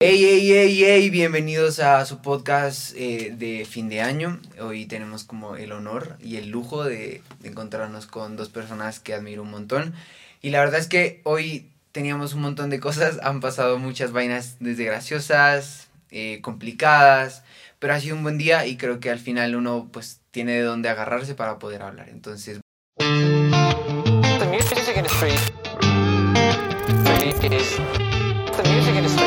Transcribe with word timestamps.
Hey, 0.00 0.18
hey, 0.18 0.50
hey, 0.50 0.82
hey, 0.84 1.08
bienvenidos 1.08 1.78
a 1.78 2.04
su 2.04 2.20
podcast 2.20 2.96
eh, 2.96 3.32
de 3.38 3.64
fin 3.64 3.88
de 3.88 4.00
año. 4.00 4.40
Hoy 4.60 4.86
tenemos 4.86 5.22
como 5.22 5.54
el 5.54 5.70
honor 5.70 6.16
y 6.20 6.36
el 6.36 6.50
lujo 6.50 6.82
de, 6.82 7.22
encontrarnos 7.44 8.06
con 8.06 8.36
dos 8.36 8.48
personas 8.48 8.98
que 8.98 9.14
admiro 9.14 9.42
un 9.42 9.52
montón. 9.52 9.94
Y 10.42 10.50
la 10.50 10.58
verdad 10.58 10.80
es 10.80 10.88
que 10.88 11.20
hoy 11.22 11.70
teníamos 11.92 12.34
un 12.34 12.42
montón 12.42 12.70
de 12.70 12.80
cosas, 12.80 13.20
han 13.22 13.40
pasado 13.40 13.78
muchas 13.78 14.10
vainas 14.10 14.56
desde 14.58 14.84
graciosas, 14.84 15.86
eh, 16.10 16.40
complicadas, 16.42 17.44
pero 17.78 17.94
ha 17.94 18.00
sido 18.00 18.16
un 18.16 18.24
buen 18.24 18.36
día 18.36 18.66
y 18.66 18.76
creo 18.76 18.98
que 18.98 19.10
al 19.10 19.20
final 19.20 19.54
uno 19.54 19.88
pues 19.92 20.20
tiene 20.32 20.54
de 20.54 20.62
dónde 20.62 20.88
agarrarse 20.88 21.36
para 21.36 21.60
poder 21.60 21.82
hablar. 21.82 22.08
Entonces... 22.08 22.58
The 22.96 24.46
music 28.70 29.23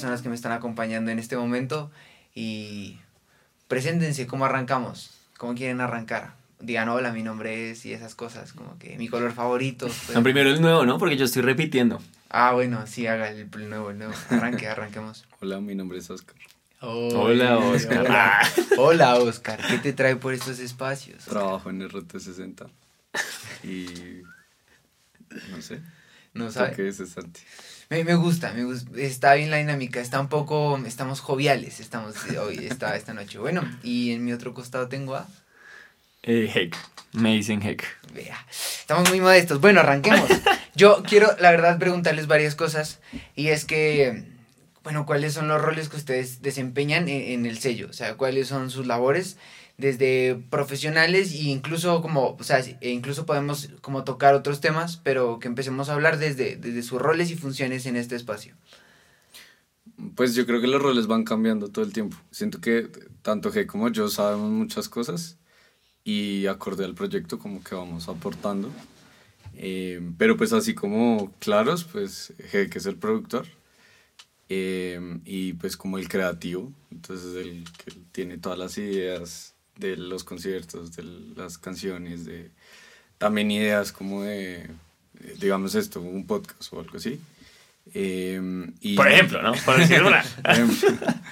personas 0.00 0.22
que 0.22 0.28
me 0.30 0.34
están 0.34 0.52
acompañando 0.52 1.10
en 1.10 1.18
este 1.18 1.36
momento 1.36 1.90
y 2.34 2.98
preséntense 3.68 4.26
cómo 4.26 4.46
arrancamos, 4.46 5.10
cómo 5.36 5.54
quieren 5.54 5.80
arrancar. 5.82 6.39
Digan 6.60 6.88
hola, 6.88 7.12
mi 7.12 7.22
nombre 7.22 7.70
es 7.70 7.86
y 7.86 7.92
esas 7.92 8.14
cosas, 8.14 8.52
como 8.52 8.78
que 8.78 8.96
mi 8.98 9.08
color 9.08 9.32
favorito. 9.32 9.86
pues. 10.06 10.14
No, 10.14 10.22
primero 10.22 10.50
el 10.50 10.60
nuevo, 10.60 10.84
¿no? 10.84 10.98
Porque 10.98 11.16
yo 11.16 11.24
estoy 11.24 11.42
repitiendo. 11.42 12.00
Ah, 12.28 12.52
bueno, 12.52 12.86
sí, 12.86 13.06
haga 13.06 13.30
el, 13.30 13.48
el 13.52 13.68
nuevo, 13.68 13.90
el 13.90 13.98
nuevo. 13.98 14.14
Arranque, 14.28 14.68
arranquemos. 14.68 15.26
Hola, 15.40 15.60
mi 15.60 15.74
nombre 15.74 15.98
es 15.98 16.10
Oscar. 16.10 16.36
Hola, 16.82 17.58
Oscar. 17.58 18.00
Hola, 18.00 18.40
Hola, 18.78 19.14
Oscar. 19.16 19.60
¿Qué 19.68 19.78
te 19.78 19.92
trae 19.92 20.16
por 20.16 20.32
estos 20.32 20.58
espacios? 20.60 21.24
Trabajo 21.24 21.68
en 21.68 21.82
RT60. 21.82 22.70
Y. 23.64 24.22
No 25.50 25.60
sé. 25.60 25.80
No 26.32 26.46
¿Tú 26.46 26.52
sabe. 26.52 26.72
qué 26.76 26.88
es 26.88 26.96
Santi? 26.96 27.40
Me, 27.90 28.04
me 28.04 28.14
gusta, 28.14 28.52
me 28.54 28.64
gusta. 28.64 28.90
Está 28.96 29.34
bien 29.34 29.50
la 29.50 29.58
dinámica. 29.58 30.00
Está 30.00 30.20
un 30.20 30.28
poco. 30.28 30.78
Estamos 30.86 31.20
joviales. 31.20 31.80
Estamos 31.80 32.14
hoy, 32.40 32.66
esta, 32.70 32.96
esta 32.96 33.12
noche. 33.12 33.38
Bueno, 33.38 33.62
y 33.82 34.12
en 34.12 34.24
mi 34.24 34.32
otro 34.32 34.54
costado 34.54 34.88
tengo 34.88 35.16
a. 35.16 35.28
Eh, 36.22 36.50
Heck. 36.54 36.76
Me 37.12 37.34
dicen 37.34 37.62
Heck. 37.62 37.84
Vea, 38.14 38.46
estamos 38.50 39.08
muy 39.08 39.20
modestos. 39.20 39.60
Bueno, 39.60 39.80
arranquemos. 39.80 40.28
Yo 40.74 41.02
quiero, 41.02 41.28
la 41.40 41.50
verdad, 41.50 41.78
preguntarles 41.78 42.26
varias 42.26 42.54
cosas. 42.54 43.00
Y 43.34 43.48
es 43.48 43.64
que, 43.64 44.24
bueno, 44.84 45.06
¿cuáles 45.06 45.32
son 45.32 45.48
los 45.48 45.60
roles 45.60 45.88
que 45.88 45.96
ustedes 45.96 46.42
desempeñan 46.42 47.08
en, 47.08 47.22
en 47.32 47.46
el 47.46 47.58
sello? 47.58 47.88
O 47.88 47.92
sea, 47.92 48.16
¿cuáles 48.16 48.48
son 48.48 48.70
sus 48.70 48.86
labores? 48.86 49.38
Desde 49.76 50.34
profesionales 50.50 51.32
e 51.32 51.44
incluso 51.44 52.02
como, 52.02 52.36
o 52.38 52.44
sea, 52.44 52.58
e 52.58 52.90
incluso 52.90 53.24
podemos 53.24 53.70
como 53.80 54.04
tocar 54.04 54.34
otros 54.34 54.60
temas, 54.60 54.98
pero 54.98 55.38
que 55.38 55.48
empecemos 55.48 55.88
a 55.88 55.94
hablar 55.94 56.18
desde, 56.18 56.56
desde 56.56 56.82
sus 56.82 57.00
roles 57.00 57.30
y 57.30 57.36
funciones 57.36 57.86
en 57.86 57.96
este 57.96 58.14
espacio. 58.14 58.54
Pues 60.14 60.34
yo 60.34 60.46
creo 60.46 60.60
que 60.60 60.66
los 60.66 60.82
roles 60.82 61.06
van 61.06 61.24
cambiando 61.24 61.68
todo 61.68 61.84
el 61.84 61.92
tiempo. 61.94 62.16
Siento 62.30 62.60
que 62.60 62.88
tanto 63.22 63.50
G 63.52 63.66
como 63.66 63.88
yo 63.88 64.08
sabemos 64.08 64.50
muchas 64.50 64.88
cosas 64.88 65.39
y 66.10 66.46
acorde 66.48 66.84
al 66.84 66.94
proyecto 66.94 67.38
como 67.38 67.62
que 67.62 67.76
vamos 67.76 68.08
aportando. 68.08 68.68
Eh, 69.54 70.00
pero 70.18 70.36
pues 70.36 70.52
así 70.52 70.74
como 70.74 71.32
claros, 71.38 71.84
pues 71.84 72.32
que 72.50 72.70
es 72.72 72.86
el 72.86 72.96
productor 72.96 73.46
eh, 74.48 75.20
y 75.24 75.52
pues 75.52 75.76
como 75.76 75.98
el 75.98 76.08
creativo, 76.08 76.72
entonces 76.90 77.36
el 77.36 77.64
que 77.78 77.92
tiene 78.10 78.38
todas 78.38 78.58
las 78.58 78.76
ideas 78.78 79.54
de 79.76 79.96
los 79.96 80.24
conciertos, 80.24 80.96
de 80.96 81.04
las 81.36 81.58
canciones, 81.58 82.24
de 82.24 82.50
también 83.18 83.50
ideas 83.50 83.92
como 83.92 84.22
de, 84.24 84.68
digamos 85.38 85.76
esto, 85.76 86.00
un 86.00 86.26
podcast 86.26 86.72
o 86.72 86.80
algo 86.80 86.96
así. 86.96 87.20
Eh, 87.94 88.40
y, 88.80 88.94
Por 88.94 89.08
ejemplo, 89.08 89.42
¿no? 89.42 89.52
Por 89.64 89.78
decir 89.78 90.02
una. 90.02 90.22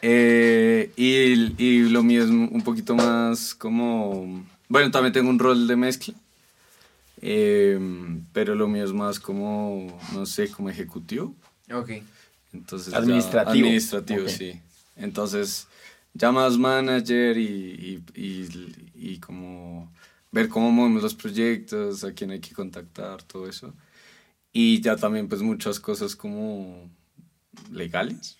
Eh, 0.00 0.92
y, 0.96 1.62
y 1.62 1.88
lo 1.88 2.02
mío 2.04 2.22
es 2.22 2.30
un 2.30 2.62
poquito 2.62 2.94
más 2.94 3.52
como... 3.54 4.46
Bueno, 4.68 4.90
también 4.92 5.12
tengo 5.12 5.28
un 5.28 5.38
rol 5.40 5.66
de 5.66 5.74
mezcla. 5.76 6.14
eh, 7.20 7.78
pero 8.32 8.54
lo 8.54 8.68
mío 8.68 8.84
es 8.84 8.92
más 8.92 9.18
como, 9.18 9.98
no 10.12 10.24
sé, 10.26 10.48
como 10.50 10.70
ejecutivo. 10.70 11.34
Ok. 11.72 11.90
Entonces 12.52 12.92
ya- 12.92 12.98
Administrativo. 13.00 13.50
administrativo, 13.66 14.28
sí. 14.28 14.60
Entonces, 14.96 15.66
ya 16.14 16.30
más 16.32 16.56
manager 16.58 17.36
y, 17.36 17.44
y, 17.44 18.20
y, 18.22 18.48
y 18.94 19.18
como 19.18 19.90
ver 20.30 20.48
cómo 20.48 20.70
movemos 20.70 21.02
los 21.02 21.14
proyectos, 21.14 22.04
a 22.04 22.12
quién 22.12 22.30
hay 22.30 22.40
que 22.40 22.54
contactar, 22.54 23.22
todo 23.24 23.48
eso. 23.48 23.74
Y 24.60 24.80
ya 24.80 24.96
también 24.96 25.28
pues 25.28 25.40
muchas 25.40 25.78
cosas 25.78 26.16
como 26.16 26.90
legales. 27.70 28.38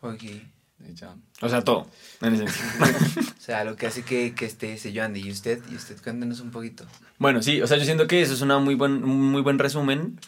Ok. 0.00 0.22
y 0.22 0.94
ya. 0.94 1.14
O 1.42 1.50
sea, 1.50 1.62
todo. 1.62 1.86
O 2.22 3.42
sea, 3.42 3.64
lo 3.64 3.76
que 3.76 3.86
hace 3.86 4.02
que, 4.02 4.34
que 4.34 4.46
esté 4.46 4.78
sello 4.78 5.04
Andy. 5.04 5.20
¿Y 5.20 5.30
usted? 5.30 5.62
¿Y 5.70 5.74
usted? 5.76 6.00
Cuéntenos 6.02 6.40
un 6.40 6.50
poquito. 6.50 6.86
Bueno, 7.18 7.42
sí, 7.42 7.60
o 7.60 7.66
sea, 7.66 7.76
yo 7.76 7.84
siento 7.84 8.06
que 8.06 8.22
eso 8.22 8.32
es 8.32 8.40
una 8.40 8.58
muy 8.58 8.74
buen, 8.74 9.04
un 9.04 9.30
muy 9.32 9.42
buen 9.42 9.58
resumen. 9.58 10.18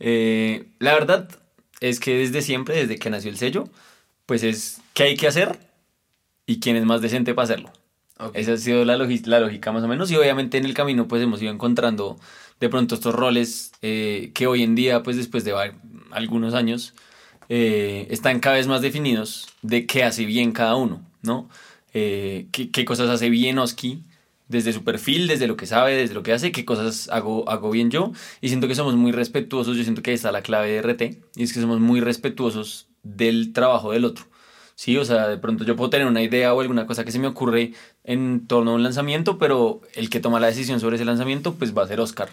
Eh, 0.00 0.70
la 0.78 0.94
verdad 0.94 1.28
es 1.80 2.00
que 2.00 2.16
desde 2.16 2.40
siempre, 2.40 2.74
desde 2.76 2.98
que 2.98 3.10
nació 3.10 3.30
el 3.30 3.36
sello, 3.36 3.68
pues 4.24 4.42
es 4.42 4.80
qué 4.94 5.02
hay 5.02 5.16
que 5.18 5.28
hacer 5.28 5.58
y 6.46 6.60
quién 6.60 6.76
es 6.76 6.86
más 6.86 7.02
decente 7.02 7.34
para 7.34 7.44
hacerlo. 7.44 7.72
Ok. 8.18 8.32
Esa 8.34 8.54
ha 8.54 8.56
sido 8.56 8.84
la, 8.84 8.96
lógica 8.96 9.72
más 9.72 9.84
o 9.84 9.88
menos 9.88 10.10
y 10.10 10.16
obviamente 10.16 10.58
en 10.58 10.64
el 10.64 10.74
camino 10.74 11.06
pues 11.06 11.22
hemos 11.22 11.40
ido 11.40 11.52
encontrando 11.52 12.18
de 12.58 12.68
pronto 12.68 12.96
estos 12.96 13.14
roles 13.14 13.72
eh, 13.82 14.32
que 14.34 14.46
hoy 14.46 14.62
en 14.62 14.74
día 14.74 15.02
pues 15.02 15.16
después 15.16 15.44
de 15.44 15.54
algunos 16.10 16.54
años 16.54 16.94
eh, 17.48 18.06
están 18.10 18.40
cada 18.40 18.56
vez 18.56 18.66
más 18.66 18.82
definidos 18.82 19.48
de 19.62 19.86
qué 19.86 20.04
hace 20.04 20.24
bien 20.24 20.52
cada 20.52 20.76
uno, 20.76 21.02
¿no? 21.22 21.48
Eh, 21.94 22.48
qué, 22.52 22.70
qué 22.70 22.84
cosas 22.84 23.08
hace 23.08 23.30
bien 23.30 23.58
Oski 23.58 24.02
desde 24.48 24.72
su 24.72 24.82
perfil, 24.82 25.28
desde 25.28 25.46
lo 25.46 25.56
que 25.56 25.66
sabe, 25.66 25.94
desde 25.94 26.14
lo 26.14 26.22
que 26.22 26.32
hace, 26.32 26.52
qué 26.52 26.64
cosas 26.64 27.08
hago, 27.10 27.48
hago 27.48 27.70
bien 27.70 27.90
yo 27.90 28.12
y 28.40 28.48
siento 28.48 28.66
que 28.66 28.74
somos 28.74 28.96
muy 28.96 29.12
respetuosos, 29.12 29.76
yo 29.76 29.82
siento 29.82 30.02
que 30.02 30.10
ahí 30.10 30.16
está 30.16 30.32
la 30.32 30.42
clave 30.42 30.70
de 30.70 30.78
RT 30.78 31.02
y 31.36 31.42
es 31.42 31.52
que 31.52 31.60
somos 31.60 31.80
muy 31.80 32.00
respetuosos 32.00 32.88
del 33.02 33.52
trabajo 33.52 33.92
del 33.92 34.04
otro. 34.04 34.26
Sí, 34.78 34.96
o 34.96 35.04
sea, 35.04 35.26
de 35.26 35.38
pronto 35.38 35.64
yo 35.64 35.74
puedo 35.74 35.90
tener 35.90 36.06
una 36.06 36.22
idea 36.22 36.54
o 36.54 36.60
alguna 36.60 36.86
cosa 36.86 37.04
que 37.04 37.10
se 37.10 37.18
me 37.18 37.26
ocurre 37.26 37.72
en 38.04 38.46
torno 38.46 38.70
a 38.70 38.74
un 38.74 38.84
lanzamiento, 38.84 39.36
pero 39.36 39.80
el 39.94 40.08
que 40.08 40.20
toma 40.20 40.38
la 40.38 40.46
decisión 40.46 40.78
sobre 40.78 40.94
ese 40.94 41.04
lanzamiento, 41.04 41.54
pues 41.54 41.76
va 41.76 41.82
a 41.82 41.88
ser 41.88 41.98
Oscar. 41.98 42.28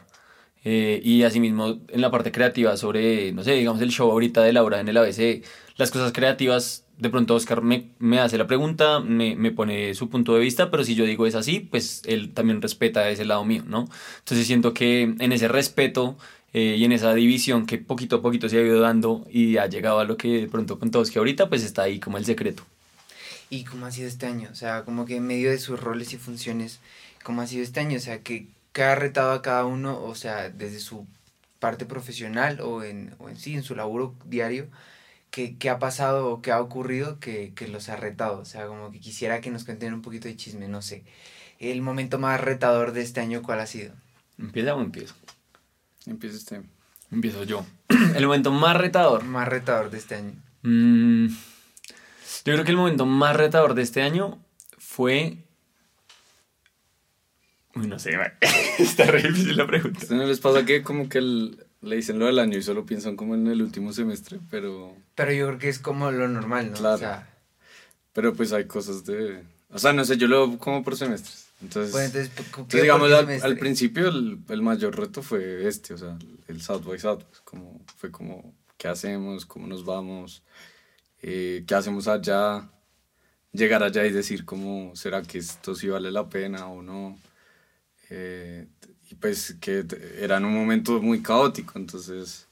Eh, 0.63 1.01
y 1.03 1.23
asimismo, 1.23 1.79
en 1.89 2.01
la 2.01 2.11
parte 2.11 2.31
creativa 2.31 2.78
sobre, 2.78 3.31
no 3.31 3.44
sé, 3.44 3.53
digamos 3.53 3.81
el 3.81 3.89
show 3.89 4.11
ahorita 4.11 4.44
de 4.44 4.53
Laura 4.53 4.79
en 4.79 4.88
el 4.88 4.97
ABC, 4.97 5.44
las 5.78 5.89
cosas 5.89 6.11
creativas, 6.13 6.85
de 7.00 7.09
pronto 7.09 7.34
Oscar 7.34 7.63
me, 7.63 7.89
me 7.97 8.19
hace 8.19 8.38
la 8.38 8.45
pregunta, 8.45 9.00
me, 9.00 9.35
me 9.35 9.50
pone 9.51 9.95
su 9.95 10.09
punto 10.11 10.35
de 10.35 10.41
vista, 10.41 10.69
pero 10.69 10.84
si 10.84 10.94
yo 10.94 11.05
digo 11.05 11.25
es 11.25 11.34
así, 11.34 11.59
pues 11.61 12.03
él 12.05 12.31
también 12.31 12.61
respeta 12.61 13.09
ese 13.09 13.25
lado 13.25 13.44
mío, 13.44 13.63
¿no? 13.66 13.88
Entonces 14.19 14.45
siento 14.45 14.72
que 14.75 15.01
en 15.01 15.31
ese 15.31 15.47
respeto 15.47 16.16
eh, 16.57 16.77
y 16.77 16.85
en 16.85 16.93
esa 16.93 17.13
división 17.13 17.66
que 17.66 17.77
poquito 17.77 18.16
a 18.16 18.21
poquito 18.21 18.47
se 18.47 18.57
ha 18.57 18.61
ido 18.61 18.79
dando 18.79 19.27
y 19.29 19.57
ha 19.57 19.67
llegado 19.67 19.99
a 19.99 20.05
lo 20.05 20.16
que 20.16 20.29
de 20.29 20.47
pronto 20.47 20.79
con 20.79 20.89
todos 20.89 21.11
que 21.11 21.19
ahorita, 21.19 21.49
pues 21.49 21.66
está 21.66 21.81
ahí 21.81 21.99
como 21.99 22.17
el 22.17 22.23
secreto. 22.23 22.63
¿Y 23.49 23.66
cómo 23.66 23.85
ha 23.85 23.91
sido 23.91 24.07
este 24.07 24.25
año? 24.25 24.47
O 24.53 24.55
sea, 24.55 24.85
como 24.85 25.05
que 25.05 25.17
en 25.17 25.27
medio 25.27 25.51
de 25.51 25.57
sus 25.57 25.77
roles 25.77 26.13
y 26.13 26.17
funciones, 26.17 26.79
¿cómo 27.23 27.41
ha 27.41 27.47
sido 27.47 27.61
este 27.61 27.81
año? 27.81 27.97
O 27.97 27.99
sea, 27.99 28.21
¿qué, 28.21 28.47
qué 28.71 28.83
ha 28.83 28.95
retado 28.95 29.33
a 29.33 29.41
cada 29.41 29.66
uno? 29.66 30.01
O 30.01 30.16
sea, 30.16 30.49
desde 30.49 30.79
su 30.79 31.05
parte 31.59 31.85
profesional 31.85 32.61
o 32.61 32.85
en, 32.85 33.13
o 33.19 33.28
en 33.28 33.35
sí, 33.35 33.53
en 33.55 33.63
su 33.63 33.75
laburo 33.75 34.16
diario, 34.23 34.69
¿qué, 35.31 35.57
qué 35.57 35.69
ha 35.69 35.78
pasado 35.78 36.29
o 36.29 36.41
qué 36.41 36.53
ha 36.53 36.61
ocurrido 36.61 37.19
que, 37.19 37.52
que 37.53 37.67
los 37.67 37.90
ha 37.90 37.97
retado? 37.97 38.40
O 38.40 38.46
sea, 38.46 38.67
como 38.67 38.93
que 38.93 39.02
quisiera 39.02 39.41
que 39.41 39.52
nos 39.52 39.66
cuenten 39.66 39.93
un 39.93 40.02
poquito 40.02 40.29
de 40.29 40.37
chisme, 40.37 40.69
no 40.69 40.81
sé. 40.81 41.03
El 41.59 41.81
momento 41.81 42.17
más 42.17 42.40
retador 42.40 42.93
de 42.93 43.02
este 43.02 43.19
año, 43.19 43.41
¿cuál 43.41 43.59
ha 43.59 43.67
sido? 43.67 43.93
¿Empieza 44.40 44.73
o 44.73 44.81
empiezo? 44.81 45.16
Empieza 46.07 46.37
este. 46.37 46.61
Empiezo 47.11 47.43
yo. 47.43 47.66
el 48.16 48.25
momento 48.25 48.52
más 48.52 48.78
retador. 48.78 49.23
Más 49.23 49.47
retador 49.47 49.90
de 49.90 49.97
este 49.97 50.16
año. 50.16 50.34
Mm, 50.63 51.28
yo 51.28 52.53
creo 52.53 52.63
que 52.63 52.72
el 52.72 52.78
momento 52.78 53.05
más 53.05 53.35
retador 53.35 53.73
de 53.75 53.81
este 53.84 54.02
año 54.02 54.43
fue. 54.78 55.37
Uy, 57.75 57.87
no 57.87 57.99
sé, 57.99 58.11
está 58.79 59.05
re 59.05 59.22
difícil 59.23 59.57
la 59.57 59.67
pregunta. 59.67 59.99
¿Ustedes 59.99 60.22
no 60.22 60.25
les 60.28 60.40
pasa 60.40 60.66
que 60.66 60.81
como 60.81 61.09
que 61.09 61.17
el- 61.17 61.66
le 61.81 61.97
dicen 61.97 62.17
lo 62.19 62.25
del 62.25 62.40
año 62.40 62.57
y 62.57 62.63
solo 62.63 62.85
piensan 62.85 63.16
como 63.16 63.35
en 63.35 63.47
el 63.47 63.61
último 63.61 63.91
semestre? 63.93 64.40
Pero, 64.49 64.96
Pero 65.13 65.31
yo 65.34 65.47
creo 65.47 65.59
que 65.59 65.69
es 65.69 65.79
como 65.79 66.09
lo 66.11 66.28
normal, 66.28 66.72
¿no? 66.72 66.78
Claro. 66.78 66.96
O 66.96 66.97
sea, 66.99 67.29
pero 68.13 68.34
pues 68.34 68.53
hay 68.53 68.66
cosas 68.66 69.05
de... 69.05 69.43
O 69.69 69.78
sea, 69.78 69.91
no 69.91 70.05
sé, 70.05 70.16
yo 70.17 70.28
lo 70.28 70.47
veo 70.47 70.57
como 70.57 70.84
por 70.84 70.96
semestres. 70.96 71.44
Entonces, 71.61 71.91
Bueno, 71.93 72.07
entonces, 72.07 72.29
¿por- 72.29 72.46
por 72.46 72.59
entonces, 72.61 72.81
digamos, 72.81 73.11
al, 73.11 73.29
al 73.41 73.57
principio 73.57 74.07
el, 74.09 74.40
el 74.49 74.61
mayor 74.61 74.97
reto 74.97 75.22
fue 75.23 75.67
este, 75.67 75.93
o 75.93 75.97
sea, 75.97 76.17
el 76.47 76.61
South 76.61 76.84
by 76.85 76.99
Southwest, 76.99 77.43
como, 77.43 77.81
fue 77.97 78.11
como, 78.11 78.53
¿qué 78.78 78.87
hacemos? 78.87 79.46
¿Cómo 79.46 79.67
nos 79.67 79.85
vamos? 79.85 80.43
Eh, 81.22 81.63
¿Qué 81.67 81.75
hacemos 81.75 82.07
allá? 82.07 82.69
Llegar 83.53 83.84
allá 83.84 84.05
y 84.05 84.11
decir, 84.11 84.46
¿cómo 84.46 84.96
será 84.96 85.22
que 85.23 85.37
esto 85.40 85.75
sí 85.75 85.87
vale 85.87 86.11
la 86.11 86.29
pena 86.29 86.67
o 86.67 86.81
no? 86.84 87.17
Eh, 88.09 88.67
y 89.09 89.16
pues 89.16 89.55
que 89.61 89.85
era 90.19 90.37
en 90.37 90.46
un 90.46 90.53
momento 90.53 91.02
muy 91.02 91.22
caótico, 91.22 91.79
entonces, 91.79 92.47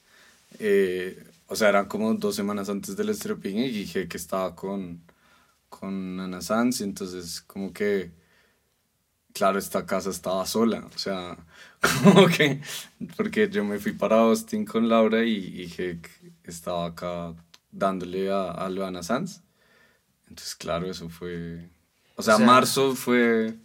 eh, 0.59 1.23
o 1.47 1.55
sea, 1.55 1.69
eran 1.69 1.87
como 1.87 2.13
dos 2.15 2.35
semanas 2.35 2.69
antes 2.69 2.95
del 2.97 3.09
Estéreo 3.09 3.39
Picnic 3.39 3.67
y 3.67 3.79
dije 3.79 4.07
que 4.07 4.17
estaba 4.17 4.55
con, 4.55 5.03
con 5.69 6.19
Ana 6.19 6.41
Sanz, 6.41 6.81
entonces 6.81 7.41
como 7.41 7.73
que 7.73 8.11
claro, 9.33 9.59
esta 9.59 9.85
casa 9.85 10.09
estaba 10.09 10.45
sola, 10.45 10.87
o 10.93 10.97
sea, 10.97 11.37
como 12.03 12.27
que, 12.27 12.61
porque 13.17 13.49
yo 13.49 13.63
me 13.63 13.79
fui 13.79 13.91
para 13.91 14.21
Austin 14.21 14.65
con 14.65 14.87
Laura 14.87 15.23
y, 15.23 15.33
y 15.35 15.73
Heck 15.77 16.09
estaba 16.43 16.85
acá 16.87 17.33
dándole 17.71 18.31
a, 18.31 18.51
a 18.51 18.69
Luana 18.69 19.03
Sanz. 19.03 19.41
Entonces, 20.29 20.55
claro, 20.55 20.89
eso 20.89 21.09
fue, 21.09 21.69
o 22.15 22.23
sea, 22.23 22.37
sea, 22.37 22.45
marzo 22.45 22.95
fue, 22.95 23.55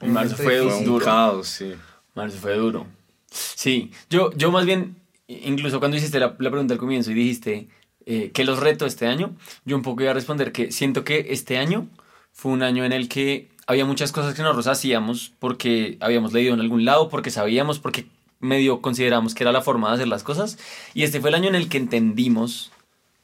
marzo 0.00 0.36
fue 0.36 0.60
un 0.62 0.84
duro. 0.84 1.04
caos, 1.04 1.48
sí. 1.48 1.74
Marzo 2.14 2.38
fue 2.38 2.54
duro. 2.54 2.86
Sí, 3.30 3.92
yo, 4.08 4.32
yo 4.32 4.50
más 4.50 4.66
bien, 4.66 4.96
incluso 5.28 5.78
cuando 5.78 5.96
hiciste 5.96 6.18
la, 6.18 6.36
la 6.38 6.50
pregunta 6.50 6.74
al 6.74 6.80
comienzo 6.80 7.10
y 7.10 7.14
dijiste 7.14 7.68
eh, 8.06 8.30
que 8.32 8.44
los 8.44 8.58
reto 8.58 8.86
este 8.86 9.06
año, 9.06 9.36
yo 9.64 9.76
un 9.76 9.82
poco 9.82 10.02
iba 10.02 10.10
a 10.10 10.14
responder 10.14 10.52
que 10.52 10.72
siento 10.72 11.04
que 11.04 11.26
este 11.30 11.58
año 11.58 11.88
fue 12.32 12.52
un 12.52 12.62
año 12.62 12.84
en 12.84 12.92
el 12.92 13.08
que 13.08 13.50
había 13.70 13.84
muchas 13.84 14.10
cosas 14.10 14.34
que 14.34 14.42
nosotros 14.42 14.66
hacíamos 14.66 15.32
porque 15.38 15.96
habíamos 16.00 16.32
leído 16.32 16.54
en 16.54 16.60
algún 16.60 16.84
lado, 16.84 17.08
porque 17.08 17.30
sabíamos, 17.30 17.78
porque 17.78 18.06
medio 18.40 18.82
consideramos 18.82 19.32
que 19.32 19.44
era 19.44 19.52
la 19.52 19.62
forma 19.62 19.88
de 19.88 19.94
hacer 19.94 20.08
las 20.08 20.24
cosas. 20.24 20.58
Y 20.92 21.04
este 21.04 21.20
fue 21.20 21.30
el 21.30 21.36
año 21.36 21.48
en 21.50 21.54
el 21.54 21.68
que 21.68 21.78
entendimos, 21.78 22.72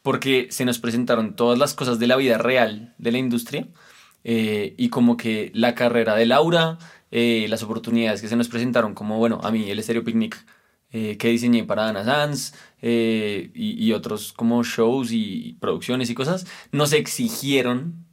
porque 0.03 0.47
se 0.51 0.65
nos 0.65 0.79
presentaron 0.79 1.35
todas 1.35 1.59
las 1.59 1.75
cosas 1.75 1.99
de 1.99 2.07
la 2.07 2.15
vida 2.15 2.39
real 2.39 2.95
de 2.97 3.11
la 3.11 3.19
industria, 3.19 3.67
eh, 4.23 4.75
y 4.79 4.89
como 4.89 5.17
que 5.17 5.51
la 5.53 5.75
carrera 5.75 6.15
de 6.15 6.27
Laura, 6.27 6.79
eh, 7.11 7.47
las 7.49 7.65
oportunidades 7.65 8.23
que 8.23 8.29
se 8.29 8.37
nos 8.37 8.49
presentaron, 8.49 8.95
como 8.95 9.19
bueno, 9.19 9.41
a 9.43 9.51
mí 9.51 9.69
el 9.69 9.81
Estéreo 9.81 10.05
Picnic 10.05 10.47
eh, 10.93 11.17
que 11.17 11.29
diseñé 11.29 11.65
para 11.65 11.89
Ana 11.89 12.05
Sanz 12.05 12.55
eh, 12.83 13.51
y, 13.53 13.85
y 13.85 13.93
otros 13.95 14.33
como 14.33 14.63
shows 14.63 15.11
y 15.11 15.57
producciones 15.59 16.09
y 16.09 16.15
cosas, 16.15 16.47
nos 16.71 16.93
exigieron 16.93 18.06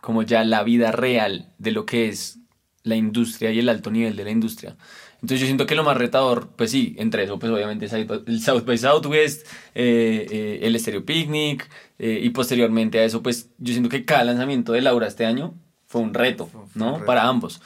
como 0.00 0.22
ya 0.22 0.44
la 0.44 0.62
vida 0.62 0.92
real 0.92 1.52
de 1.58 1.70
lo 1.72 1.86
que 1.86 2.08
es 2.08 2.38
la 2.82 2.96
industria 2.96 3.50
y 3.50 3.58
el 3.58 3.68
alto 3.68 3.90
nivel 3.90 4.16
de 4.16 4.24
la 4.24 4.30
industria. 4.30 4.76
Entonces 5.16 5.40
yo 5.40 5.46
siento 5.46 5.66
que 5.66 5.74
lo 5.74 5.84
más 5.84 5.98
retador, 5.98 6.48
pues 6.56 6.70
sí, 6.70 6.94
entre 6.98 7.24
eso, 7.24 7.38
pues 7.38 7.52
obviamente 7.52 7.86
el 8.26 8.40
South 8.40 8.64
by 8.64 8.78
Southwest, 8.78 9.46
eh, 9.74 10.26
eh, 10.30 10.58
el 10.62 10.80
Stereo 10.80 11.04
Picnic, 11.04 11.68
eh, 11.98 12.18
y 12.22 12.30
posteriormente 12.30 12.98
a 12.98 13.04
eso, 13.04 13.22
pues 13.22 13.50
yo 13.58 13.72
siento 13.74 13.90
que 13.90 14.06
cada 14.06 14.24
lanzamiento 14.24 14.72
de 14.72 14.80
Laura 14.80 15.06
este 15.06 15.26
año 15.26 15.52
fue 15.86 16.00
un 16.00 16.14
reto, 16.14 16.46
Fue- 16.46 16.60
fue 16.68 16.82
un 16.82 16.88
¿no? 16.88 16.92
reto. 16.94 17.04
Para 17.06 17.28
ambos. 17.28 17.60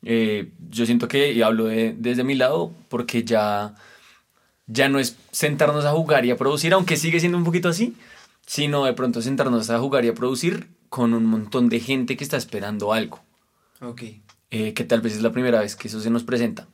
Yo 0.00 0.86
siento 0.86 1.08
que, 1.08 1.32
y 1.32 1.42
hablo 1.42 1.64
de- 1.64 1.94
desde 1.98 2.22
mi 2.22 2.34
lado, 2.36 2.72
porque 2.88 3.24
ya, 3.24 3.74
ya 4.66 4.88
no 4.88 4.98
es 5.00 5.16
sentarnos 5.32 5.84
a 5.84 5.90
jugar 5.92 6.24
y 6.24 6.30
a 6.30 6.36
producir, 6.36 6.72
aunque 6.72 6.96
sigue 6.96 7.18
siendo 7.20 7.36
un 7.38 7.44
poquito 7.44 7.68
así, 7.68 7.94
sino 8.46 8.84
de 8.84 8.92
pronto 8.92 9.22
sentarnos 9.22 9.70
a 9.70 9.78
jugar 9.80 10.04
y 10.04 10.08
a 10.08 10.14
producir 10.14 10.68
con 10.92 11.14
un 11.14 11.24
montón 11.24 11.70
de 11.70 11.80
gente 11.80 12.18
que 12.18 12.24
está 12.24 12.36
esperando 12.36 12.92
algo, 12.92 13.18
Ok. 13.80 14.02
eh, 14.50 14.74
que 14.74 14.84
tal 14.84 15.00
vez 15.00 15.14
es 15.14 15.22
la 15.22 15.32
primera 15.32 15.58
vez 15.60 15.74
que 15.74 15.88
eso 15.88 16.00
se 16.02 16.10
nos 16.10 16.22
presenta, 16.22 16.68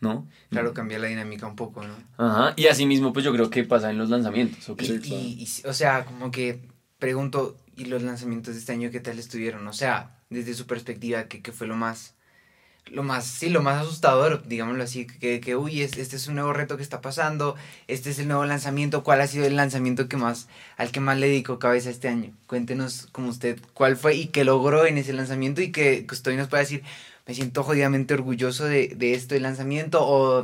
¿no? 0.00 0.26
Claro, 0.48 0.74
cambia 0.74 0.98
la 0.98 1.06
dinámica 1.06 1.46
un 1.46 1.54
poco, 1.54 1.84
¿no? 1.86 1.94
Ajá, 2.18 2.54
y 2.56 2.66
así 2.66 2.86
mismo 2.86 3.12
pues 3.12 3.24
yo 3.24 3.32
creo 3.32 3.48
que 3.48 3.62
pasa 3.62 3.88
en 3.92 3.98
los 3.98 4.10
lanzamientos, 4.10 4.68
¿ok? 4.68 4.82
Y, 4.82 4.86
Sí, 4.86 4.98
claro. 4.98 5.22
y- 5.22 5.44
y- 5.44 5.68
o 5.68 5.72
sea, 5.72 6.04
como 6.06 6.32
que 6.32 6.68
pregunto, 6.98 7.56
¿y 7.76 7.84
los 7.84 8.02
lanzamientos 8.02 8.54
de 8.54 8.58
este 8.60 8.72
año 8.72 8.90
qué 8.90 8.98
tal 8.98 9.20
estuvieron? 9.20 9.64
O 9.68 9.72
sea, 9.72 10.18
desde 10.28 10.54
su 10.54 10.66
perspectiva, 10.66 11.28
¿qué, 11.28 11.40
qué 11.40 11.52
fue 11.52 11.68
lo 11.68 11.76
más, 11.76 12.16
lo 12.90 13.02
más, 13.02 13.24
sí, 13.26 13.48
lo 13.50 13.62
más 13.62 13.82
asustador, 13.82 14.42
digámoslo 14.46 14.82
así, 14.82 15.06
que, 15.06 15.40
que 15.40 15.56
uy, 15.56 15.82
es- 15.82 15.96
este 15.96 16.16
es 16.16 16.26
un 16.28 16.34
nuevo 16.34 16.52
reto 16.52 16.76
que 16.76 16.82
está 16.82 17.00
pasando, 17.00 17.56
este 17.88 18.10
es 18.10 18.18
el 18.18 18.28
nuevo 18.28 18.44
lanzamiento, 18.44 19.02
¿cuál 19.04 19.20
ha 19.20 19.26
sido 19.26 19.46
el 19.46 19.56
lanzamiento 19.56 20.08
que 20.08 20.16
más, 20.16 20.48
al 20.76 20.90
que 20.92 21.00
más 21.00 21.18
le 21.18 21.28
dedicó 21.28 21.58
cabeza 21.58 21.90
este 21.90 22.08
año? 22.08 22.32
Cuéntenos 22.46 23.08
como 23.12 23.28
usted, 23.30 23.58
¿cuál 23.74 23.96
fue 23.96 24.14
y 24.16 24.26
qué 24.28 24.44
logró 24.44 24.86
en 24.86 24.98
ese 24.98 25.12
lanzamiento 25.12 25.62
y 25.62 25.72
que, 25.72 26.06
usted 26.10 26.36
nos 26.36 26.48
pueda 26.48 26.62
decir, 26.62 26.82
me 27.26 27.34
siento 27.34 27.62
jodidamente 27.62 28.14
orgulloso 28.14 28.64
de, 28.64 28.88
de 28.88 29.14
este 29.14 29.38
lanzamiento 29.40 30.04
o 30.06 30.42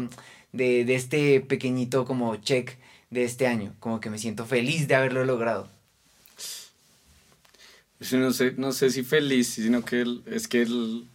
de, 0.52 0.84
de 0.84 0.94
este 0.94 1.40
pequeñito 1.40 2.04
como 2.04 2.36
check 2.36 2.76
de 3.10 3.24
este 3.24 3.46
año, 3.46 3.74
como 3.80 4.00
que 4.00 4.10
me 4.10 4.18
siento 4.18 4.46
feliz 4.46 4.86
de 4.88 4.94
haberlo 4.94 5.24
logrado. 5.24 5.68
No 8.12 8.30
sé, 8.32 8.52
no 8.56 8.72
sé 8.72 8.90
si 8.90 9.02
feliz, 9.02 9.48
sino 9.48 9.84
que 9.84 10.04
es 10.26 10.48
que 10.48 10.62
el- 10.62 11.08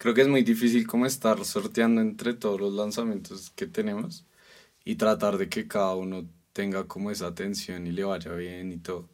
creo 0.00 0.14
que 0.14 0.22
es 0.22 0.28
muy 0.28 0.42
difícil 0.44 0.86
como 0.88 1.06
estar 1.06 1.44
sorteando 1.46 2.02
entre 2.02 2.34
todos 2.34 2.60
los 2.60 2.74
lanzamientos 2.74 3.50
que 3.52 3.68
tenemos 3.68 4.26
y 4.84 4.96
tratar 4.96 5.38
de 5.38 5.48
que 5.50 5.68
cada 5.68 5.94
uno 5.96 6.28
tenga 6.54 6.86
como 6.88 7.10
esa 7.12 7.28
atención 7.28 7.86
y 7.88 7.92
le 7.92 8.04
vaya 8.04 8.32
bien 8.34 8.72
y 8.72 8.78
todo. 8.78 9.08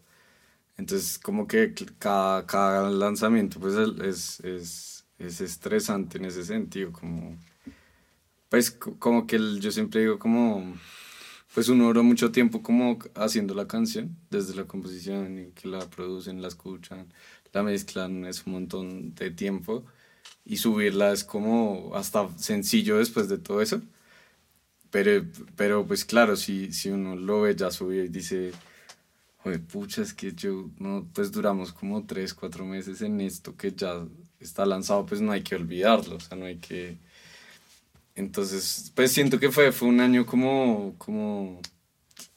Entonces 0.78 1.18
como 1.20 1.46
que 1.48 1.74
cada, 1.98 2.46
cada 2.46 2.90
lanzamiento 2.90 3.60
pues 3.60 3.74
es, 3.76 4.40
es, 4.42 5.06
es 5.18 5.40
estresante 5.42 6.18
en 6.18 6.26
ese 6.26 6.44
sentido, 6.44 6.92
como 6.92 7.36
pues 8.48 8.70
co- 8.70 8.98
como 8.98 9.26
que 9.26 9.36
el- 9.36 9.60
yo 9.60 9.70
siempre 9.70 10.00
digo 10.00 10.18
como 10.18 10.74
pues 11.54 11.68
uno 11.70 11.86
duró 11.86 12.02
mucho 12.04 12.32
tiempo 12.32 12.62
como 12.62 12.98
haciendo 13.14 13.54
la 13.54 13.66
canción, 13.68 14.16
desde 14.30 14.54
la 14.56 14.66
composición 14.66 15.38
y 15.38 15.52
que 15.52 15.68
la 15.68 15.80
producen, 15.90 16.42
la 16.42 16.48
escuchan, 16.48 17.12
la 17.52 17.62
mezclan, 17.62 18.26
es 18.26 18.46
un 18.46 18.52
montón 18.54 19.14
de 19.14 19.30
tiempo 19.30 19.84
y 20.46 20.58
subirla 20.58 21.12
es 21.12 21.24
como 21.24 21.92
hasta 21.94 22.28
sencillo 22.38 22.98
después 22.98 23.28
de 23.28 23.38
todo 23.38 23.60
eso. 23.60 23.82
Pero, 24.90 25.26
pero 25.56 25.86
pues 25.86 26.04
claro, 26.04 26.36
si, 26.36 26.72
si 26.72 26.90
uno 26.90 27.16
lo 27.16 27.42
ve 27.42 27.56
ya 27.56 27.70
subido 27.70 28.04
y 28.04 28.08
dice, 28.08 28.52
joder, 29.38 29.60
pucha, 29.62 30.02
es 30.02 30.14
que 30.14 30.32
yo, 30.32 30.70
no, 30.78 31.06
pues 31.12 31.32
duramos 31.32 31.72
como 31.72 32.06
tres, 32.06 32.32
cuatro 32.34 32.64
meses 32.64 33.02
en 33.02 33.20
esto 33.20 33.56
que 33.56 33.72
ya 33.72 34.06
está 34.40 34.64
lanzado, 34.64 35.04
pues 35.06 35.20
no 35.20 35.32
hay 35.32 35.42
que 35.42 35.56
olvidarlo, 35.56 36.16
o 36.16 36.20
sea, 36.20 36.36
no 36.38 36.46
hay 36.46 36.56
que... 36.58 36.96
Entonces, 38.14 38.92
pues 38.94 39.12
siento 39.12 39.38
que 39.38 39.50
fue, 39.50 39.72
fue 39.72 39.88
un 39.88 40.00
año 40.00 40.24
como, 40.24 40.94
como, 40.98 41.60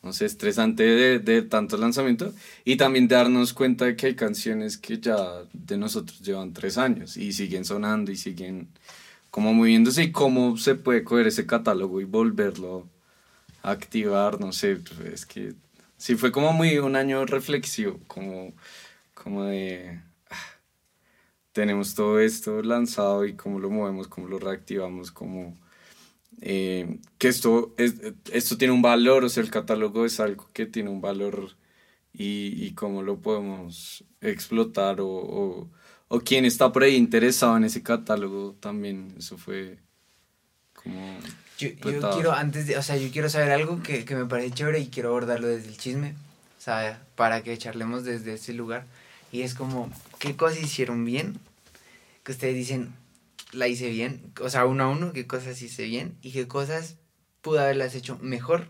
no 0.02 0.14
sé, 0.14 0.26
estresante 0.26 0.84
de, 0.84 1.20
de 1.20 1.42
tanto 1.42 1.78
lanzamiento. 1.78 2.34
Y 2.66 2.78
también 2.78 3.08
darnos 3.08 3.54
cuenta 3.54 3.86
de 3.86 3.96
que 3.96 4.08
hay 4.08 4.16
canciones 4.16 4.78
que 4.78 5.00
ya 5.00 5.18
de 5.54 5.78
nosotros 5.78 6.22
llevan 6.22 6.54
tres 6.54 6.78
años 6.78 7.18
y 7.18 7.34
siguen 7.34 7.66
sonando 7.66 8.12
y 8.12 8.18
siguen 8.18 8.70
como 9.32 9.54
moviéndose 9.54 10.04
y 10.04 10.12
cómo 10.12 10.58
se 10.58 10.76
puede 10.76 11.04
coger 11.04 11.28
ese 11.28 11.46
catálogo 11.46 12.02
y 12.02 12.06
volverlo 12.06 12.88
a 13.64 13.72
activar, 13.72 14.40
no 14.40 14.52
sé, 14.54 14.80
es 15.12 15.26
que 15.26 15.54
sí 15.98 16.16
fue 16.16 16.32
como 16.32 16.54
muy 16.54 16.78
un 16.80 16.96
año 16.96 17.26
reflexivo, 17.26 18.00
como, 18.08 18.54
como 19.14 19.44
de 19.46 20.02
ah, 20.30 20.36
tenemos 21.54 21.96
todo 21.96 22.20
esto 22.20 22.62
lanzado 22.64 23.26
y 23.26 23.34
cómo 23.36 23.60
lo 23.60 23.70
movemos, 23.70 24.08
cómo 24.08 24.28
lo 24.28 24.40
reactivamos, 24.40 25.12
cómo 25.12 25.58
eh, 26.42 27.00
que 27.18 27.28
esto, 27.28 27.74
es, 27.78 27.96
esto 28.32 28.58
tiene 28.58 28.74
un 28.74 28.82
valor, 28.82 29.24
o 29.24 29.30
sea, 29.30 29.44
el 29.44 29.52
catálogo 29.52 30.06
es 30.06 30.20
algo 30.20 30.50
que 30.54 30.66
tiene 30.66 30.90
un 30.90 31.02
valor 31.02 31.58
y, 32.14 32.54
y 32.66 32.74
cómo 32.74 33.04
lo 33.04 33.20
podemos 33.22 34.04
explotar 34.22 35.02
o, 35.02 35.08
o, 35.08 35.70
o 36.08 36.20
quién 36.22 36.46
está 36.46 36.72
por 36.72 36.84
ahí 36.84 36.96
interesado 36.96 37.58
en 37.58 37.64
ese 37.66 37.84
catálogo 37.84 38.56
también, 38.60 39.14
eso 39.18 39.38
fue 39.38 39.80
como... 40.74 41.18
Yo, 41.58 41.68
yo 41.70 42.10
quiero, 42.12 42.32
antes 42.32 42.68
de, 42.68 42.78
o 42.78 42.82
sea, 42.82 42.96
yo 42.96 43.12
quiero 43.12 43.30
saber 43.30 43.52
algo 43.52 43.84
que, 43.84 44.06
que 44.06 44.16
me 44.16 44.26
parece 44.26 44.52
chévere 44.52 44.80
y 44.80 44.88
quiero 44.88 45.10
abordarlo 45.10 45.48
desde 45.48 45.68
el 45.68 45.78
chisme, 45.78 46.16
o 46.58 46.62
sea, 46.62 47.06
para 47.16 47.44
que 47.44 47.58
charlemos 47.58 48.06
desde 48.06 48.36
ese 48.36 48.54
lugar. 48.54 48.86
Y 49.34 49.42
es 49.42 49.56
como, 49.56 49.92
¿qué 50.20 50.38
cosas 50.38 50.64
hicieron 50.64 51.04
bien? 51.04 51.38
Que 52.24 52.32
ustedes 52.32 52.56
dicen, 52.56 52.94
la 53.52 53.68
hice 53.68 53.90
bien, 53.90 54.34
o 54.42 54.50
sea, 54.50 54.66
uno 54.66 54.84
a 54.84 54.90
uno, 54.90 55.12
qué 55.14 55.26
cosas 55.28 55.62
hice 55.62 55.86
bien 55.86 56.18
y 56.22 56.32
qué 56.32 56.48
cosas 56.48 56.98
pude 57.42 57.60
haberlas 57.60 57.96
hecho 57.96 58.18
mejor 58.20 58.68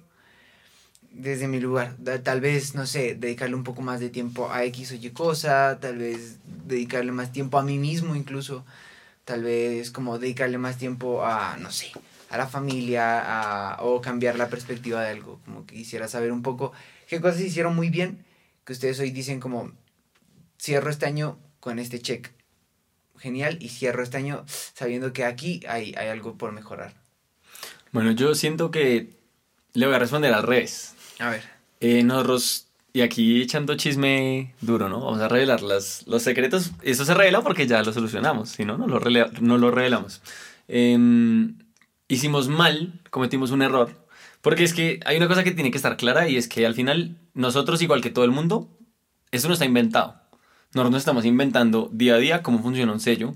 desde 1.12 1.48
mi 1.48 1.60
lugar. 1.60 1.98
Tal 2.24 2.40
vez, 2.40 2.76
no 2.76 2.86
sé, 2.86 3.16
dedicarle 3.16 3.56
un 3.56 3.64
poco 3.64 3.82
más 3.82 4.00
de 4.00 4.10
tiempo 4.10 4.52
a 4.52 4.64
X 4.66 4.92
o 4.92 4.96
Y 4.96 5.10
cosa, 5.10 5.80
tal 5.82 5.98
vez 5.98 6.38
dedicarle 6.46 7.12
más 7.12 7.32
tiempo 7.32 7.58
a 7.58 7.64
mí 7.64 7.78
mismo 7.78 8.16
incluso, 8.16 8.66
tal 9.26 9.44
vez 9.44 9.92
como 9.92 10.20
dedicarle 10.20 10.58
más 10.58 10.78
tiempo 10.78 11.26
a, 11.26 11.58
no 11.58 11.72
sé, 11.72 11.92
a 12.30 12.38
la 12.38 12.48
familia, 12.48 13.78
o 13.80 14.02
cambiar 14.02 14.38
la 14.38 14.50
perspectiva 14.50 15.02
de 15.02 15.10
algo, 15.10 15.42
como 15.46 15.66
que 15.66 15.76
quisiera 15.76 16.08
saber 16.08 16.32
un 16.32 16.44
poco 16.44 16.72
qué 17.08 17.20
cosas 17.20 17.42
hicieron 17.42 17.76
muy 17.76 17.90
bien, 17.90 18.24
que 18.64 18.74
ustedes 18.74 19.00
hoy 19.00 19.12
dicen 19.12 19.40
como, 19.40 19.72
cierro 20.60 20.90
este 20.90 21.06
año 21.06 21.40
con 21.60 21.80
este 21.80 22.00
check. 22.00 22.32
Genial 23.20 23.58
y 23.62 23.70
cierro 23.70 24.04
este 24.04 24.18
año 24.18 24.46
sabiendo 24.48 25.14
que 25.14 25.26
aquí 25.26 25.62
hay, 25.68 25.94
hay 25.98 26.08
algo 26.08 26.38
por 26.38 26.52
mejorar. 26.52 26.94
Bueno, 27.92 28.12
yo 28.12 28.36
siento 28.36 28.72
que 28.72 29.18
le 29.74 29.86
voy 29.86 29.96
a 29.96 30.00
responder 30.00 30.34
al 30.34 30.44
revés. 30.44 30.96
A 31.20 31.30
ver. 31.30 31.44
Eh, 31.80 32.04
nosotros, 32.04 32.68
y 32.94 33.02
aquí 33.02 33.42
echando 33.42 33.76
chisme 33.76 34.54
duro, 34.62 34.90
¿no? 34.90 35.00
Vamos 35.02 35.22
a 35.22 35.28
revelar 35.28 35.62
las, 35.62 36.06
los 36.08 36.24
secretos. 36.24 36.72
Eso 36.82 37.06
se 37.06 37.14
revela 37.14 37.42
porque 37.42 37.68
ya 37.68 37.84
lo 37.84 37.94
solucionamos, 37.94 38.50
si 38.50 38.66
no, 38.66 38.78
no 38.78 38.88
lo, 38.88 39.00
no 39.42 39.58
lo 39.58 39.72
revelamos. 39.72 40.22
Em, 40.68 41.58
hicimos 42.08 42.48
mal, 42.48 43.02
cometimos 43.10 43.52
un 43.52 43.62
error. 43.62 43.92
Porque 44.42 44.64
es 44.64 44.74
que 44.74 45.00
hay 45.06 45.18
una 45.18 45.28
cosa 45.28 45.44
que 45.44 45.52
tiene 45.52 45.72
que 45.72 45.78
estar 45.78 45.98
clara 45.98 46.30
y 46.30 46.38
es 46.38 46.48
que 46.48 46.66
al 46.66 46.74
final 46.74 47.18
nosotros, 47.34 47.82
igual 47.82 48.02
que 48.02 48.10
todo 48.10 48.26
el 48.26 48.32
mundo, 48.32 48.70
eso 49.32 49.48
no 49.48 49.54
está 49.54 49.66
inventado. 49.66 50.16
Nosotros 50.74 50.92
no 50.92 50.98
estamos 50.98 51.26
inventando 51.26 51.90
día 51.92 52.16
a 52.16 52.18
día 52.18 52.44
cómo 52.44 52.60
funciona 52.60 52.92
un 52.92 53.00
sello, 53.00 53.34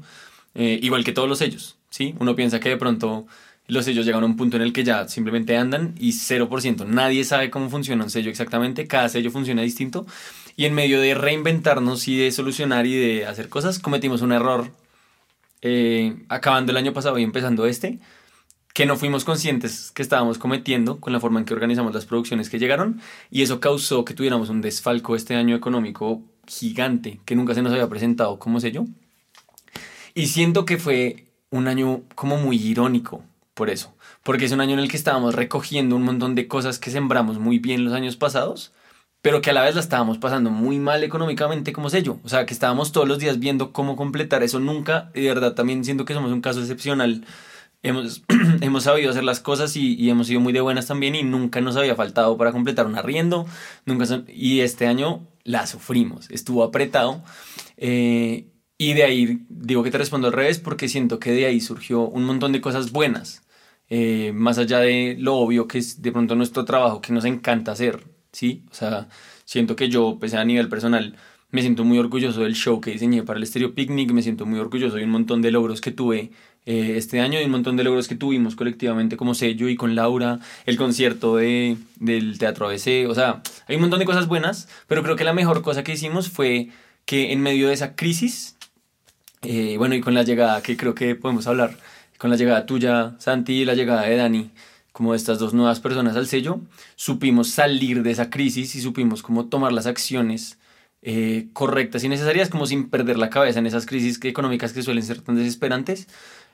eh, 0.54 0.80
igual 0.82 1.04
que 1.04 1.14
todos 1.14 1.28
los 1.28 1.40
sellos, 1.40 1.78
¿sí? 1.90 2.14
Uno 2.20 2.36
piensa 2.36 2.60
que 2.60 2.70
de 2.70 2.78
pronto 2.78 3.26
los 3.68 3.86
sellos 3.86 4.06
llegan 4.06 4.24
a 4.24 4.26
un 4.26 4.36
punto 4.36 4.58
en 4.58 4.64
el 4.64 4.74
que 4.74 4.84
ya 4.84 5.08
simplemente 5.08 5.58
andan 5.58 5.96
y 5.98 6.12
0%. 6.12 6.86
Nadie 6.86 7.24
sabe 7.24 7.50
cómo 7.50 7.70
funciona 7.70 8.04
un 8.04 8.10
sello 8.10 8.30
exactamente, 8.30 8.88
cada 8.88 9.10
sello 9.10 9.32
funciona 9.32 9.62
distinto. 9.62 10.06
Y 10.56 10.66
en 10.66 10.76
medio 10.76 11.00
de 11.00 11.16
reinventarnos 11.16 12.08
y 12.08 12.18
de 12.18 12.32
solucionar 12.32 12.86
y 12.86 12.96
de 12.96 13.26
hacer 13.26 13.50
cosas, 13.50 13.80
cometimos 13.80 14.22
un 14.22 14.32
error 14.32 14.72
eh, 15.62 16.16
acabando 16.30 16.72
el 16.72 16.78
año 16.78 16.94
pasado 16.94 17.18
y 17.18 17.24
empezando 17.24 17.66
este, 17.66 18.00
que 18.74 18.86
no 18.86 18.98
fuimos 18.98 19.24
conscientes 19.24 19.92
que 19.92 20.02
estábamos 20.02 20.38
cometiendo 20.38 21.00
con 21.00 21.14
la 21.14 21.20
forma 21.20 21.40
en 21.40 21.46
que 21.46 21.54
organizamos 21.54 21.94
las 21.94 22.06
producciones 22.06 22.50
que 22.50 22.60
llegaron 22.60 23.02
y 23.32 23.44
eso 23.44 23.60
causó 23.60 24.04
que 24.04 24.14
tuviéramos 24.14 24.50
un 24.50 24.62
desfalco 24.62 25.16
este 25.16 25.36
año 25.36 25.56
económico 25.56 26.22
gigante 26.48 27.20
que 27.26 27.36
nunca 27.36 27.54
se 27.54 27.62
nos 27.62 27.72
había 27.72 27.90
presentado 27.90 28.40
como 28.40 28.60
sello. 28.60 28.86
Y 30.14 30.28
siento 30.28 30.66
que 30.66 30.78
fue 30.78 31.28
un 31.50 31.68
año 31.68 32.02
como 32.16 32.38
muy 32.38 32.58
irónico 32.58 33.24
por 33.54 33.70
eso, 33.70 33.94
porque 34.24 34.46
es 34.46 34.52
un 34.52 34.62
año 34.62 34.74
en 34.74 34.80
el 34.80 34.90
que 34.90 34.98
estábamos 34.98 35.36
recogiendo 35.36 35.96
un 35.96 36.04
montón 36.04 36.36
de 36.36 36.48
cosas 36.48 36.80
que 36.80 36.92
sembramos 36.92 37.38
muy 37.38 37.60
bien 37.60 37.86
los 37.86 37.94
años 37.94 38.16
pasados, 38.16 38.74
pero 39.24 39.42
que 39.42 39.52
a 39.52 39.54
la 39.54 39.62
vez 39.62 39.76
la 39.76 39.82
estábamos 39.82 40.18
pasando 40.18 40.50
muy 40.50 40.80
mal 40.80 41.04
económicamente 41.04 41.72
como 41.72 41.90
sello. 41.90 42.20
O 42.24 42.30
sea, 42.30 42.46
que 42.46 42.54
estábamos 42.54 42.92
todos 42.92 43.08
los 43.08 43.20
días 43.20 43.40
viendo 43.40 43.72
cómo 43.72 43.96
completar 43.96 44.44
eso 44.44 44.60
nunca. 44.60 45.12
Y 45.16 45.22
de 45.22 45.30
verdad 45.30 45.54
también 45.54 45.86
siento 45.86 46.04
que 46.04 46.14
somos 46.14 46.34
un 46.34 46.42
caso 46.42 46.60
excepcional. 46.60 47.26
Hemos, 47.84 48.24
hemos 48.62 48.84
sabido 48.84 49.12
hacer 49.12 49.24
las 49.24 49.40
cosas 49.40 49.78
y, 49.78 50.10
hemos 50.10 50.28
sido 50.28 50.42
muy 50.42 50.52
de 50.52 50.60
buenas 50.60 50.88
también 50.88 51.16
y 51.16 51.24
nunca 51.24 51.62
nos 51.62 51.78
había 51.78 51.96
faltado 51.96 52.38
para 52.38 52.52
completar 52.52 52.86
un 52.86 52.98
arriendo. 52.98 53.46
Nunca 53.86 54.06
y 54.28 54.60
este 54.60 54.88
año 54.88 55.22
la 55.44 55.68
sufrimos. 55.68 56.30
Estuvo 56.30 56.64
apretado. 56.64 57.24
Eh, 57.78 58.48
y 58.78 58.94
de 58.94 59.04
ahí 59.04 59.46
digo 59.50 59.84
que 59.84 59.92
te 59.92 59.98
respondo 59.98 60.28
al 60.28 60.34
revés 60.34 60.60
porque 60.60 60.88
siento 60.88 61.20
que 61.20 61.32
de 61.32 61.46
ahí 61.46 61.62
surgió 61.62 62.02
un 62.02 62.26
montón 62.26 62.52
de 62.52 62.62
cosas 62.62 62.92
buenas. 62.92 63.44
Eh, 63.90 64.32
más 64.34 64.58
allá 64.58 64.80
de 64.80 65.16
lo 65.20 65.36
obvio 65.36 65.68
que 65.68 65.78
es 65.78 66.02
de 66.02 66.12
pronto 66.12 66.36
nuestro 66.36 66.66
trabajo 66.66 67.02
que 67.02 67.14
nos 67.14 67.26
encanta 67.26 67.74
hacer, 67.74 68.04
¿sí? 68.32 68.66
O 68.72 68.74
sea, 68.74 69.10
siento 69.46 69.76
que 69.76 69.90
yo, 69.90 70.18
pues 70.20 70.34
a 70.34 70.44
nivel 70.46 70.70
personal, 70.70 71.16
me 71.52 71.62
siento 71.62 71.84
muy 71.86 72.00
orgulloso 72.00 72.42
del 72.42 72.56
show 72.56 72.82
que 72.82 72.92
diseñé 72.92 73.24
para 73.24 73.40
el 73.40 73.46
Stereo 73.46 73.76
Picnic, 73.76 74.12
me 74.12 74.24
siento 74.24 74.46
muy 74.46 74.60
orgulloso 74.60 74.96
de 74.96 75.04
un 75.04 75.12
montón 75.12 75.42
de 75.42 75.52
logros 75.52 75.82
que 75.82 75.92
tuve 75.92 76.32
eh, 76.66 76.94
este 76.96 77.20
año 77.20 77.42
y 77.42 77.44
un 77.44 77.52
montón 77.52 77.76
de 77.76 77.84
logros 77.84 78.08
que 78.08 78.16
tuvimos 78.16 78.56
colectivamente 78.56 79.18
como 79.18 79.36
sello 79.36 79.68
y 79.68 79.76
con 79.76 79.96
Laura, 79.96 80.40
el 80.66 80.78
concierto 80.78 81.36
de, 81.36 81.78
del 81.98 82.38
Teatro 82.38 82.68
ABC, 82.68 83.10
o 83.10 83.16
sea, 83.16 83.42
hay 83.68 83.76
un 83.76 83.82
montón 83.82 84.00
de 84.00 84.06
cosas 84.06 84.28
buenas, 84.28 84.70
pero 84.88 85.04
creo 85.04 85.16
que 85.16 85.26
la 85.26 85.34
mejor 85.34 85.62
cosa 85.62 85.84
que 85.84 85.94
hicimos 85.94 86.30
fue 86.30 86.70
que 87.06 87.34
en 87.34 87.42
medio 87.42 87.68
de 87.68 87.74
esa 87.74 87.96
crisis, 87.96 88.56
eh, 89.42 89.76
bueno, 89.78 89.96
y 89.96 90.02
con 90.02 90.14
la 90.14 90.24
llegada 90.24 90.62
que 90.62 90.78
creo 90.78 90.96
que 90.96 91.16
podemos 91.16 91.48
hablar, 91.48 91.78
con 92.18 92.30
la 92.30 92.38
llegada 92.38 92.66
tuya, 92.66 93.16
Santi, 93.20 93.62
y 93.62 93.66
la 93.66 93.74
llegada 93.74 94.04
de 94.04 94.16
Dani, 94.16 94.52
como 94.94 95.16
estas 95.16 95.40
dos 95.40 95.54
nuevas 95.54 95.82
personas 95.82 96.16
al 96.16 96.28
sello, 96.28 96.62
supimos 96.96 97.50
salir 97.50 98.04
de 98.04 98.12
esa 98.12 98.30
crisis 98.30 98.76
y 98.76 98.82
supimos 98.82 99.22
cómo 99.22 99.48
tomar 99.48 99.74
las 99.74 99.88
acciones 99.88 100.60
eh, 101.02 101.50
correctas 101.52 102.04
y 102.06 102.10
necesarias, 102.10 102.50
como 102.50 102.66
sin 102.66 102.90
perder 102.90 103.18
la 103.18 103.30
cabeza 103.30 103.60
en 103.60 103.66
esas 103.66 103.86
crisis 103.86 104.20
económicas 104.24 104.72
que 104.72 104.84
suelen 104.84 105.04
ser 105.04 105.20
tan 105.20 105.36
desesperantes, 105.36 106.08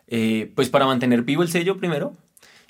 eh, 0.08 0.51
pues 0.56 0.70
para 0.70 0.86
mantener 0.86 1.24
vivo 1.24 1.44
el 1.44 1.50
sello 1.50 1.77
primero, 1.77 2.15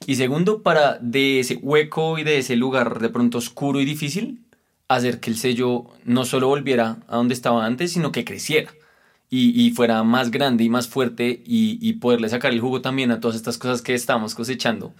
y 0.05 0.15
segundo, 0.15 0.63
para 0.63 0.97
de 0.99 1.39
ese 1.39 1.55
hueco 1.55 2.17
y 2.17 2.23
de 2.23 2.37
ese 2.37 2.55
lugar 2.55 2.99
de 2.99 3.09
pronto 3.09 3.37
oscuro 3.37 3.81
y 3.81 3.85
difícil, 3.85 4.39
hacer 4.87 5.19
que 5.19 5.29
el 5.29 5.37
sello 5.37 5.85
no 6.03 6.25
solo 6.25 6.47
volviera 6.47 6.97
a 7.07 7.17
donde 7.17 7.33
estaba 7.33 7.65
antes, 7.65 7.93
sino 7.93 8.11
que 8.11 8.25
creciera 8.25 8.71
y, 9.29 9.71
fuera 9.71 10.03
más 10.03 10.31
grande 10.31 10.63
y 10.63 10.69
más 10.69 10.87
fuerte 10.87 11.41
y, 11.45 11.93
poderle 11.93 12.29
sacar 12.29 12.51
el 12.51 12.59
jugo 12.59 12.81
también 12.81 13.11
a 13.11 13.19
todas 13.19 13.35
estas 13.35 13.57
cosas 13.57 13.81
que 13.81 13.93
estamos 13.93 14.33
cosechando, 14.35 14.93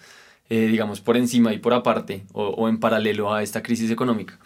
eh, 0.49 0.67
digamos, 0.67 1.01
por 1.01 1.17
encima 1.17 1.53
y 1.53 1.59
por 1.59 1.73
aparte 1.73 2.23
o, 2.33 2.69
en 2.69 2.79
paralelo 2.79 3.33
a 3.33 3.41
esta 3.41 3.63
crisis 3.63 3.89
económica. 3.89 4.37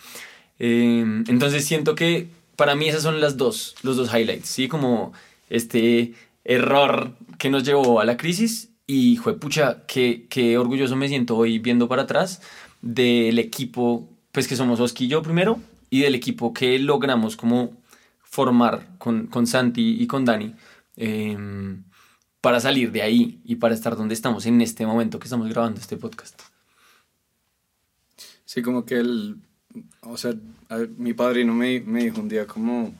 Eh, 0.60 1.04
entonces 1.28 1.66
siento 1.66 1.96
que 1.96 2.30
para 2.56 2.76
mí 2.76 2.88
esas 2.88 3.04
son 3.04 3.20
las 3.20 3.36
dos, 3.36 3.76
los 3.84 3.98
dos 3.98 4.14
highlights, 4.14 4.48
¿sí? 4.48 4.68
Como 4.68 5.12
este 5.50 6.14
error 6.46 7.14
que 7.44 7.50
nos 7.50 7.66
llevó 7.66 8.00
a 8.00 8.06
la 8.06 8.16
crisis 8.16 8.70
y, 8.88 9.18
juepucha, 9.18 9.86
qué, 9.86 10.28
qué 10.30 10.58
orgulloso 10.58 10.96
me 10.96 11.10
siento 11.10 11.36
hoy 11.36 11.60
viendo 11.60 11.90
para 11.90 12.04
atrás 12.04 12.42
del 12.82 13.38
equipo, 13.38 14.10
pues 14.32 14.48
que 14.48 14.56
somos 14.56 14.80
Oski 14.80 15.04
y 15.04 15.08
yo 15.10 15.22
primero, 15.22 15.60
y 15.90 16.00
del 16.04 16.16
equipo 16.16 16.54
que 16.54 16.80
logramos 16.80 17.36
como 17.36 17.84
formar 18.22 18.98
con, 18.98 19.28
con 19.28 19.46
Santi 19.46 20.02
y 20.02 20.08
con 20.08 20.24
Dani 20.24 20.56
eh, 20.96 21.38
para 22.40 22.62
salir 22.62 22.94
de 22.94 23.02
ahí 23.02 23.42
y 23.44 23.58
para 23.58 23.74
estar 23.74 23.98
donde 23.98 24.14
estamos 24.14 24.46
en 24.46 24.62
este 24.62 24.86
momento 24.86 25.20
que 25.20 25.26
estamos 25.26 25.50
grabando 25.50 25.82
este 25.82 25.98
podcast. 25.98 26.44
Sí, 28.46 28.62
como 28.62 28.86
que 28.86 29.00
el, 29.00 29.36
o 30.00 30.16
sea, 30.16 30.34
mi 30.96 31.14
padrino 31.14 31.54
me, 31.54 31.82
me 31.82 32.06
dijo 32.06 32.22
un 32.22 32.30
día 32.30 32.48
como 32.48 32.94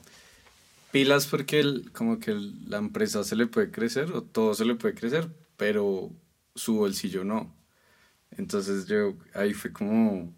pilas 0.94 1.28
porque 1.28 1.60
el, 1.62 1.92
como 1.94 2.20
que 2.20 2.32
el- 2.34 2.70
la 2.72 2.80
empresa 2.80 3.26
se 3.26 3.36
le 3.38 3.48
puede 3.48 3.72
crecer 3.72 4.14
o 4.14 4.24
todo 4.24 4.56
se 4.56 4.66
le 4.66 4.76
puede 4.78 4.96
crecer, 4.96 5.30
pero 5.58 6.12
su 6.56 6.78
bolsillo 6.78 7.26
no. 7.26 7.56
Entonces 8.32 8.88
yo 8.88 9.16
ahí 9.36 9.54
fue 9.56 9.74
como, 9.74 10.34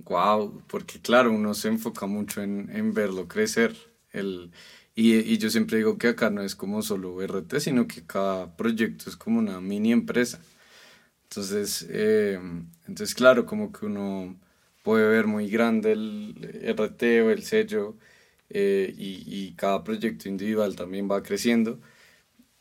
wow, 0.00 0.62
porque 0.68 1.00
claro, 1.00 1.32
uno 1.32 1.54
se 1.54 1.68
enfoca 1.68 2.06
mucho 2.06 2.42
en, 2.42 2.70
en 2.74 2.94
verlo 2.94 3.28
crecer. 3.28 3.76
El, 4.12 4.52
y, 4.94 5.14
y 5.16 5.38
yo 5.38 5.50
siempre 5.50 5.78
digo 5.78 5.98
que 5.98 6.08
acá 6.08 6.30
no 6.30 6.42
es 6.42 6.54
como 6.56 6.82
solo 6.82 7.20
RT, 7.22 7.60
sino 7.60 7.86
que 7.86 8.06
cada 8.06 8.56
proyecto 8.56 9.10
es 9.10 9.16
como 9.16 9.38
una 9.38 9.60
mini 9.60 9.92
empresa. 9.92 10.40
Entonces, 11.24 11.86
eh, 11.90 12.40
entonces, 12.88 13.14
claro, 13.14 13.46
como 13.46 13.72
que 13.72 13.86
uno 13.86 14.36
puede 14.84 15.08
ver 15.08 15.26
muy 15.28 15.50
grande 15.50 15.92
el 15.92 16.60
RT 16.64 17.22
o 17.22 17.30
el 17.30 17.44
sello 17.44 17.96
eh, 18.50 18.94
y, 18.96 19.24
y 19.26 19.54
cada 19.54 19.84
proyecto 19.84 20.28
individual 20.28 20.76
también 20.76 21.10
va 21.10 21.22
creciendo. 21.22 21.80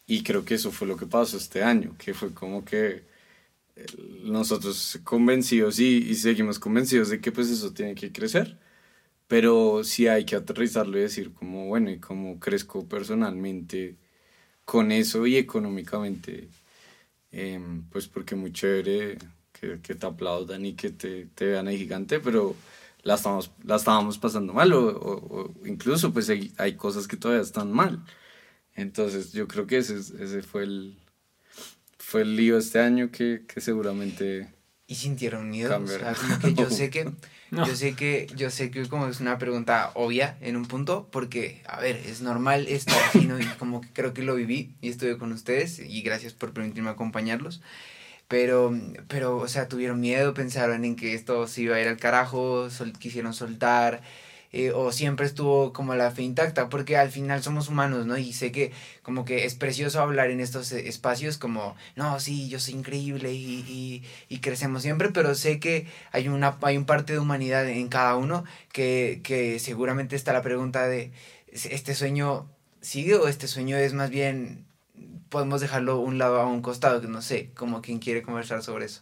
Y 0.08 0.24
creo 0.24 0.46
que 0.46 0.56
eso 0.56 0.72
fue 0.72 0.88
lo 0.88 0.98
que 0.98 1.08
pasó 1.08 1.38
este 1.38 1.64
año, 1.64 1.96
que 2.00 2.14
fue 2.14 2.34
como 2.34 2.66
que 2.66 3.04
eh, 3.76 3.86
nosotros 4.24 5.00
convencidos 5.04 5.80
y, 5.80 5.98
y 6.10 6.16
seguimos 6.16 6.60
convencidos 6.60 7.10
de 7.10 7.22
que 7.22 7.32
pues 7.32 7.50
eso 7.50 7.74
tiene 7.74 7.96
que 7.96 8.12
crecer, 8.12 8.58
pero 9.28 9.84
sí 9.84 10.08
hay 10.08 10.26
que 10.26 10.36
aterrizarlo 10.38 10.98
y 11.00 11.02
decir 11.04 11.34
como, 11.34 11.68
bueno, 11.68 11.92
y 11.92 12.00
cómo 12.00 12.40
crezco 12.40 12.88
personalmente 12.88 13.98
con 14.66 14.92
eso 14.92 15.28
y 15.28 15.38
económicamente 15.38 16.50
Em, 17.32 17.84
pues 17.90 18.08
porque 18.08 18.36
muy 18.36 18.52
chévere 18.54 19.18
que, 19.52 19.80
que 19.82 19.96
te 19.96 20.06
aplaudan 20.06 20.66
y 20.66 20.74
que 20.76 20.92
te, 20.92 21.26
te 21.28 21.46
vean 21.46 21.68
ahí 21.68 21.78
gigante, 21.78 22.20
pero 22.20 22.56
la 23.08 23.16
estábamos, 23.16 23.52
la 23.64 23.76
estábamos 23.78 24.18
pasando 24.18 24.54
mal 24.54 24.72
o, 24.74 24.86
o- 24.88 25.38
o 25.62 25.68
incluso 25.68 26.12
pues 26.14 26.30
hay, 26.30 26.54
hay 26.58 26.76
cosas 26.76 27.08
que 27.08 27.18
todavía 27.18 27.42
están 27.44 27.72
mal. 27.72 28.04
Entonces 28.76 29.32
yo 29.34 29.48
creo 29.48 29.66
que 29.66 29.78
ese, 29.78 29.96
es- 29.98 30.12
ese 30.12 30.42
fue 30.44 30.64
el 30.64 30.98
fue 31.98 32.22
el 32.22 32.36
lío 32.38 32.58
este 32.58 32.80
año 32.80 33.12
que, 33.12 33.44
que 33.48 33.60
seguramente 33.62 34.54
y 34.90 34.96
sintieron 34.96 35.50
miedo. 35.50 35.78
O 35.84 35.88
sea, 35.88 36.16
que 36.42 36.54
yo 36.54 36.70
sé 36.80 36.90
que, 36.90 37.12
No. 37.52 37.66
yo 37.68 37.76
sé 37.76 37.94
que, 37.96 38.28
yo 38.38 38.50
sé 38.50 38.72
que 38.72 38.88
como 38.88 39.08
es 39.08 39.20
una 39.20 39.38
pregunta 39.38 39.92
obvia 39.96 40.38
en 40.40 40.56
un 40.56 40.66
punto, 40.66 41.10
porque, 41.12 41.62
a 41.68 41.82
ver, 41.82 41.98
es 41.98 42.22
normal 42.22 42.68
estar 42.70 42.98
así, 43.10 43.26
¿no? 43.26 43.38
Y 43.40 43.46
como 43.60 43.82
que 43.82 43.90
creo 43.92 44.14
que 44.14 44.24
lo 44.24 44.36
viví 44.36 44.76
y 44.80 44.88
estuve 44.90 45.18
con 45.18 45.34
ustedes 45.34 45.80
y 45.80 46.02
gracias 46.04 46.34
por 46.34 46.54
permitirme 46.54 46.90
acompañarlos. 46.90 47.62
Pero, 48.28 48.74
pero, 49.08 49.38
o 49.38 49.48
sea, 49.48 49.68
tuvieron 49.70 50.00
miedo, 50.02 50.34
pensaron 50.34 50.84
en 50.86 50.96
que 50.98 51.14
esto 51.14 51.48
se 51.48 51.62
iba 51.64 51.76
a 51.78 51.82
ir 51.82 51.88
al 51.88 51.98
carajo, 51.98 52.70
sol- 52.70 52.94
quisieron 53.00 53.34
soltar, 53.34 54.02
eh, 54.52 54.72
o 54.72 54.92
siempre 54.92 55.26
estuvo 55.26 55.72
como 55.74 55.96
la 55.96 56.12
fe 56.12 56.24
intacta, 56.24 56.70
porque 56.70 56.98
al 56.98 57.10
final 57.12 57.42
somos 57.44 57.70
humanos, 57.70 58.06
¿no? 58.06 58.18
Y 58.18 58.34
sé 58.34 58.52
que 58.52 58.72
como 59.02 59.24
que 59.26 59.46
es 59.46 59.56
precioso 59.56 60.02
hablar 60.02 60.30
en 60.32 60.40
estos 60.42 60.72
eh, 60.74 60.88
espacios 60.90 61.38
como, 61.38 61.76
no, 61.96 62.20
sí, 62.20 62.50
yo 62.50 62.60
soy 62.60 62.74
increíble 62.76 63.32
y, 63.34 63.60
y, 63.68 64.04
y 64.30 64.40
crecemos 64.40 64.82
siempre, 64.84 65.10
pero 65.12 65.36
sé 65.36 65.60
que 65.60 65.88
hay 66.12 66.28
una 66.28 66.58
hay 66.62 66.78
un 66.78 66.86
parte 66.86 67.14
de 67.14 67.20
humanidad 67.20 67.68
en 67.70 67.88
cada 67.90 68.16
uno 68.18 68.44
que, 68.74 69.22
que 69.24 69.60
seguramente 69.60 70.16
está 70.18 70.34
la 70.34 70.42
pregunta 70.42 70.88
de, 70.88 71.12
este 71.52 71.96
sueño 71.96 72.50
sigue 72.82 73.16
o 73.16 73.28
este 73.28 73.48
sueño 73.48 73.78
es 73.78 73.94
más 73.94 74.10
bien, 74.10 74.66
podemos 75.30 75.62
dejarlo 75.62 76.00
un 76.00 76.18
lado 76.18 76.40
a 76.42 76.48
un 76.48 76.62
costado, 76.62 77.02
que 77.02 77.08
no 77.08 77.22
sé, 77.22 77.52
como 77.56 77.82
quien 77.82 78.00
quiere 78.00 78.24
conversar 78.24 78.64
sobre 78.64 78.86
eso. 78.86 79.02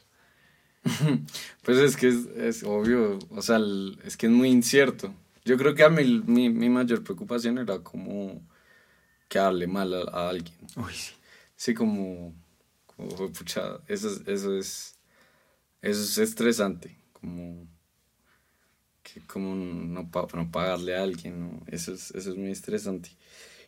Pues 1.63 1.77
es 1.79 1.97
que 1.97 2.07
es, 2.07 2.25
es 2.37 2.63
obvio, 2.63 3.19
o 3.31 3.41
sea, 3.41 3.57
el- 3.57 3.99
es 4.03 4.17
que 4.17 4.27
es 4.27 4.31
muy 4.31 4.49
incierto. 4.49 5.13
Yo 5.43 5.57
creo 5.57 5.75
que 5.75 5.83
a 5.83 5.89
mí 5.89 6.23
mi, 6.25 6.49
mi 6.49 6.69
mayor 6.69 7.03
preocupación 7.03 7.57
era 7.57 7.79
como 7.79 8.41
que 9.29 9.39
hable 9.39 9.67
mal 9.67 9.93
a, 9.93 10.01
a 10.11 10.29
alguien. 10.29 10.55
Uy, 10.77 10.93
sí. 10.93 11.13
Sí, 11.55 11.73
como, 11.73 12.33
como 12.87 13.11
fue 13.11 13.29
pucha, 13.31 13.79
eso 13.87 14.09
es, 14.09 14.21
eso 14.27 14.57
es, 14.57 14.95
eso 15.81 16.01
es 16.01 16.17
estresante, 16.19 16.97
como 17.13 17.67
que 19.03 19.21
como 19.21 19.55
no, 19.55 20.09
no 20.33 20.51
pagarle 20.51 20.95
a 20.97 21.03
alguien, 21.03 21.39
¿no? 21.39 21.61
Eso 21.67 21.93
es, 21.93 22.11
eso 22.11 22.31
es 22.31 22.37
muy 22.37 22.51
estresante. 22.51 23.09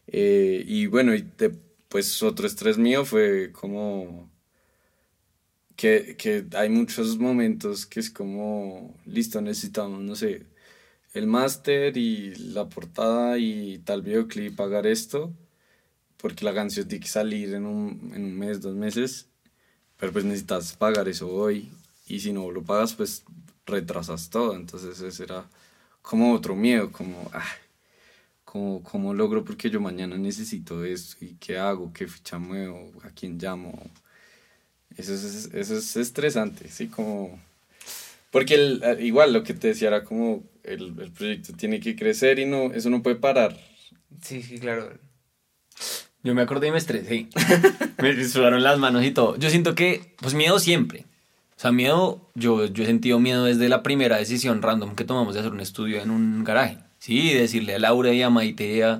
Eh, 0.07 0.63
y 0.67 0.87
bueno, 0.87 1.13
y 1.15 1.21
de- 1.37 1.57
pues 1.89 2.21
otro 2.23 2.47
estrés 2.47 2.77
mío 2.77 3.05
fue 3.05 3.51
como 3.51 4.29
que, 5.75 6.15
que 6.17 6.45
hay 6.55 6.69
muchos 6.69 7.17
momentos 7.19 7.85
que 7.85 7.99
es 7.99 8.09
como, 8.09 8.95
listo, 9.05 9.41
necesitamos, 9.41 10.01
no 10.01 10.15
sé, 10.15 10.45
el 11.13 11.27
máster 11.27 11.97
y 11.97 12.35
la 12.35 12.67
portada 12.69 13.37
y 13.37 13.79
tal 13.79 14.01
videoclip, 14.01 14.55
pagar 14.55 14.87
esto, 14.87 15.33
porque 16.17 16.45
la 16.45 16.53
canción 16.53 16.87
tiene 16.87 17.03
que 17.03 17.09
salir 17.09 17.53
en 17.53 17.65
un, 17.65 18.11
en 18.15 18.25
un 18.25 18.37
mes, 18.37 18.61
dos 18.61 18.75
meses, 18.75 19.27
pero 19.97 20.11
pues 20.11 20.25
necesitas 20.25 20.73
pagar 20.75 21.07
eso 21.07 21.29
hoy, 21.29 21.71
y 22.07 22.19
si 22.19 22.33
no 22.33 22.51
lo 22.51 22.63
pagas, 22.63 22.93
pues 22.95 23.23
retrasas 23.65 24.29
todo, 24.29 24.55
entonces 24.55 24.99
ese 25.01 25.23
era 25.23 25.47
como 26.01 26.33
otro 26.33 26.55
miedo, 26.55 26.91
como, 26.91 27.29
ah, 27.33 27.45
¿cómo, 28.47 28.81
cómo 28.81 29.13
logro? 29.13 29.43
Porque 29.43 29.69
yo 29.69 29.81
mañana 29.81 30.17
necesito 30.17 30.85
esto, 30.85 31.17
y 31.25 31.35
qué 31.35 31.57
hago, 31.57 31.91
qué 31.91 32.07
ficha 32.07 32.39
muevo, 32.39 32.91
a 33.03 33.09
quién 33.09 33.37
llamo, 33.37 33.77
eso 34.95 35.13
es, 35.13 35.49
eso 35.53 35.77
es 35.77 35.95
estresante, 35.97 36.69
sí, 36.69 36.87
como... 36.87 37.39
Porque 38.31 38.55
el- 38.55 38.81
eh, 38.83 38.97
igual 39.05 39.33
lo 39.33 39.43
que 39.43 39.53
te 39.53 39.67
decía 39.69 39.89
era 39.89 40.03
como 40.03 40.43
el, 40.63 40.93
el 40.99 41.11
proyecto 41.11 41.53
tiene 41.53 41.79
que 41.79 41.95
crecer 41.95 42.39
y 42.39 42.45
no, 42.45 42.73
eso 42.73 42.89
no 42.89 43.03
puede 43.03 43.15
parar. 43.17 43.57
Sí, 44.21 44.41
sí, 44.41 44.59
claro. 44.59 44.97
Yo 46.23 46.33
me 46.35 46.41
acordé 46.41 46.67
y 46.67 46.71
me 46.71 46.77
estresé. 46.77 47.27
me 48.01 48.23
sudaron 48.25 48.63
las 48.63 48.79
manos 48.79 49.03
y 49.05 49.11
todo. 49.11 49.37
Yo 49.37 49.49
siento 49.49 49.75
que, 49.75 50.15
pues 50.21 50.33
miedo 50.33 50.59
siempre. 50.59 51.05
O 51.55 51.59
sea, 51.59 51.71
miedo, 51.71 52.29
yo, 52.35 52.65
yo 52.65 52.83
he 52.83 52.85
sentido 52.85 53.19
miedo 53.19 53.45
desde 53.45 53.69
la 53.69 53.81
primera 53.81 54.17
decisión 54.17 54.61
random 54.61 54.95
que 54.95 55.05
tomamos 55.05 55.33
de 55.33 55.39
hacer 55.39 55.51
un 55.53 55.59
estudio 55.61 56.01
en 56.01 56.11
un 56.11 56.43
garaje. 56.43 56.77
Sí, 56.99 57.33
decirle 57.33 57.75
a 57.75 57.79
Laura 57.79 58.11
y 58.13 58.21
a 58.21 58.29
Maite, 58.29 58.83
a- 58.83 58.99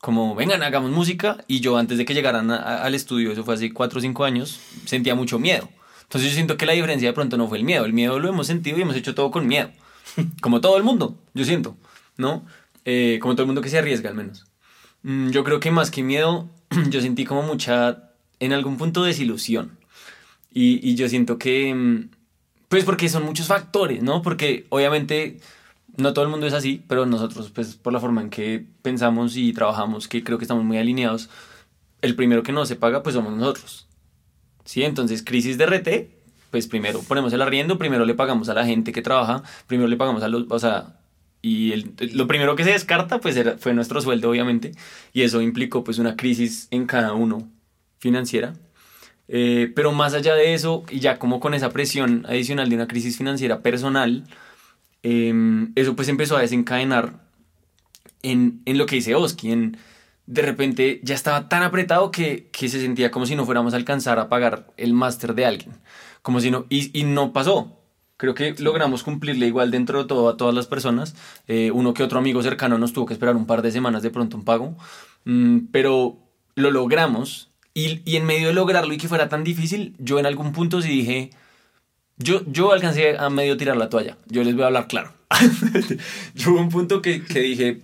como, 0.00 0.34
vengan, 0.34 0.62
hagamos 0.62 0.90
música. 0.90 1.44
Y 1.46 1.60
yo 1.60 1.76
antes 1.76 1.98
de 1.98 2.04
que 2.04 2.14
llegaran 2.14 2.50
a- 2.50 2.56
a- 2.56 2.84
al 2.84 2.94
estudio, 2.94 3.32
eso 3.32 3.44
fue 3.44 3.54
hace 3.54 3.72
cuatro 3.72 3.98
o 3.98 4.02
cinco 4.02 4.24
años, 4.24 4.60
sentía 4.84 5.14
mucho 5.14 5.38
miedo. 5.38 5.68
Entonces 6.02 6.30
yo 6.30 6.34
siento 6.34 6.56
que 6.56 6.66
la 6.66 6.72
diferencia 6.72 7.08
de 7.08 7.12
pronto 7.14 7.36
no 7.36 7.48
fue 7.48 7.58
el 7.58 7.64
miedo. 7.64 7.84
El 7.84 7.92
miedo 7.92 8.18
lo 8.18 8.28
hemos 8.28 8.46
sentido 8.46 8.78
y 8.78 8.82
hemos 8.82 8.96
hecho 8.96 9.14
todo 9.14 9.30
con 9.30 9.46
miedo. 9.46 9.70
Como 10.42 10.60
todo 10.60 10.76
el 10.76 10.82
mundo, 10.82 11.16
yo 11.34 11.44
siento, 11.44 11.76
¿no? 12.16 12.44
Eh, 12.84 13.18
como 13.22 13.34
todo 13.34 13.44
el 13.44 13.46
mundo 13.46 13.62
que 13.62 13.68
se 13.68 13.78
arriesga 13.78 14.10
al 14.10 14.16
menos. 14.16 14.44
Mm, 15.04 15.30
Yo 15.30 15.44
creo 15.44 15.60
que 15.60 15.70
más 15.70 15.90
que 15.92 16.02
miedo, 16.02 16.50
yo 16.90 17.00
sentí 17.00 17.24
como 17.24 17.42
mucha, 17.44 18.10
en 18.40 18.52
algún 18.52 18.76
punto, 18.76 19.04
desilusión. 19.04 19.78
Y, 20.52 20.86
y 20.86 20.96
yo 20.96 21.08
siento 21.08 21.38
que, 21.38 21.72
mm, 21.72 22.08
pues 22.68 22.84
porque 22.84 23.08
son 23.08 23.24
muchos 23.24 23.46
factores, 23.46 24.02
¿no? 24.02 24.20
Porque 24.20 24.66
obviamente 24.70 25.38
no 25.96 26.12
todo 26.12 26.24
el 26.24 26.30
mundo 26.30 26.46
es 26.46 26.52
así, 26.52 26.82
pero 26.88 27.06
nosotros, 27.06 27.50
pues 27.50 27.76
por 27.76 27.92
la 27.92 28.00
forma 28.00 28.22
en 28.22 28.30
que 28.30 28.64
pensamos 28.82 29.36
y 29.36 29.52
trabajamos, 29.52 30.08
que 30.08 30.24
creo 30.24 30.38
que 30.38 30.44
estamos 30.44 30.64
muy 30.64 30.78
alineados, 30.78 31.28
el 32.00 32.16
primero 32.16 32.42
que 32.42 32.52
no 32.52 32.66
se 32.66 32.76
paga, 32.76 33.02
pues 33.02 33.14
somos 33.14 33.34
nosotros. 33.36 33.86
¿Sí? 34.64 34.84
Entonces, 34.84 35.22
crisis 35.22 35.58
de 35.58 35.66
RT, 35.66 35.88
pues 36.50 36.66
primero 36.66 37.00
ponemos 37.02 37.32
el 37.32 37.42
arriendo, 37.42 37.78
primero 37.78 38.04
le 38.04 38.14
pagamos 38.14 38.48
a 38.48 38.54
la 38.54 38.64
gente 38.64 38.92
que 38.92 39.02
trabaja, 39.02 39.42
primero 39.66 39.88
le 39.88 39.96
pagamos 39.96 40.22
a 40.22 40.28
los, 40.28 40.44
o 40.48 40.58
sea, 40.58 41.00
y 41.42 41.74
lo 42.14 42.28
primero 42.28 42.54
que 42.54 42.62
se 42.62 42.70
descarta, 42.70 43.20
pues 43.20 43.36
fue 43.58 43.74
nuestro 43.74 44.00
sueldo, 44.00 44.30
obviamente, 44.30 44.72
y 45.12 45.22
eso 45.22 45.40
implicó 45.40 45.82
pues 45.82 45.98
una 45.98 46.16
crisis 46.16 46.68
en 46.70 46.86
cada 46.86 47.14
uno 47.14 47.48
financiera. 47.98 48.54
Eh, 49.28 49.72
pero 49.74 49.92
más 49.92 50.14
allá 50.14 50.34
de 50.34 50.54
eso, 50.54 50.84
y 50.90 51.00
ya 51.00 51.18
como 51.18 51.40
con 51.40 51.54
esa 51.54 51.70
presión 51.70 52.26
adicional 52.28 52.68
de 52.68 52.76
una 52.76 52.86
crisis 52.86 53.16
financiera 53.16 53.60
personal, 53.60 54.24
eh, 55.02 55.68
eso 55.74 55.96
pues 55.96 56.08
empezó 56.08 56.36
a 56.36 56.40
desencadenar 56.40 57.20
en, 58.22 58.62
en 58.64 58.78
lo 58.78 58.86
que 58.86 58.96
dice 58.96 59.14
Oski, 59.14 59.52
en 59.52 59.76
de 60.26 60.42
repente 60.42 61.00
ya 61.02 61.14
estaba 61.14 61.48
tan 61.48 61.62
apretado 61.62 62.10
que, 62.10 62.48
que 62.52 62.68
se 62.68 62.80
sentía 62.80 63.10
como 63.10 63.26
si 63.26 63.34
no 63.34 63.44
fuéramos 63.44 63.74
a 63.74 63.76
alcanzar 63.76 64.18
a 64.18 64.28
pagar 64.28 64.72
el 64.76 64.94
máster 64.94 65.34
de 65.34 65.46
alguien, 65.46 65.74
como 66.22 66.40
si 66.40 66.50
no, 66.50 66.66
y, 66.68 66.96
y 66.98 67.04
no 67.04 67.32
pasó. 67.32 67.78
Creo 68.16 68.34
que 68.34 68.54
logramos 68.58 69.02
cumplirle 69.02 69.48
igual 69.48 69.72
dentro 69.72 69.98
de 70.00 70.04
todo 70.08 70.28
a 70.28 70.36
todas 70.36 70.54
las 70.54 70.68
personas. 70.68 71.16
Eh, 71.48 71.72
uno 71.72 71.92
que 71.92 72.04
otro 72.04 72.20
amigo 72.20 72.40
cercano 72.40 72.78
nos 72.78 72.92
tuvo 72.92 73.04
que 73.06 73.14
esperar 73.14 73.34
un 73.34 73.46
par 73.46 73.62
de 73.62 73.72
semanas 73.72 74.04
de 74.04 74.10
pronto 74.10 74.36
un 74.36 74.44
pago, 74.44 74.76
Mm, 75.24 75.68
pero 75.70 76.18
lo 76.54 76.70
logramos 76.70 77.50
y, 77.74 78.02
y 78.04 78.16
en 78.16 78.26
medio 78.26 78.48
de 78.48 78.54
lograrlo 78.54 78.92
y 78.92 78.98
que 78.98 79.08
fuera 79.08 79.28
tan 79.28 79.44
difícil, 79.44 79.94
yo 79.98 80.18
en 80.18 80.26
algún 80.26 80.52
punto 80.52 80.82
sí 80.82 80.88
dije, 80.88 81.30
yo, 82.18 82.42
yo 82.46 82.72
alcancé 82.72 83.16
a 83.16 83.30
medio 83.30 83.56
tirar 83.56 83.76
la 83.76 83.88
toalla. 83.88 84.16
Yo 84.26 84.44
les 84.44 84.54
voy 84.54 84.64
a 84.64 84.66
hablar 84.66 84.88
claro. 84.88 85.12
yo 86.34 86.50
hubo 86.52 86.60
un 86.60 86.68
punto 86.68 87.02
que, 87.02 87.22
que 87.24 87.40
dije, 87.40 87.80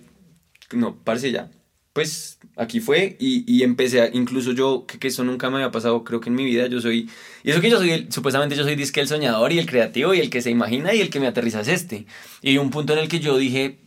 no, 0.71 0.95
parece 0.95 1.31
ya. 1.31 1.49
Pues 1.93 2.39
aquí 2.55 2.79
fue 2.79 3.17
y, 3.19 3.43
y 3.51 3.63
empecé 3.63 4.01
a, 4.01 4.09
incluso 4.13 4.51
yo, 4.51 4.85
que, 4.85 4.99
que 4.99 5.07
eso 5.07 5.23
nunca 5.23 5.49
me 5.49 5.57
había 5.57 5.71
pasado, 5.71 6.03
creo 6.03 6.21
que 6.21 6.29
en 6.29 6.35
mi 6.35 6.45
vida, 6.45 6.67
yo 6.67 6.79
soy, 6.79 7.09
y 7.43 7.51
eso 7.51 7.61
que 7.61 7.69
yo 7.69 7.77
soy, 7.77 8.07
supuestamente 8.11 8.55
yo 8.55 8.63
soy 8.63 8.75
disque 8.75 9.01
el 9.01 9.07
soñador 9.07 9.51
y 9.51 9.59
el 9.59 9.65
creativo 9.65 10.13
y 10.13 10.19
el 10.19 10.29
que 10.29 10.41
se 10.41 10.51
imagina 10.51 10.93
y 10.93 11.01
el 11.01 11.09
que 11.09 11.19
me 11.19 11.27
aterriza 11.27 11.61
es 11.61 11.67
este. 11.67 12.05
Y 12.41 12.57
un 12.57 12.69
punto 12.69 12.93
en 12.93 12.99
el 12.99 13.09
que 13.09 13.19
yo 13.19 13.37
dije, 13.37 13.79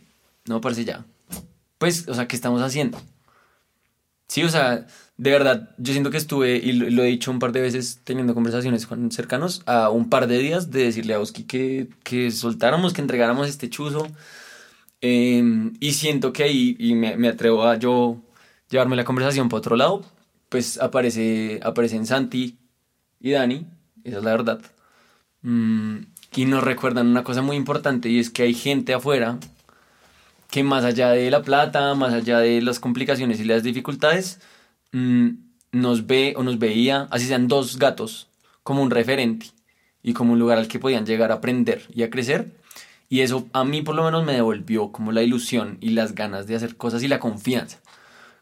no, 0.47 0.61
parece 0.61 0.85
ya. 0.85 1.07
Pues, 1.79 2.09
o 2.09 2.15
sea, 2.15 2.29
¿qué 2.29 2.37
estamos 2.37 2.61
haciendo? 2.63 3.01
Sí, 4.29 4.43
o 4.43 4.49
sea, 4.49 4.87
de 5.23 5.31
verdad, 5.31 5.71
yo 5.79 5.93
siento 5.93 6.11
que 6.11 6.17
estuve, 6.17 6.57
y 6.57 6.73
lo, 6.73 7.05
he 7.05 7.07
dicho 7.07 7.31
un 7.31 7.39
par 7.39 7.53
de 7.53 7.61
veces 7.61 8.01
teniendo 8.03 8.35
conversaciones 8.35 8.89
con 8.89 9.13
cercanos, 9.13 9.63
a 9.67 9.89
un 9.89 10.11
par 10.11 10.27
de 10.27 10.39
días 10.39 10.73
de 10.73 10.83
decirle 10.83 11.15
a 11.15 11.21
Oski 11.21 11.45
que, 11.45 11.89
que 12.03 12.33
soltáramos, 12.33 12.93
que 12.93 13.03
entregáramos 13.03 13.49
este 13.49 13.71
chuzo. 13.71 14.09
Eh, 15.01 15.71
y 15.79 15.93
siento 15.93 16.33
que 16.33 16.43
ahí, 16.43 16.75
y 16.77 16.95
me, 16.97 17.17
me 17.17 17.29
atrevo 17.29 17.63
a 17.63 17.77
yo 17.77 18.21
llevarme 18.69 18.97
la 18.97 19.05
conversación 19.05 19.49
para 19.49 19.59
otro 19.59 19.77
lado, 19.77 20.05
pues 20.49 20.81
aparece, 20.81 21.61
aparecen 21.63 22.05
Santi 22.05 22.59
y 23.21 23.31
Dani, 23.31 23.65
esa 24.03 24.19
es 24.19 24.25
la 24.25 24.33
verdad. 24.33 24.61
Mm, 25.43 25.99
y 26.35 26.45
nos 26.47 26.65
recuerdan 26.65 27.07
una 27.07 27.23
cosa 27.23 27.43
muy 27.43 27.55
importante 27.57 28.09
y 28.09 28.19
es 28.19 28.29
que 28.29 28.43
hay 28.43 28.55
gente 28.55 28.93
afuera 28.93 29.39
que 30.51 30.65
más 30.65 30.85
allá 30.85 31.11
de 31.11 31.31
la 31.31 31.43
plata, 31.43 31.95
más 31.95 32.13
allá 32.13 32.41
de 32.41 32.61
las 32.61 32.81
complicaciones 32.81 33.39
y 33.39 33.45
las 33.45 33.63
dificultades, 33.63 34.41
mm, 34.93 35.31
nos 35.73 36.07
ve 36.07 36.35
o 36.37 36.43
nos 36.43 36.59
veía, 36.59 37.09
así 37.11 37.27
sean 37.27 37.49
dos 37.49 37.79
gatos, 37.79 38.29
como 38.63 38.83
un 38.83 38.91
referente 38.91 39.47
y 40.03 40.13
como 40.13 40.33
un 40.33 40.39
lugar 40.39 40.59
al 40.59 40.69
que 40.69 40.79
podían 40.79 41.07
llegar 41.07 41.33
a 41.33 41.37
aprender 41.37 41.87
y 41.95 42.03
a 42.03 42.11
crecer. 42.11 42.53
Y 43.09 43.21
eso 43.21 43.47
a 43.53 43.65
mí 43.65 43.83
por 43.83 43.95
lo 43.95 44.05
menos 44.05 44.25
me 44.25 44.33
devolvió 44.33 44.93
como 44.93 45.13
la 45.13 45.23
ilusión 45.23 45.79
y 45.81 45.91
las 45.91 46.15
ganas 46.15 46.47
de 46.47 46.57
hacer 46.57 46.77
cosas 46.77 47.03
y 47.03 47.09
la 47.09 47.21
confianza. 47.21 47.81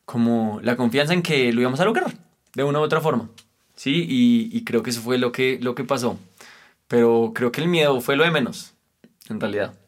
Como 0.04 0.60
la 0.62 0.76
confianza 0.76 1.12
en 1.12 1.22
que 1.22 1.52
lo 1.52 1.60
íbamos 1.60 1.80
a 1.80 1.84
lograr, 1.84 2.12
de 2.54 2.64
una 2.64 2.80
u 2.80 2.82
otra 2.82 3.00
forma. 3.00 3.30
Sí, 3.74 4.06
y, 4.08 4.56
y 4.56 4.64
creo 4.64 4.82
que 4.82 4.90
eso 4.90 5.00
fue 5.00 5.18
lo 5.18 5.32
que, 5.32 5.58
lo 5.60 5.74
que 5.74 5.84
pasó. 5.84 6.18
Pero 6.88 7.32
creo 7.34 7.52
que 7.52 7.60
el 7.60 7.68
miedo 7.68 8.00
fue 8.00 8.16
lo 8.16 8.24
de 8.24 8.30
menos, 8.30 8.72
en 9.28 9.40
realidad. 9.40 9.74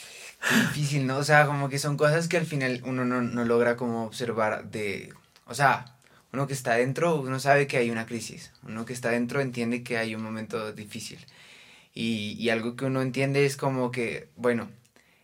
Difícil, 0.51 1.07
¿no? 1.07 1.19
O 1.19 1.25
sea, 1.25 1.47
como 1.47 1.69
que 1.69 1.79
son 1.79 1.97
cosas 1.97 2.29
que 2.29 2.37
al 2.37 2.47
final 2.47 2.83
uno 2.85 3.05
no, 3.05 3.23
no 3.23 3.45
logra 3.45 3.77
como 3.77 4.05
observar 4.05 4.71
de... 4.71 5.13
O 5.47 5.55
sea, 5.55 5.97
uno 6.33 6.47
que 6.47 6.55
está 6.55 6.75
dentro, 6.75 7.21
uno 7.21 7.39
sabe 7.39 7.67
que 7.67 7.77
hay 7.77 7.91
una 7.91 8.07
crisis. 8.07 8.53
Uno 8.63 8.85
que 8.85 8.93
está 8.93 9.11
dentro 9.11 9.41
entiende 9.41 9.83
que 9.83 9.99
hay 9.99 10.15
un 10.15 10.23
momento 10.23 10.73
difícil. 10.73 11.19
Y, 11.95 12.37
y 12.39 12.51
algo 12.51 12.75
que 12.75 12.87
uno 12.87 13.03
entiende 13.03 13.45
es 13.45 13.57
como 13.57 13.91
que, 13.91 14.29
bueno, 14.37 14.69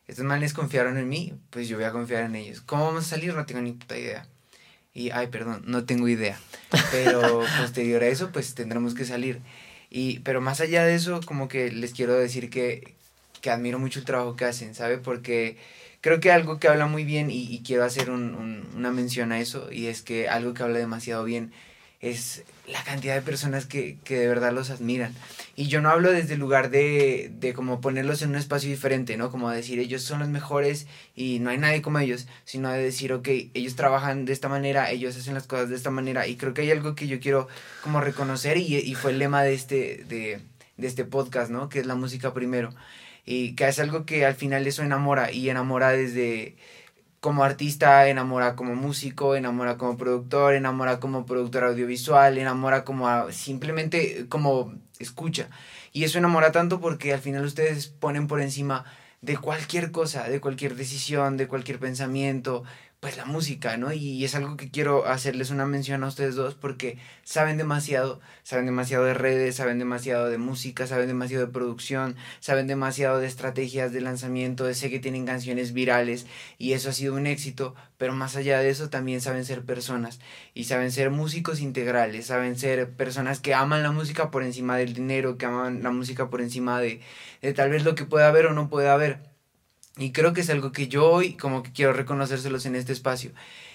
estos 0.06 0.24
manes 0.24 0.54
confiaron 0.54 0.96
en 0.98 1.08
mí, 1.08 1.34
pues 1.50 1.68
yo 1.68 1.76
voy 1.76 1.84
a 1.84 1.92
confiar 1.92 2.24
en 2.24 2.34
ellos. 2.34 2.60
¿Cómo 2.60 2.86
vamos 2.86 3.06
a 3.06 3.08
salir? 3.08 3.34
No 3.34 3.46
tengo 3.46 3.60
ni 3.60 3.72
puta 3.72 3.98
idea. 3.98 4.26
Y, 4.94 5.10
ay, 5.10 5.28
perdón, 5.28 5.62
no 5.66 5.84
tengo 5.84 6.08
idea. 6.08 6.38
Pero 6.90 7.42
posterior 7.60 8.02
a 8.02 8.08
eso, 8.08 8.30
pues 8.32 8.54
tendremos 8.54 8.94
que 8.94 9.04
salir. 9.04 9.40
Y, 9.90 10.20
pero 10.20 10.40
más 10.40 10.60
allá 10.60 10.84
de 10.84 10.94
eso, 10.94 11.20
como 11.24 11.48
que 11.48 11.70
les 11.70 11.92
quiero 11.92 12.14
decir 12.14 12.50
que, 12.50 12.96
que 13.40 13.50
admiro 13.50 13.78
mucho 13.78 13.98
el 14.00 14.04
trabajo 14.04 14.36
que 14.36 14.44
hacen, 14.44 14.74
¿sabe? 14.74 14.98
Porque 14.98 15.56
creo 16.00 16.20
que 16.20 16.30
algo 16.32 16.58
que 16.58 16.68
habla 16.68 16.86
muy 16.86 17.04
bien, 17.04 17.30
y, 17.30 17.42
y 17.52 17.62
quiero 17.62 17.84
hacer 17.84 18.10
un- 18.10 18.34
un- 18.34 18.66
una 18.76 18.90
mención 18.90 19.32
a 19.32 19.40
eso, 19.40 19.70
y 19.72 19.86
es 19.86 20.02
que 20.02 20.28
algo 20.28 20.54
que 20.54 20.62
habla 20.62 20.78
demasiado 20.78 21.24
bien 21.24 21.52
es 22.00 22.44
la 22.68 22.84
cantidad 22.84 23.14
de 23.16 23.22
personas 23.22 23.66
que, 23.66 23.96
que, 24.04 24.16
de 24.18 24.28
verdad 24.28 24.52
los 24.52 24.70
admiran. 24.70 25.12
Y 25.56 25.66
yo 25.66 25.80
no 25.80 25.88
hablo 25.90 26.12
desde 26.12 26.34
el 26.34 26.40
lugar 26.40 26.70
de, 26.70 27.28
de 27.40 27.52
como 27.54 27.80
ponerlos 27.80 28.22
en 28.22 28.30
un 28.30 28.36
espacio 28.36 28.70
diferente, 28.70 29.16
¿no? 29.16 29.32
Como 29.32 29.50
decir, 29.50 29.80
ellos 29.80 30.02
son 30.02 30.20
los 30.20 30.28
mejores 30.28 30.86
y 31.16 31.40
no 31.40 31.50
hay 31.50 31.58
nadie 31.58 31.82
como 31.82 31.98
ellos, 31.98 32.28
sino 32.44 32.70
de 32.70 32.80
decir, 32.80 33.12
ok, 33.12 33.26
ellos 33.54 33.74
trabajan 33.74 34.26
de 34.26 34.32
esta 34.32 34.48
manera, 34.48 34.92
ellos 34.92 35.16
hacen 35.16 35.34
las 35.34 35.48
cosas 35.48 35.70
de 35.70 35.74
esta 35.76 35.90
manera. 35.90 36.28
Y 36.28 36.36
creo 36.36 36.54
que 36.54 36.60
hay 36.62 36.70
algo 36.70 36.94
que 36.94 37.08
yo 37.08 37.18
quiero 37.18 37.48
como 37.82 38.00
reconocer 38.00 38.58
y, 38.58 38.76
y 38.76 38.94
fue 38.94 39.10
el 39.10 39.18
lema 39.18 39.42
de 39.42 39.54
este, 39.54 40.04
de, 40.08 40.40
de 40.76 40.86
este 40.86 41.04
podcast, 41.04 41.50
¿no? 41.50 41.68
Que 41.68 41.80
es 41.80 41.86
la 41.86 41.96
música 41.96 42.32
primero. 42.32 42.72
Y 43.30 43.54
que 43.56 43.68
es 43.68 43.78
algo 43.78 44.06
que 44.06 44.24
al 44.24 44.34
final 44.34 44.66
eso 44.66 44.82
enamora 44.82 45.30
y 45.30 45.50
enamora 45.50 45.90
desde 45.90 46.56
como 47.20 47.44
artista, 47.44 48.08
enamora 48.08 48.56
como 48.56 48.74
músico, 48.74 49.36
enamora 49.36 49.76
como 49.76 49.98
productor, 49.98 50.54
enamora 50.54 50.98
como 50.98 51.26
productor 51.26 51.64
audiovisual, 51.64 52.38
enamora 52.38 52.84
como 52.84 53.30
simplemente 53.30 54.24
como 54.30 54.72
escucha. 54.98 55.50
Y 55.92 56.04
eso 56.04 56.16
enamora 56.16 56.52
tanto 56.52 56.80
porque 56.80 57.12
al 57.12 57.20
final 57.20 57.44
ustedes 57.44 57.88
ponen 57.88 58.28
por 58.28 58.40
encima 58.40 58.86
de 59.20 59.36
cualquier 59.36 59.90
cosa, 59.90 60.26
de 60.26 60.40
cualquier 60.40 60.74
decisión, 60.74 61.36
de 61.36 61.48
cualquier 61.48 61.78
pensamiento, 61.78 62.64
pues 63.00 63.16
la 63.16 63.24
música, 63.24 63.76
¿no? 63.76 63.92
Y 63.92 64.24
es 64.24 64.34
algo 64.34 64.56
que 64.56 64.70
quiero 64.70 65.06
hacerles 65.06 65.50
una 65.50 65.66
mención 65.66 66.02
a 66.02 66.08
ustedes 66.08 66.34
dos 66.34 66.56
porque 66.56 66.98
saben 67.22 67.56
demasiado, 67.56 68.20
saben 68.42 68.66
demasiado 68.66 69.04
de 69.04 69.14
redes, 69.14 69.54
saben 69.54 69.78
demasiado 69.78 70.26
de 70.28 70.38
música, 70.38 70.86
saben 70.88 71.06
demasiado 71.06 71.46
de 71.46 71.52
producción, 71.52 72.16
saben 72.40 72.66
demasiado 72.66 73.20
de 73.20 73.28
estrategias 73.28 73.92
de 73.92 74.00
lanzamiento, 74.00 74.72
sé 74.74 74.90
que 74.90 74.98
tienen 74.98 75.26
canciones 75.26 75.72
virales 75.72 76.26
y 76.58 76.72
eso 76.72 76.90
ha 76.90 76.92
sido 76.92 77.14
un 77.14 77.28
éxito, 77.28 77.76
pero 77.98 78.14
más 78.14 78.34
allá 78.34 78.58
de 78.58 78.70
eso 78.70 78.90
también 78.90 79.20
saben 79.20 79.44
ser 79.44 79.64
personas 79.64 80.18
y 80.52 80.64
saben 80.64 80.90
ser 80.90 81.10
músicos 81.10 81.60
integrales, 81.60 82.26
saben 82.26 82.58
ser 82.58 82.90
personas 82.90 83.38
que 83.38 83.54
aman 83.54 83.84
la 83.84 83.92
música 83.92 84.32
por 84.32 84.42
encima 84.42 84.76
del 84.76 84.92
dinero, 84.92 85.38
que 85.38 85.46
aman 85.46 85.84
la 85.84 85.92
música 85.92 86.30
por 86.30 86.40
encima 86.40 86.80
de, 86.80 87.00
de 87.42 87.54
tal 87.54 87.70
vez 87.70 87.84
lo 87.84 87.94
que 87.94 88.06
pueda 88.06 88.26
haber 88.26 88.46
o 88.46 88.54
no 88.54 88.68
pueda 88.68 88.92
haber 88.92 89.27
y 89.98 90.12
creo 90.12 90.32
que 90.32 90.42
es 90.42 90.50
algo 90.50 90.72
que 90.72 90.88
yo 90.88 91.10
hoy 91.10 91.34
como 91.34 91.62
que 91.62 91.72
quiero 91.72 91.92
reconocérselos 91.92 92.66
en 92.66 92.76
este 92.76 92.92
espacio. 92.92 93.32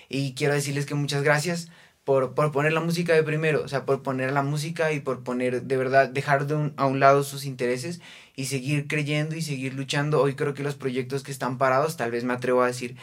Y 0.10 0.34
quiero 0.34 0.54
decirles 0.54 0.86
que 0.86 0.96
muchas 0.96 1.24
gracias 1.24 1.70
por, 2.04 2.34
por 2.34 2.52
poner 2.52 2.74
la 2.74 2.82
música 2.82 3.14
de 3.14 3.24
primero, 3.24 3.64
o 3.64 3.68
sea, 3.68 3.86
por 3.86 4.04
poner 4.04 4.34
la 4.34 4.44
música 4.44 4.92
y 4.92 5.00
por 5.00 5.24
poner, 5.24 5.64
de 5.64 5.78
verdad, 5.78 6.10
dejar 6.10 6.48
de 6.48 6.56
un, 6.56 6.74
a 6.78 6.86
un 6.86 7.00
lado 7.00 7.24
sus 7.24 7.46
intereses 7.46 8.02
y 8.36 8.46
seguir 8.46 8.88
creyendo 8.88 9.36
y 9.36 9.42
seguir 9.42 9.74
luchando. 9.74 10.22
Hoy 10.22 10.36
creo 10.36 10.54
que 10.54 10.64
los 10.64 10.76
proyectos 10.76 11.24
que 11.24 11.32
están 11.32 11.58
parados, 11.58 11.98
tal 11.98 12.12
vez 12.12 12.24
me 12.24 12.34
atrevo 12.34 12.62
a 12.62 12.68
decir, 12.68 12.98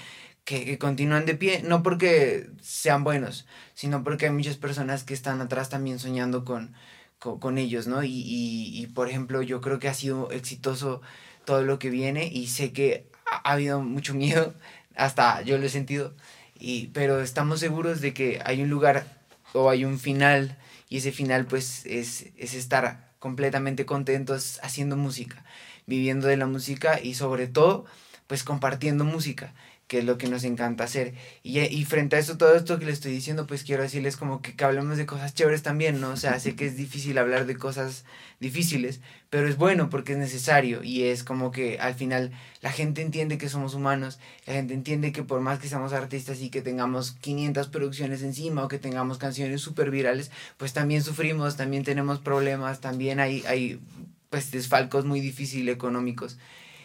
que, 0.44 0.64
que, 0.64 0.78
continúan 0.78 1.26
de 1.26 1.34
pie, 1.34 1.62
no 1.64 1.82
porque 1.82 2.50
sean 2.60 3.04
buenos, 3.04 3.46
sino 3.74 4.02
porque 4.04 4.26
hay 4.26 4.32
muchas 4.32 4.56
personas 4.56 5.04
que 5.04 5.14
están 5.14 5.40
atrás 5.40 5.68
también 5.68 5.98
soñando 5.98 6.44
con, 6.44 6.74
con, 7.18 7.38
con 7.38 7.58
ellos, 7.58 7.86
¿no? 7.86 8.02
Y, 8.02 8.10
y, 8.10 8.82
y, 8.82 8.86
por 8.88 9.08
ejemplo, 9.08 9.42
yo 9.42 9.60
creo 9.60 9.78
que 9.78 9.88
ha 9.88 9.94
sido 9.94 10.30
exitoso 10.30 11.02
todo 11.50 11.64
lo 11.64 11.80
que 11.80 11.90
viene 11.90 12.28
y 12.32 12.46
sé 12.46 12.72
que 12.72 13.10
ha 13.28 13.50
habido 13.50 13.80
mucho 13.80 14.14
miedo, 14.14 14.54
hasta 14.94 15.42
yo 15.42 15.58
lo 15.58 15.66
he 15.66 15.68
sentido, 15.68 16.14
y, 16.54 16.86
pero 16.92 17.20
estamos 17.20 17.58
seguros 17.58 18.00
de 18.00 18.14
que 18.14 18.40
hay 18.44 18.62
un 18.62 18.70
lugar 18.70 19.04
o 19.52 19.68
hay 19.68 19.84
un 19.84 19.98
final 19.98 20.56
y 20.88 20.98
ese 20.98 21.10
final 21.10 21.46
pues 21.46 21.84
es, 21.86 22.26
es 22.36 22.54
estar 22.54 23.10
completamente 23.18 23.84
contentos 23.84 24.60
haciendo 24.62 24.96
música, 24.96 25.44
viviendo 25.86 26.28
de 26.28 26.36
la 26.36 26.46
música 26.46 27.00
y 27.02 27.14
sobre 27.14 27.48
todo 27.48 27.84
pues 28.28 28.44
compartiendo 28.44 29.02
música 29.02 29.52
que 29.90 29.98
es 29.98 30.04
lo 30.04 30.18
que 30.18 30.28
nos 30.28 30.44
encanta 30.44 30.84
hacer. 30.84 31.14
Y, 31.42 31.84
frente 31.84 32.14
a 32.14 32.20
eso, 32.20 32.38
todo 32.38 32.54
esto 32.54 32.78
que 32.78 32.84
les 32.84 32.94
estoy 32.94 33.10
diciendo, 33.10 33.48
pues 33.48 33.64
quiero 33.64 33.82
decirles 33.82 34.16
como 34.16 34.40
que, 34.40 34.54
que 34.54 34.62
hablemos 34.62 34.96
de 34.98 35.04
cosas 35.04 35.34
chéveres 35.34 35.64
también, 35.64 36.00
¿no? 36.00 36.10
O 36.10 36.16
sea, 36.16 36.38
sé 36.38 36.54
que 36.54 36.64
es 36.64 36.76
difícil 36.76 37.18
hablar 37.18 37.44
de 37.44 37.56
cosas 37.56 38.04
difíciles, 38.38 39.00
pero 39.30 39.48
es 39.48 39.56
bueno 39.56 39.90
porque 39.90 40.12
es 40.12 40.18
necesario 40.18 40.84
y 40.84 41.02
es 41.02 41.24
como 41.24 41.50
que 41.50 41.80
al 41.80 41.94
final 41.94 42.30
la 42.60 42.70
gente 42.70 43.02
entiende 43.02 43.36
que 43.36 43.48
somos 43.48 43.74
humanos, 43.74 44.20
la 44.46 44.52
gente 44.52 44.74
entiende 44.74 45.10
que 45.10 45.24
por 45.24 45.40
más 45.40 45.58
que 45.58 45.66
seamos 45.66 45.92
artistas 45.92 46.40
y 46.40 46.50
que 46.50 46.62
tengamos 46.62 47.10
500 47.10 47.66
producciones 47.66 48.22
encima 48.22 48.62
o 48.62 48.68
que 48.68 48.78
tengamos 48.78 49.18
canciones 49.18 49.60
súper 49.60 49.90
virales, 49.90 50.30
pues 50.56 50.72
también 50.72 51.02
sufrimos, 51.02 51.56
también 51.56 51.82
tenemos 51.82 52.20
problemas, 52.20 52.80
también 52.80 53.18
hay, 53.18 53.42
hay 53.48 53.80
pues 54.28 54.52
desfalcos 54.52 55.04
muy 55.04 55.20
difíciles 55.20 55.74
económicos. 55.74 56.38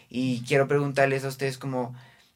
Y 0.09 0.41
quiero 0.47 0.67
preguntarles 0.67 1.23
a 1.23 1.27
ustedes 1.27 1.59
como 1.59 1.93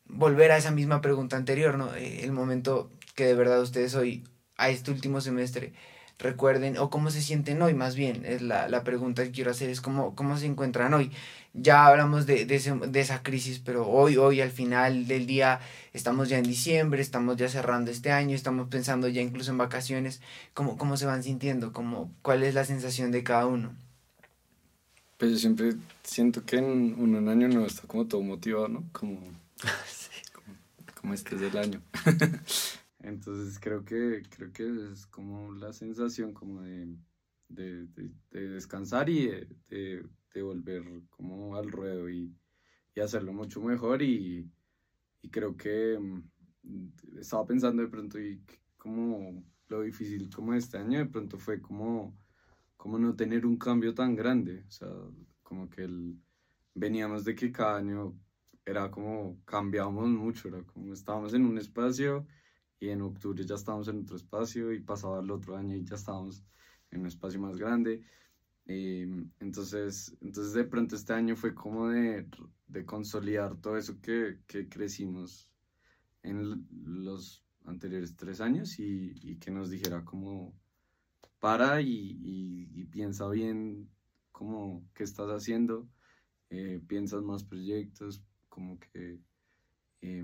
volver 0.09 0.51
a 0.51 0.57
esa 0.57 0.71
misma 0.71 1.01
pregunta 1.01 1.37
anterior, 1.37 1.77
¿no? 1.77 1.95
Eh, 1.95 2.23
el 2.23 2.31
momento 2.31 2.89
que 3.15 3.25
de 3.25 3.35
verdad 3.35 3.61
ustedes 3.61 3.95
hoy, 3.95 4.23
a 4.57 4.69
este 4.69 4.91
último 4.91 5.21
semestre, 5.21 5.73
recuerden, 6.19 6.77
o 6.77 6.89
cómo 6.89 7.11
se 7.11 7.21
sienten 7.21 7.61
hoy, 7.61 7.73
más 7.73 7.95
bien, 7.95 8.25
es 8.25 8.41
la, 8.41 8.67
la 8.67 8.83
pregunta 8.83 9.23
que 9.23 9.31
quiero 9.31 9.51
hacer, 9.51 9.69
es 9.69 9.79
cómo, 9.79 10.15
cómo 10.15 10.37
se 10.37 10.45
encuentran 10.47 10.93
hoy. 10.93 11.11
Ya 11.53 11.87
hablamos 11.87 12.25
de, 12.25 12.45
de, 12.45 12.55
ese, 12.55 12.75
de 12.75 12.99
esa 12.99 13.23
crisis, 13.23 13.59
pero 13.59 13.87
hoy, 13.87 14.17
hoy, 14.17 14.41
al 14.41 14.51
final 14.51 15.07
del 15.07 15.25
día, 15.25 15.61
estamos 15.93 16.29
ya 16.29 16.37
en 16.37 16.43
diciembre, 16.43 17.01
estamos 17.01 17.37
ya 17.37 17.47
cerrando 17.47 17.89
este 17.89 18.11
año, 18.11 18.35
estamos 18.35 18.67
pensando 18.67 19.07
ya 19.07 19.21
incluso 19.21 19.51
en 19.51 19.57
vacaciones, 19.57 20.21
¿cómo, 20.53 20.77
cómo 20.77 20.97
se 20.97 21.05
van 21.05 21.23
sintiendo? 21.23 21.71
¿Cómo, 21.71 22.11
¿Cuál 22.21 22.43
es 22.43 22.53
la 22.53 22.65
sensación 22.65 23.11
de 23.11 23.23
cada 23.23 23.47
uno? 23.47 23.73
Pues 25.17 25.31
yo 25.31 25.37
siempre 25.37 25.73
siento 26.03 26.45
que 26.45 26.57
en 26.57 26.65
un, 26.65 27.15
un 27.15 27.29
año 27.29 27.47
nuevo 27.47 27.65
está 27.65 27.87
como 27.87 28.05
todo 28.05 28.21
motivado, 28.21 28.67
¿no? 28.67 28.83
Como 28.91 29.19
como 30.99 31.13
este 31.13 31.35
es 31.35 31.41
el 31.41 31.57
año. 31.57 31.81
Entonces 32.99 33.57
creo 33.59 33.85
que, 33.85 34.23
creo 34.29 34.51
que 34.51 34.91
es 34.91 35.07
como 35.07 35.53
la 35.53 35.71
sensación 35.71 36.33
como 36.33 36.61
de, 36.61 36.97
de, 37.47 37.85
de, 37.87 38.11
de 38.31 38.49
descansar 38.49 39.09
y 39.09 39.29
de, 39.69 40.03
volver 40.41 40.83
como 41.09 41.57
al 41.57 41.69
ruedo 41.69 42.09
y, 42.09 42.33
y 42.95 42.99
hacerlo 43.01 43.33
mucho 43.33 43.61
mejor 43.61 44.01
y, 44.01 44.49
y, 45.21 45.29
creo 45.29 45.57
que 45.57 45.99
mm, 45.99 47.19
estaba 47.19 47.45
pensando 47.45 47.81
de 47.81 47.89
pronto 47.89 48.17
y 48.19 48.41
como 48.77 49.43
lo 49.67 49.81
difícil 49.81 50.33
como 50.33 50.53
este 50.53 50.77
año 50.77 50.99
de 50.99 51.05
pronto 51.05 51.37
fue 51.37 51.61
como, 51.61 52.17
como 52.77 52.97
no 52.97 53.15
tener 53.15 53.45
un 53.45 53.57
cambio 53.57 53.93
tan 53.93 54.15
grande, 54.15 54.63
o 54.67 54.71
sea, 54.71 54.89
como 55.43 55.69
que 55.69 55.89
veníamos 56.73 57.25
de 57.25 57.35
que 57.35 57.51
cada 57.51 57.77
año 57.77 58.17
era 58.69 58.91
como 58.91 59.41
cambiamos 59.45 60.09
mucho, 60.09 60.47
era 60.47 60.63
como 60.63 60.93
estábamos 60.93 61.33
en 61.33 61.45
un 61.45 61.57
espacio 61.57 62.27
y 62.79 62.89
en 62.89 63.01
octubre 63.01 63.43
ya 63.45 63.55
estábamos 63.55 63.87
en 63.87 64.01
otro 64.01 64.15
espacio 64.15 64.71
y 64.71 64.79
pasaba 64.79 65.19
el 65.19 65.31
otro 65.31 65.57
año 65.57 65.75
y 65.75 65.83
ya 65.83 65.95
estábamos 65.95 66.43
en 66.91 67.01
un 67.01 67.07
espacio 67.07 67.39
más 67.39 67.57
grande. 67.57 68.03
Eh, 68.65 69.07
entonces, 69.39 70.15
entonces 70.21 70.53
de 70.53 70.63
pronto 70.63 70.95
este 70.95 71.13
año 71.13 71.35
fue 71.35 71.55
como 71.55 71.89
de, 71.89 72.27
de 72.67 72.85
consolidar 72.85 73.55
todo 73.57 73.77
eso 73.77 73.99
que, 74.01 74.39
que, 74.45 74.69
crecimos 74.69 75.49
en 76.21 76.67
los 76.83 77.43
anteriores 77.65 78.15
tres 78.15 78.39
años 78.41 78.77
y, 78.79 79.13
y 79.23 79.37
que 79.37 79.49
nos 79.49 79.71
dijera 79.71 80.05
como 80.05 80.53
para 81.39 81.81
y, 81.81 81.87
y, 81.87 82.69
y 82.73 82.85
piensa 82.85 83.27
bien 83.29 83.89
como 84.31 84.85
qué 84.93 85.03
estás 85.03 85.29
haciendo, 85.29 85.89
eh, 86.49 86.79
piensas 86.87 87.23
más 87.23 87.43
proyectos, 87.43 88.23
como 88.49 88.79
que, 88.79 89.19
eh, 90.01 90.23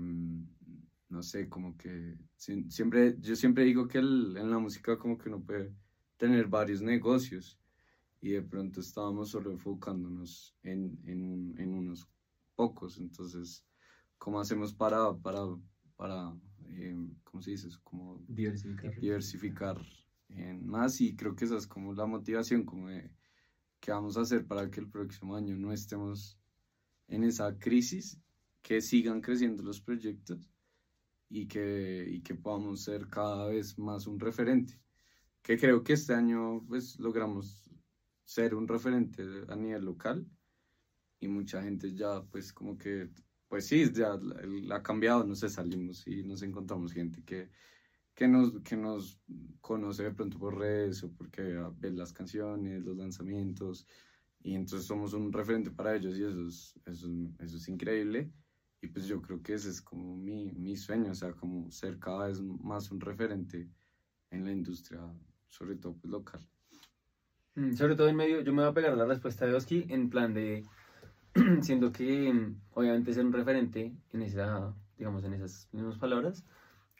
no 1.08 1.22
sé, 1.22 1.48
como 1.48 1.76
que 1.76 2.18
siempre, 2.36 3.16
yo 3.20 3.36
siempre 3.36 3.64
digo 3.64 3.86
que 3.86 3.98
el, 3.98 4.36
en 4.36 4.50
la 4.50 4.58
música 4.58 4.98
como 4.98 5.16
que 5.16 5.28
uno 5.28 5.40
puede 5.42 5.72
tener 6.16 6.46
varios 6.48 6.82
negocios 6.82 7.58
y 8.20 8.30
de 8.30 8.42
pronto 8.42 8.80
estábamos 8.80 9.30
solo 9.30 9.50
enfocándonos 9.50 10.54
en, 10.62 10.98
en, 11.04 11.54
en 11.58 11.74
unos 11.74 12.08
pocos, 12.54 12.98
entonces, 12.98 13.64
¿cómo 14.18 14.40
hacemos 14.40 14.74
para, 14.74 15.14
para, 15.14 15.40
para 15.96 16.34
eh, 16.70 16.96
¿cómo 17.24 17.42
se 17.42 17.52
dice? 17.52 17.68
Como 17.84 18.22
diversificar. 18.26 19.00
diversificar 19.00 19.80
en 20.28 20.66
más 20.66 21.00
y 21.00 21.14
creo 21.14 21.36
que 21.36 21.44
esa 21.44 21.56
es 21.56 21.66
como 21.66 21.94
la 21.94 22.06
motivación, 22.06 22.64
como 22.64 22.88
de 22.88 23.10
qué 23.80 23.92
vamos 23.92 24.16
a 24.16 24.22
hacer 24.22 24.46
para 24.46 24.70
que 24.70 24.80
el 24.80 24.88
próximo 24.88 25.36
año 25.36 25.56
no 25.56 25.72
estemos 25.72 26.38
en 27.08 27.24
esa 27.24 27.58
crisis 27.58 28.18
que 28.62 28.80
sigan 28.80 29.20
creciendo 29.20 29.62
los 29.62 29.80
proyectos 29.80 30.50
y 31.28 31.46
que, 31.46 32.06
y 32.08 32.20
que 32.20 32.34
podamos 32.34 32.82
ser 32.82 33.08
cada 33.08 33.48
vez 33.48 33.78
más 33.78 34.06
un 34.06 34.18
referente. 34.18 34.80
Que 35.42 35.56
creo 35.56 35.82
que 35.82 35.92
este 35.92 36.14
año 36.14 36.64
pues 36.66 36.98
logramos 36.98 37.70
ser 38.24 38.54
un 38.54 38.66
referente 38.66 39.22
a 39.48 39.56
nivel 39.56 39.84
local 39.84 40.26
y 41.20 41.28
mucha 41.28 41.62
gente 41.62 41.94
ya 41.94 42.22
pues 42.24 42.52
como 42.52 42.76
que 42.76 43.10
pues 43.48 43.66
sí, 43.66 43.90
ya 43.92 44.18
ha 44.72 44.82
cambiado, 44.82 45.24
no 45.24 45.34
sé, 45.34 45.48
salimos 45.48 46.06
y 46.06 46.24
nos 46.24 46.42
encontramos 46.42 46.92
gente 46.92 47.22
que, 47.24 47.48
que, 48.12 48.26
nos, 48.26 48.60
que 48.62 48.76
nos 48.76 49.20
conoce 49.60 50.02
de 50.02 50.10
pronto 50.10 50.38
por 50.38 50.58
redes 50.58 51.04
o 51.04 51.12
porque 51.12 51.42
ve 51.76 51.92
las 51.92 52.12
canciones, 52.12 52.82
los 52.82 52.96
lanzamientos 52.96 53.86
y 54.42 54.54
entonces 54.54 54.86
somos 54.86 55.12
un 55.12 55.32
referente 55.32 55.70
para 55.70 55.96
ellos 55.96 56.16
y 56.16 56.24
eso 56.24 56.46
es, 56.46 56.74
eso, 56.86 57.08
eso 57.38 57.56
es 57.56 57.68
increíble 57.68 58.32
y 58.80 58.88
pues 58.88 59.06
yo 59.06 59.20
creo 59.22 59.42
que 59.42 59.54
ese 59.54 59.70
es 59.70 59.80
como 59.80 60.16
mi, 60.16 60.52
mi 60.52 60.76
sueño, 60.76 61.10
o 61.10 61.14
sea, 61.14 61.32
como 61.32 61.70
ser 61.70 61.98
cada 61.98 62.28
vez 62.28 62.40
más 62.40 62.90
un 62.90 63.00
referente 63.00 63.68
en 64.30 64.44
la 64.44 64.52
industria 64.52 65.00
sobre 65.48 65.76
todo 65.76 65.94
pues, 65.94 66.10
local. 66.10 66.40
Mm, 67.54 67.72
Sobre 67.74 67.96
todo 67.96 68.08
en 68.08 68.16
medio, 68.16 68.42
yo 68.42 68.52
me 68.52 68.62
voy 68.62 68.70
a 68.70 68.74
pegar 68.74 68.96
la 68.96 69.06
respuesta 69.06 69.46
de 69.46 69.54
Oski 69.54 69.86
en 69.88 70.10
plan 70.10 70.34
de, 70.34 70.64
siendo 71.62 71.92
que 71.92 72.32
mm, 72.32 72.60
obviamente 72.74 73.14
ser 73.14 73.24
un 73.24 73.32
referente 73.32 73.92
en 74.12 74.22
esa, 74.22 74.74
digamos, 74.98 75.24
en 75.24 75.32
esas 75.34 75.68
mismas 75.72 75.98
palabras, 75.98 76.44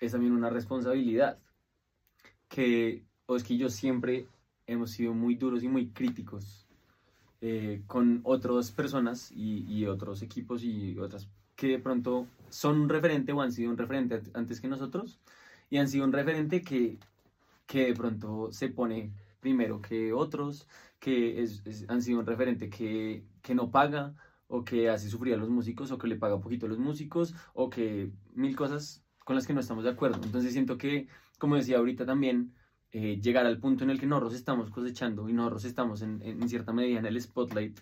es 0.01 0.13
también 0.13 0.33
una 0.33 0.51
responsabilidad. 0.51 1.39
Que 2.49 3.05
Oski 3.27 3.55
y 3.55 3.59
yo 3.59 3.69
siempre 3.69 4.29
hemos 4.67 4.91
sido 4.91 5.13
muy 5.15 5.35
duros 5.35 5.63
y 5.63 5.69
muy 5.69 5.91
críticos 5.91 6.66
eh, 7.41 7.83
con 7.87 8.21
otras 8.25 8.71
personas 8.71 9.31
y, 9.35 9.85
otros 9.87 10.23
equipos 10.23 10.63
y 10.65 10.99
otras 10.99 11.29
que 11.55 11.69
de 11.69 11.79
pronto 11.79 12.27
son 12.51 12.81
un 12.81 12.89
referente 12.89 13.33
o 13.33 13.41
han 13.41 13.53
sido 13.53 13.71
un 13.71 13.79
referente 13.79 14.23
antes 14.35 14.61
que 14.61 14.69
nosotros 14.69 15.19
y 15.71 15.79
han 15.79 15.89
sido 15.89 16.05
un 16.05 16.13
referente 16.13 16.63
que, 16.63 16.99
que 17.67 17.87
de 17.87 17.95
pronto 17.95 18.53
se 18.53 18.69
pone 18.69 19.13
primero 19.41 19.81
que 19.81 20.13
otros, 20.13 20.67
que 20.99 21.47
han 21.89 22.03
sido 22.03 22.21
un 22.21 22.27
referente 22.27 22.69
que, 22.69 23.25
que 23.43 23.55
no 23.55 23.71
paga 23.71 24.15
o 24.49 24.65
que 24.65 24.89
hace 24.91 25.09
sufrir 25.09 25.35
a 25.35 25.39
los 25.39 25.49
músicos 25.49 25.91
o 25.91 25.99
que 25.99 26.09
le 26.09 26.17
paga 26.17 26.41
poquito 26.41 26.67
a 26.67 26.69
los 26.69 26.79
músicos 26.79 27.35
o 27.55 27.69
que 27.71 28.11
mil 28.35 28.57
cosas 28.57 29.05
con 29.25 29.37
las 29.37 29.47
que 29.47 29.55
no 29.55 29.61
estamos 29.61 29.85
de 29.85 29.91
acuerdo. 29.91 30.21
Entonces 30.23 30.53
siento 30.53 30.79
que, 30.79 31.09
como 31.39 31.57
decía 31.57 31.79
ahorita 31.79 32.07
también, 32.07 32.55
eh, 32.99 33.21
llegar 33.21 33.45
al 33.45 33.59
punto 33.59 33.85
en 33.85 33.91
el 33.91 34.01
que 34.01 34.07
nosotros 34.07 34.33
estamos 34.33 34.71
cosechando 34.71 35.29
y 35.29 35.35
nosotros 35.35 35.67
estamos 35.67 36.01
en, 36.01 36.49
cierta 36.49 36.73
medida 36.73 36.99
en 36.99 37.05
el 37.05 37.21
spotlight 37.21 37.79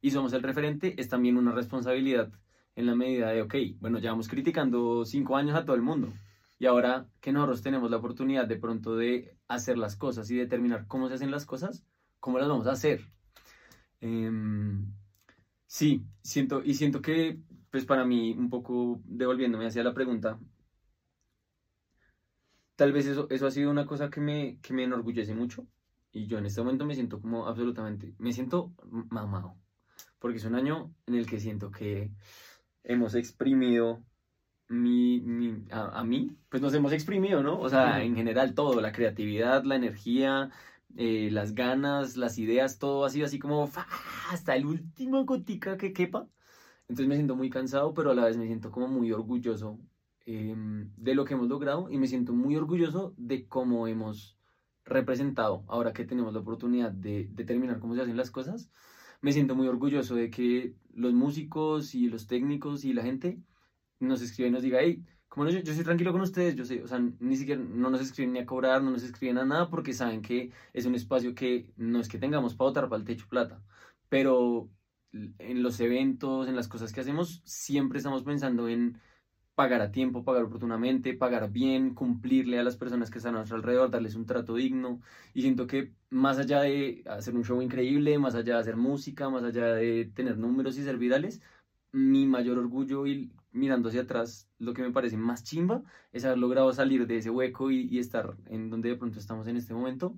y 0.00 0.10
somos 0.10 0.32
el 0.32 0.42
referente 0.42 0.98
es 0.98 1.10
también 1.10 1.36
una 1.36 1.52
responsabilidad 1.52 2.32
en 2.74 2.86
la 2.86 2.94
medida 2.94 3.28
de, 3.28 3.42
ok, 3.42 3.54
bueno, 3.78 3.98
llevamos 3.98 4.26
criticando 4.26 5.04
cinco 5.04 5.36
años 5.36 5.54
a 5.54 5.66
todo 5.66 5.76
el 5.76 5.82
mundo. 5.82 6.08
Y 6.58 6.64
ahora 6.64 7.06
que 7.20 7.30
nosotros 7.30 7.60
tenemos 7.60 7.90
la 7.90 7.98
oportunidad 7.98 8.48
de 8.48 8.56
pronto 8.56 8.96
de 8.96 9.36
hacer 9.48 9.76
las 9.76 9.96
cosas 9.96 10.30
y 10.30 10.36
determinar 10.36 10.86
cómo 10.86 11.08
se 11.08 11.14
hacen 11.16 11.30
las 11.30 11.44
cosas, 11.44 11.84
¿cómo 12.18 12.38
las 12.38 12.48
vamos 12.48 12.66
a 12.66 12.72
hacer? 12.72 13.02
Em, 14.00 14.94
sí, 15.66 16.06
siento, 16.22 16.62
y 16.64 16.72
siento 16.72 17.02
que, 17.02 17.38
pues 17.70 17.84
para 17.84 18.06
mí, 18.06 18.32
un 18.32 18.48
poco 18.48 19.02
devolviéndome 19.04 19.66
hacia 19.66 19.84
la 19.84 19.92
pregunta, 19.92 20.38
tal 22.76 22.92
vez 22.92 23.06
eso, 23.06 23.28
eso 23.30 23.46
ha 23.46 23.50
sido 23.50 23.70
una 23.70 23.86
cosa 23.86 24.10
que 24.10 24.20
me, 24.20 24.58
que 24.62 24.72
me 24.74 24.84
enorgullece 24.84 25.34
mucho. 25.34 25.66
Y 26.12 26.26
yo 26.26 26.38
en 26.38 26.46
este 26.46 26.60
momento 26.62 26.86
me 26.86 26.94
siento 26.94 27.20
como 27.20 27.46
absolutamente, 27.46 28.14
me 28.18 28.32
siento 28.32 28.72
mamado. 29.10 29.56
Porque 30.18 30.38
es 30.38 30.44
un 30.44 30.54
año 30.56 30.94
en 31.06 31.14
el 31.16 31.26
que 31.26 31.40
siento 31.40 31.70
que 31.70 32.12
hemos 32.84 33.14
exprimido 33.14 34.04
mi, 34.68 35.20
mi- 35.20 35.64
a, 35.70 36.00
a 36.00 36.04
mí, 36.04 36.36
pues 36.48 36.62
nos 36.62 36.74
hemos 36.74 36.92
exprimido, 36.92 37.42
¿no? 37.42 37.60
O 37.60 37.68
sea, 37.68 38.02
en 38.02 38.16
general 38.16 38.54
todo, 38.54 38.80
la 38.80 38.92
creatividad, 38.92 39.64
la 39.64 39.76
energía, 39.76 40.50
eh, 40.96 41.30
las 41.32 41.54
ganas, 41.54 42.16
las 42.16 42.38
ideas, 42.38 42.78
todo 42.78 43.04
ha 43.04 43.10
sido 43.10 43.26
así 43.26 43.38
como 43.38 43.66
¡fa! 43.66 43.86
hasta 44.30 44.56
el 44.56 44.66
último 44.66 45.24
gotica 45.24 45.76
que 45.76 45.92
quepa. 45.92 46.28
Entonces 46.88 47.08
me 47.08 47.16
siento 47.16 47.36
muy 47.36 47.50
cansado, 47.50 47.94
pero 47.94 48.10
a 48.10 48.14
la 48.14 48.24
vez 48.26 48.36
me 48.36 48.46
siento 48.46 48.70
como 48.70 48.88
muy 48.88 49.12
orgulloso 49.12 49.78
eh, 50.26 50.54
de 50.56 51.14
lo 51.14 51.24
que 51.24 51.34
hemos 51.34 51.48
logrado 51.48 51.90
y 51.90 51.98
me 51.98 52.06
siento 52.06 52.32
muy 52.32 52.56
orgulloso 52.56 53.14
de 53.16 53.46
cómo 53.46 53.86
hemos 53.86 54.38
representado, 54.84 55.64
ahora 55.68 55.92
que 55.92 56.04
tenemos 56.04 56.32
la 56.32 56.40
oportunidad 56.40 56.92
de 56.92 57.28
determinar 57.32 57.80
cómo 57.80 57.94
se 57.94 58.02
hacen 58.02 58.16
las 58.16 58.30
cosas, 58.30 58.70
me 59.20 59.32
siento 59.32 59.54
muy 59.54 59.66
orgulloso 59.66 60.14
de 60.14 60.30
que 60.30 60.74
los 60.92 61.14
músicos 61.14 61.94
y 61.94 62.08
los 62.08 62.26
técnicos 62.26 62.84
y 62.84 62.92
la 62.92 63.02
gente 63.02 63.40
nos 63.98 64.20
escriben 64.20 64.52
y 64.52 64.54
nos 64.54 64.62
diga, 64.62 64.80
hey, 64.82 65.02
como 65.28 65.46
no, 65.46 65.50
yo, 65.50 65.60
yo 65.60 65.74
soy 65.74 65.84
tranquilo 65.84 66.12
con 66.12 66.20
ustedes, 66.20 66.54
yo 66.54 66.64
sé, 66.64 66.82
o 66.82 66.86
sea, 66.86 67.00
ni 67.18 67.36
siquiera 67.36 67.60
no 67.60 67.90
nos 67.90 68.00
escriben 68.00 68.34
ni 68.34 68.38
a 68.38 68.46
cobrar, 68.46 68.82
no 68.82 68.90
nos 68.90 69.02
escriben 69.02 69.38
a 69.38 69.44
nada 69.44 69.68
porque 69.68 69.92
saben 69.92 70.22
que 70.22 70.52
es 70.72 70.86
un 70.86 70.94
espacio 70.94 71.34
que 71.34 71.72
no 71.76 72.00
es 72.00 72.08
que 72.08 72.18
tengamos 72.18 72.54
para 72.54 72.68
botar 72.68 72.88
para 72.88 73.00
el 73.00 73.04
techo 73.04 73.26
plata, 73.28 73.62
pero 74.08 74.70
en 75.12 75.62
los 75.62 75.80
eventos, 75.80 76.48
en 76.48 76.56
las 76.56 76.68
cosas 76.68 76.92
que 76.92 77.00
hacemos, 77.00 77.42
siempre 77.44 77.98
estamos 77.98 78.22
pensando 78.22 78.68
en 78.68 79.00
pagar 79.54 79.80
a 79.82 79.92
tiempo, 79.92 80.24
pagar 80.24 80.44
oportunamente, 80.44 81.14
pagar 81.14 81.50
bien, 81.50 81.94
cumplirle 81.94 82.58
a 82.58 82.64
las 82.64 82.76
personas 82.76 83.10
que 83.10 83.18
están 83.18 83.34
a 83.34 83.38
nuestro 83.38 83.56
alrededor, 83.56 83.90
darles 83.90 84.14
un 84.16 84.26
trato 84.26 84.54
digno. 84.56 85.00
Y 85.32 85.42
siento 85.42 85.66
que 85.66 85.94
más 86.10 86.38
allá 86.38 86.60
de 86.62 87.04
hacer 87.06 87.34
un 87.34 87.44
show 87.44 87.62
increíble, 87.62 88.18
más 88.18 88.34
allá 88.34 88.54
de 88.54 88.60
hacer 88.60 88.76
música, 88.76 89.30
más 89.30 89.44
allá 89.44 89.66
de 89.74 90.06
tener 90.14 90.38
números 90.38 90.76
y 90.78 90.82
ser 90.84 90.98
virales, 90.98 91.40
mi 91.92 92.26
mayor 92.26 92.58
orgullo 92.58 93.06
y 93.06 93.32
mirando 93.52 93.88
hacia 93.88 94.02
atrás, 94.02 94.50
lo 94.58 94.74
que 94.74 94.82
me 94.82 94.92
parece 94.92 95.16
más 95.16 95.44
chimba 95.44 95.82
es 96.12 96.24
haber 96.24 96.38
logrado 96.38 96.72
salir 96.72 97.06
de 97.06 97.18
ese 97.18 97.30
hueco 97.30 97.70
y, 97.70 97.82
y 97.88 97.98
estar 98.00 98.36
en 98.46 98.70
donde 98.70 98.90
de 98.90 98.96
pronto 98.96 99.18
estamos 99.20 99.46
en 99.46 99.56
este 99.56 99.74
momento, 99.74 100.16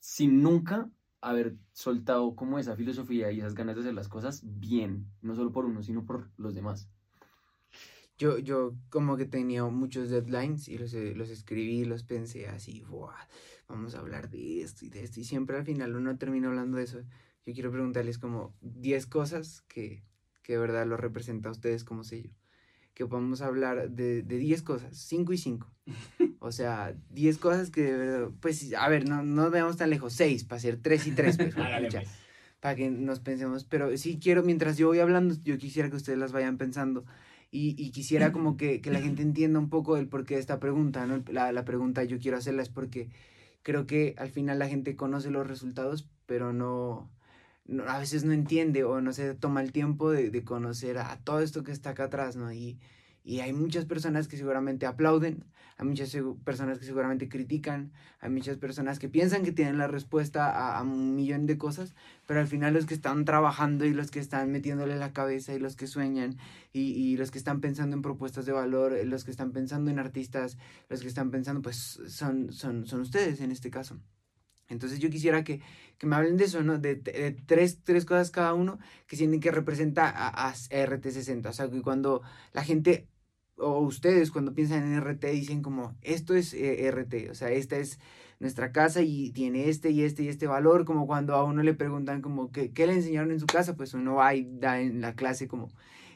sin 0.00 0.42
nunca 0.42 0.90
haber 1.22 1.56
soltado 1.72 2.36
como 2.36 2.58
esa 2.60 2.76
filosofía 2.76 3.32
y 3.32 3.40
esas 3.40 3.54
ganas 3.56 3.76
de 3.76 3.82
hacer 3.82 3.94
las 3.94 4.08
cosas 4.08 4.42
bien, 4.44 5.08
no 5.22 5.34
solo 5.36 5.52
por 5.52 5.66
uno, 5.66 5.82
sino 5.82 6.06
por 6.06 6.30
los 6.38 6.54
demás. 6.54 6.91
Yo, 8.22 8.38
yo 8.38 8.76
como 8.88 9.16
que 9.16 9.26
tenía 9.26 9.64
muchos 9.64 10.08
deadlines 10.08 10.68
y 10.68 10.78
los, 10.78 10.94
eh, 10.94 11.12
los 11.16 11.28
escribí, 11.28 11.84
los 11.84 12.04
pensé 12.04 12.46
así, 12.46 12.84
"Buah, 12.88 13.26
vamos 13.68 13.96
a 13.96 13.98
hablar 13.98 14.30
de 14.30 14.62
esto 14.62 14.84
y 14.84 14.90
de 14.90 15.02
esto. 15.02 15.18
Y 15.18 15.24
siempre 15.24 15.56
al 15.56 15.64
final 15.64 15.96
uno 15.96 16.16
termina 16.16 16.46
hablando 16.46 16.78
de 16.78 16.84
eso. 16.84 17.00
Yo 17.44 17.52
quiero 17.52 17.72
preguntarles 17.72 18.18
como 18.18 18.54
10 18.60 19.06
cosas 19.06 19.62
que, 19.62 20.04
que 20.44 20.52
de 20.52 20.60
verdad 20.60 20.86
lo 20.86 20.96
representa 20.96 21.48
a 21.48 21.52
ustedes 21.52 21.82
como 21.82 22.04
sello. 22.04 22.30
Que 22.94 23.06
podamos 23.06 23.42
hablar 23.42 23.90
de, 23.90 24.22
de 24.22 24.36
10 24.36 24.62
cosas, 24.62 24.96
5 24.96 25.32
y 25.32 25.38
5. 25.38 25.68
O 26.44 26.50
sea, 26.50 26.96
10 27.10 27.38
cosas 27.38 27.70
que 27.70 27.82
de 27.82 27.96
verdad, 27.96 28.30
pues 28.40 28.72
a 28.74 28.88
ver, 28.88 29.08
no, 29.08 29.22
no 29.22 29.50
veamos 29.50 29.76
tan 29.76 29.90
lejos, 29.90 30.12
6 30.12 30.44
para 30.44 30.58
hacer 30.58 30.76
3 30.80 31.06
y 31.08 31.10
3. 31.12 31.36
Pues, 31.36 31.54
pues. 31.54 32.08
para 32.60 32.74
que 32.74 32.90
nos 32.90 33.20
pensemos, 33.20 33.64
pero 33.64 33.96
sí 33.96 34.18
quiero, 34.20 34.42
mientras 34.42 34.76
yo 34.76 34.88
voy 34.88 34.98
hablando, 34.98 35.36
yo 35.44 35.56
quisiera 35.58 35.88
que 35.88 35.96
ustedes 35.96 36.18
las 36.18 36.32
vayan 36.32 36.58
pensando 36.58 37.04
y, 37.52 37.76
y 37.82 37.92
quisiera 37.92 38.32
como 38.32 38.56
que, 38.58 38.80
que 38.82 38.90
la 38.92 39.00
gente 39.02 39.22
entienda 39.22 39.60
un 39.60 39.70
poco 39.70 39.96
el 39.98 40.08
porqué 40.08 40.34
de 40.36 40.40
esta 40.40 40.60
pregunta, 40.60 41.06
¿no? 41.06 41.24
La, 41.32 41.52
la 41.52 41.64
pregunta 41.66 42.04
yo 42.04 42.18
quiero 42.20 42.38
hacerla 42.38 42.62
es 42.62 42.70
porque 42.70 43.10
creo 43.62 43.86
que 43.86 44.14
al 44.18 44.30
final 44.30 44.58
la 44.58 44.68
gente 44.68 44.96
conoce 44.96 45.30
los 45.30 45.46
resultados, 45.46 46.08
pero 46.26 46.52
no, 46.54 47.10
no- 47.66 47.84
a 47.88 47.98
veces 47.98 48.24
no 48.24 48.32
entiende 48.32 48.84
o 48.84 49.00
no 49.02 49.12
se 49.12 49.34
toma 49.34 49.62
el 49.62 49.72
tiempo 49.72 50.10
de, 50.10 50.30
de 50.30 50.44
conocer 50.44 50.98
a, 50.98 51.18
todo 51.24 51.40
esto 51.40 51.62
que 51.64 51.72
está 51.72 51.90
acá 51.90 52.04
atrás, 52.04 52.36
¿no? 52.36 52.52
Y, 52.52 52.78
y 53.24 53.40
hay 53.40 53.52
muchas 53.52 53.84
personas 53.84 54.28
que 54.28 54.36
seguramente 54.36 54.86
aplauden, 54.86 55.44
hay 55.78 55.86
muchas 55.86 56.16
personas 56.44 56.78
que 56.78 56.84
seguramente 56.84 57.28
critican, 57.28 57.92
hay 58.20 58.30
muchas 58.30 58.56
personas 58.56 58.98
que 58.98 59.08
piensan 59.08 59.42
que 59.42 59.52
tienen 59.52 59.78
la 59.78 59.86
respuesta 59.86 60.50
a, 60.50 60.78
a 60.78 60.82
un 60.82 61.14
millón 61.14 61.46
de 61.46 61.58
cosas, 61.58 61.94
pero 62.26 62.40
al 62.40 62.46
final 62.46 62.74
los 62.74 62.86
que 62.86 62.94
están 62.94 63.24
trabajando 63.24 63.84
y 63.84 63.94
los 63.94 64.10
que 64.10 64.20
están 64.20 64.50
metiéndole 64.50 64.96
la 64.96 65.12
cabeza 65.12 65.54
y 65.54 65.58
los 65.58 65.76
que 65.76 65.86
sueñan 65.86 66.38
y, 66.72 66.92
y 66.92 67.16
los 67.16 67.30
que 67.30 67.38
están 67.38 67.60
pensando 67.60 67.96
en 67.96 68.02
propuestas 68.02 68.46
de 68.46 68.52
valor, 68.52 68.92
eh, 68.92 69.04
los 69.04 69.24
que 69.24 69.30
están 69.30 69.52
pensando 69.52 69.90
en 69.90 69.98
artistas, 69.98 70.58
los 70.88 71.00
que 71.00 71.08
están 71.08 71.30
pensando, 71.30 71.62
pues 71.62 72.00
son, 72.08 72.52
son, 72.52 72.86
son 72.86 73.00
ustedes 73.00 73.40
en 73.40 73.52
este 73.52 73.70
caso. 73.70 74.00
Entonces 74.68 74.98
yo 75.00 75.10
quisiera 75.10 75.44
que, 75.44 75.60
que 75.98 76.06
me 76.06 76.16
hablen 76.16 76.36
de 76.36 76.44
eso, 76.44 76.62
¿no? 76.62 76.78
De, 76.78 76.96
de 76.96 77.32
tres, 77.32 77.82
tres 77.84 78.04
cosas 78.04 78.30
cada 78.30 78.54
uno 78.54 78.78
que 79.06 79.16
sienten 79.16 79.40
que 79.40 79.50
representa 79.50 80.08
a, 80.08 80.48
a 80.48 80.52
RT60. 80.54 81.46
O 81.48 81.52
sea, 81.52 81.70
que 81.70 81.82
cuando 81.82 82.22
la 82.52 82.64
gente 82.64 83.06
o 83.62 83.80
ustedes 83.80 84.30
cuando 84.30 84.54
piensan 84.54 84.82
en 84.82 85.00
RT 85.00 85.24
dicen 85.26 85.62
como, 85.62 85.94
esto 86.02 86.34
es 86.34 86.52
eh, 86.54 86.90
RT, 86.90 87.30
o 87.30 87.34
sea, 87.34 87.50
esta 87.50 87.76
es 87.76 87.98
nuestra 88.40 88.72
casa 88.72 89.02
y 89.02 89.30
tiene 89.30 89.68
este 89.68 89.90
y 89.90 90.02
este 90.02 90.24
y 90.24 90.28
este 90.28 90.46
valor, 90.46 90.84
como 90.84 91.06
cuando 91.06 91.34
a 91.34 91.44
uno 91.44 91.62
le 91.62 91.74
preguntan 91.74 92.20
como, 92.22 92.50
¿qué, 92.50 92.72
qué 92.72 92.86
le 92.86 92.94
enseñaron 92.94 93.30
en 93.30 93.40
su 93.40 93.46
casa? 93.46 93.76
Pues 93.76 93.94
uno 93.94 94.16
va 94.16 94.34
y 94.34 94.48
da 94.58 94.80
en 94.80 95.00
la 95.00 95.14
clase 95.14 95.46
como 95.46 95.68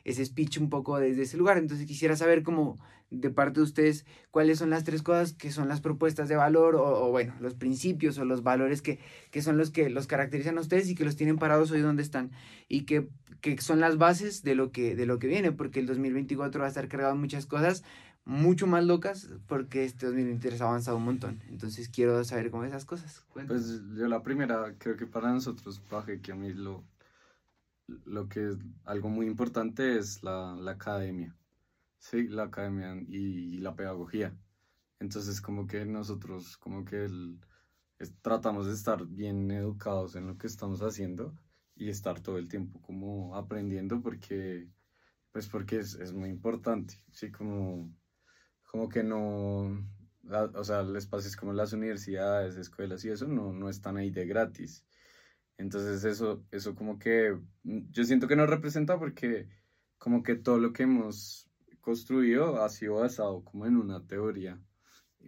ese 0.04 0.24
speech 0.24 0.59
un 0.59 0.68
poco 0.70 0.98
desde 0.98 1.22
ese 1.22 1.37
lugar. 1.37 1.59
Entonces 1.59 1.87
quisiera 1.87 2.16
saber 2.16 2.42
como 2.42 2.78
de 3.11 3.31
parte 3.31 3.61
de 3.61 3.64
ustedes 3.64 4.05
cuáles 4.31 4.59
son 4.59 4.71
las 4.71 4.85
tres 4.85 5.03
cosas 5.03 5.33
que 5.33 5.53
son 5.53 5.69
las 5.69 5.81
propuestas 5.81 6.29
de 6.29 6.37
valor 6.37 6.75
o, 6.77 7.11
bueno, 7.11 7.35
los 7.40 7.55
principios 7.55 8.19
o 8.19 8.25
los 8.25 8.42
valores 8.42 8.83
que, 8.83 8.99
que 9.31 9.42
son 9.42 9.57
los 9.57 9.71
que 9.71 9.90
los 9.90 10.07
caracterizan 10.07 10.59
a 10.59 10.61
ustedes 10.61 10.88
y 10.88 10.95
que 10.95 11.05
los 11.05 11.16
tienen 11.16 11.38
parados 11.38 11.71
hoy 11.71 11.81
donde 11.81 12.03
están 12.03 12.33
y 12.69 12.83
que, 12.83 13.09
que 13.40 13.61
son 13.61 13.81
las 13.81 13.97
bases 13.97 14.42
de 14.42 14.55
lo 14.55 14.73
que 14.73 14.97
de 14.97 15.07
lo 15.07 15.19
que 15.19 15.29
viene, 15.29 15.53
porque 15.53 15.81
el 15.81 15.87
2024 15.87 16.61
va 16.61 16.66
a 16.66 16.69
estar 16.69 16.88
cargado 16.88 17.14
muchas 17.14 17.47
cosas 17.47 17.85
mucho 18.27 18.66
más 18.66 18.85
locas 18.85 19.31
porque 19.47 19.85
este 19.85 20.07
2023 20.07 20.61
ha 20.61 20.64
avanzado 20.66 20.97
un 20.99 21.05
montón. 21.05 21.40
Entonces 21.49 21.88
quiero 21.88 22.23
saber 22.25 22.51
cómo 22.51 22.64
esas 22.64 22.85
cosas. 22.85 23.25
Pues 23.47 23.81
yo 23.97 24.09
la 24.09 24.23
primera, 24.23 24.75
creo 24.79 24.97
que 24.97 25.07
para 25.07 25.33
nosotros, 25.33 25.81
Paje, 25.88 26.21
que 26.21 26.33
a 26.33 26.35
mí 26.35 26.53
lo, 26.53 26.85
lo 28.05 28.29
que 28.29 28.49
es 28.49 28.57
algo 28.85 29.09
muy 29.09 29.27
importante 29.27 29.97
es 29.97 30.25
la, 30.25 30.57
la 30.57 30.73
academia, 30.73 31.36
sí, 32.11 32.29
la 32.29 32.45
academia 32.45 32.97
y, 33.09 33.57
y 33.57 33.59
la 33.59 33.75
pedagogía. 33.77 34.37
Entonces 35.01 35.40
como 35.40 35.66
que 35.66 35.85
nosotros 35.87 36.57
como 36.59 36.85
que 36.85 37.05
el- 37.07 37.40
es- 37.99 38.14
tratamos 38.23 38.66
de 38.66 38.75
estar 38.75 39.07
bien 39.07 39.51
educados 39.51 40.16
en 40.16 40.27
lo 40.29 40.38
que 40.38 40.47
estamos 40.49 40.83
haciendo 40.83 41.35
y 41.77 41.90
estar 41.90 42.21
todo 42.21 42.38
el 42.38 42.49
tiempo 42.49 42.81
como 42.83 43.37
aprendiendo 43.37 44.03
porque 44.03 44.71
pues 45.33 45.49
porque 45.49 45.79
es, 45.81 45.95
es 45.97 46.12
muy 46.14 46.31
importante, 46.31 46.95
sí, 47.12 47.31
como, 47.33 47.92
como 48.64 48.88
que 48.88 49.03
no, 49.03 49.87
la- 50.23 50.45
o 50.55 50.64
sea, 50.64 50.83
los 50.83 50.97
espacios 50.97 51.37
como 51.37 51.53
las 51.53 51.73
universidades, 51.73 52.57
escuelas 52.57 53.05
y 53.05 53.11
eso 53.11 53.27
no, 53.29 53.53
no 53.53 53.69
están 53.69 53.97
ahí 53.97 54.11
de 54.11 54.27
gratis. 54.27 54.87
Entonces 55.59 56.05
eso, 56.05 56.45
eso 56.51 56.75
como 56.75 56.99
que 56.99 57.38
yo 57.64 58.05
siento 58.05 58.29
que 58.29 58.37
nos 58.37 58.51
representa 58.51 58.99
porque 58.99 59.49
como 59.99 60.23
que 60.23 60.37
todo 60.37 60.59
lo 60.59 60.73
que 60.73 60.83
hemos 60.85 61.49
construido 61.87 62.61
ha 62.64 62.68
sido 62.68 62.96
basado 62.96 63.44
como 63.44 63.64
en 63.64 63.77
una 63.77 64.05
teoría 64.05 64.61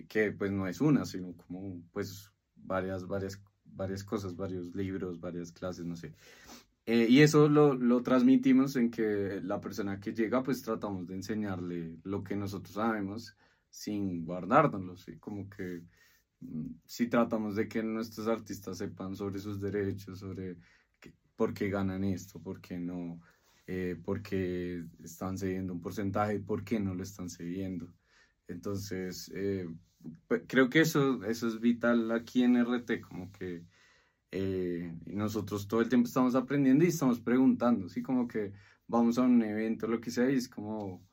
que 0.09 0.33
pues 0.33 0.51
no 0.51 0.67
es 0.67 0.81
una, 0.81 1.05
sino 1.05 1.33
como 1.37 1.81
pues 1.93 2.33
varias, 2.57 3.07
varias, 3.07 3.41
varias 3.65 4.03
cosas, 4.03 4.35
varios 4.35 4.75
libros, 4.75 5.21
varias 5.21 5.53
clases, 5.53 5.85
no 5.85 5.95
sé. 5.95 6.15
Eh, 6.85 7.07
y 7.09 7.21
eso 7.21 7.49
lo, 7.49 7.75
lo 7.75 8.03
transmitimos 8.03 8.75
en 8.75 8.91
que 8.91 9.41
la 9.41 9.61
persona 9.61 10.01
que 10.01 10.13
llega 10.13 10.43
pues 10.43 10.61
tratamos 10.63 11.07
de 11.07 11.15
enseñarle 11.15 11.97
lo 12.03 12.25
que 12.25 12.35
nosotros 12.35 12.75
sabemos 12.75 13.37
sin 13.71 14.25
guardárnoslo, 14.25 14.97
¿sí? 14.97 15.17
Como 15.19 15.49
que 15.49 15.85
mm, 16.41 16.71
sí 16.85 17.07
tratamos 17.07 17.55
de 17.55 17.69
que 17.69 17.85
nuestros 17.85 18.27
artistas 18.27 18.79
sepan 18.79 19.15
sobre 19.15 19.39
sus 19.39 19.61
derechos, 19.61 20.19
sobre 20.19 20.57
por 21.37 21.55
qué 21.55 21.71
ganan 21.71 22.03
esto, 22.03 22.41
por 22.41 22.61
qué 22.61 22.81
no, 22.81 23.21
eh, 23.69 23.97
por 24.03 24.23
qué 24.23 24.85
están 25.05 25.39
cediendo 25.39 25.73
un 25.75 25.81
porcentaje, 25.81 26.41
por 26.41 26.65
qué 26.65 26.81
no 26.81 26.95
lo 26.95 27.03
están 27.05 27.31
cediendo. 27.31 27.95
Entonces, 28.49 29.31
eh, 29.35 29.69
creo 30.49 30.71
que 30.71 30.81
eso, 30.81 31.23
eso 31.25 31.49
es 31.49 31.61
vital 31.61 32.11
aquí 32.13 32.43
en 32.43 32.57
RT, 32.57 33.01
como 33.01 33.31
que 33.31 33.65
eh, 34.31 34.95
y 35.07 35.17
nosotros 35.17 35.69
todo 35.69 35.81
el 35.81 35.89
tiempo 35.89 36.07
estamos 36.07 36.35
aprendiendo 36.35 36.85
y 36.85 36.89
estamos 36.89 37.21
preguntando, 37.21 37.89
¿sí? 37.89 38.03
Como 38.03 38.29
que 38.29 38.53
vamos 38.87 39.19
a 39.19 39.23
un 39.23 39.43
evento, 39.43 39.87
lo 39.87 40.01
que 40.01 40.11
sea, 40.11 40.31
y 40.31 40.37
es 40.37 40.49
como, 40.49 41.07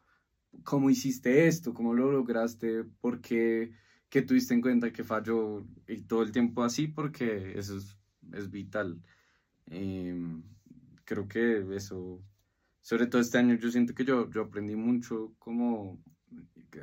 ¿cómo 0.64 0.90
hiciste 0.90 1.48
esto? 1.48 1.74
¿Cómo 1.74 1.94
lo 1.94 2.12
lograste? 2.12 2.84
¿Por 3.02 3.22
qué? 3.22 3.74
¿Qué 4.10 4.22
tuviste 4.22 4.54
en 4.54 4.62
cuenta 4.62 4.92
que 4.92 5.04
falló? 5.04 5.66
Y 5.88 6.04
todo 6.04 6.24
el 6.24 6.32
tiempo 6.32 6.64
así, 6.64 6.88
porque 6.88 7.58
eso 7.58 7.78
es, 7.78 7.98
es 8.34 8.50
vital. 8.50 9.02
Em, 9.68 10.44
creo 11.06 11.28
que 11.28 11.66
eso, 11.76 12.22
sobre 12.86 13.08
todo 13.08 13.20
este 13.20 13.40
año, 13.40 13.56
yo 13.56 13.72
siento 13.72 13.96
que 13.96 14.06
yo, 14.06 14.30
yo 14.30 14.44
aprendí 14.44 14.76
mucho, 14.76 15.34
como 15.40 16.04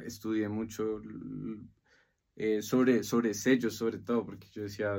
estudié 0.04 0.48
mucho 0.48 1.00
eh, 2.34 2.60
sobre, 2.60 3.04
sobre 3.04 3.32
sellos, 3.34 3.76
sobre 3.76 4.00
todo, 4.00 4.26
porque 4.26 4.48
yo 4.50 4.64
decía, 4.64 4.96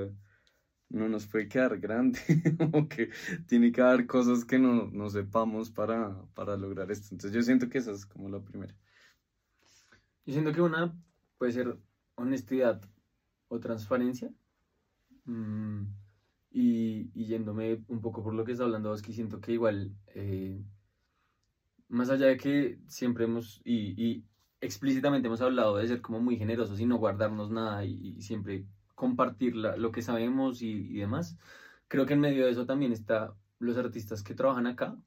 no 0.88 1.10
nos 1.10 1.28
puede 1.28 1.50
quedar 1.50 1.78
grande, 1.78 2.22
como 2.58 2.88
que 2.88 3.10
tiene 3.48 3.74
que 3.74 3.82
haber 3.82 4.08
cosas 4.08 4.46
que 4.46 4.58
no, 4.58 4.90
no 4.92 5.10
sepamos 5.10 5.70
para, 5.72 6.26
para 6.34 6.56
lograr 6.56 6.90
esto. 6.90 7.10
Entonces 7.12 7.36
yo 7.36 7.44
siento 7.44 7.68
que 7.68 7.80
esa 7.80 7.92
es 7.92 8.06
como 8.06 8.30
la 8.30 8.40
primera. 8.40 8.74
Yo 10.26 10.32
siento 10.32 10.54
que 10.54 10.62
una 10.62 10.98
puede 11.38 11.52
ser 11.52 11.78
honestidad 12.16 12.82
o 13.50 13.60
transparencia. 13.60 14.34
Mm, 15.26 15.84
y, 16.50 17.12
y 17.14 17.26
yéndome 17.26 17.84
un 17.90 18.00
poco 18.00 18.24
por 18.24 18.34
lo 18.34 18.46
que 18.46 18.54
está 18.54 18.64
hablando 18.64 18.92
Oski, 18.92 19.12
siento 19.12 19.42
que 19.42 19.52
igual, 19.52 19.94
eh, 20.16 20.64
más 21.94 22.10
allá 22.10 22.28
de 22.28 22.38
que 22.38 22.80
siempre 22.88 23.26
hemos, 23.26 23.62
y, 23.64 23.94
y 24.04 24.24
explícitamente 24.62 25.28
hemos 25.28 25.42
hablado 25.42 25.78
de 25.78 25.88
ser 25.88 26.02
como 26.02 26.20
muy 26.20 26.38
generosos 26.38 26.80
y 26.80 26.86
no 26.86 26.98
guardarnos 26.98 27.52
nada 27.52 27.86
y, 27.86 28.16
y 28.18 28.22
siempre 28.22 28.66
compartir 28.96 29.56
la- 29.56 29.78
lo 29.78 29.92
que 29.92 30.02
sabemos 30.02 30.62
y, 30.62 30.72
y 30.72 31.00
demás, 31.00 31.38
creo 31.88 32.06
que 32.06 32.14
en 32.14 32.22
medio 32.22 32.46
de 32.46 32.52
eso 32.52 32.66
también 32.66 32.92
está 32.94 33.34
los 33.60 33.78
artistas 33.78 34.24
que 34.24 34.36
trabajan 34.36 34.68
acá 34.68 34.98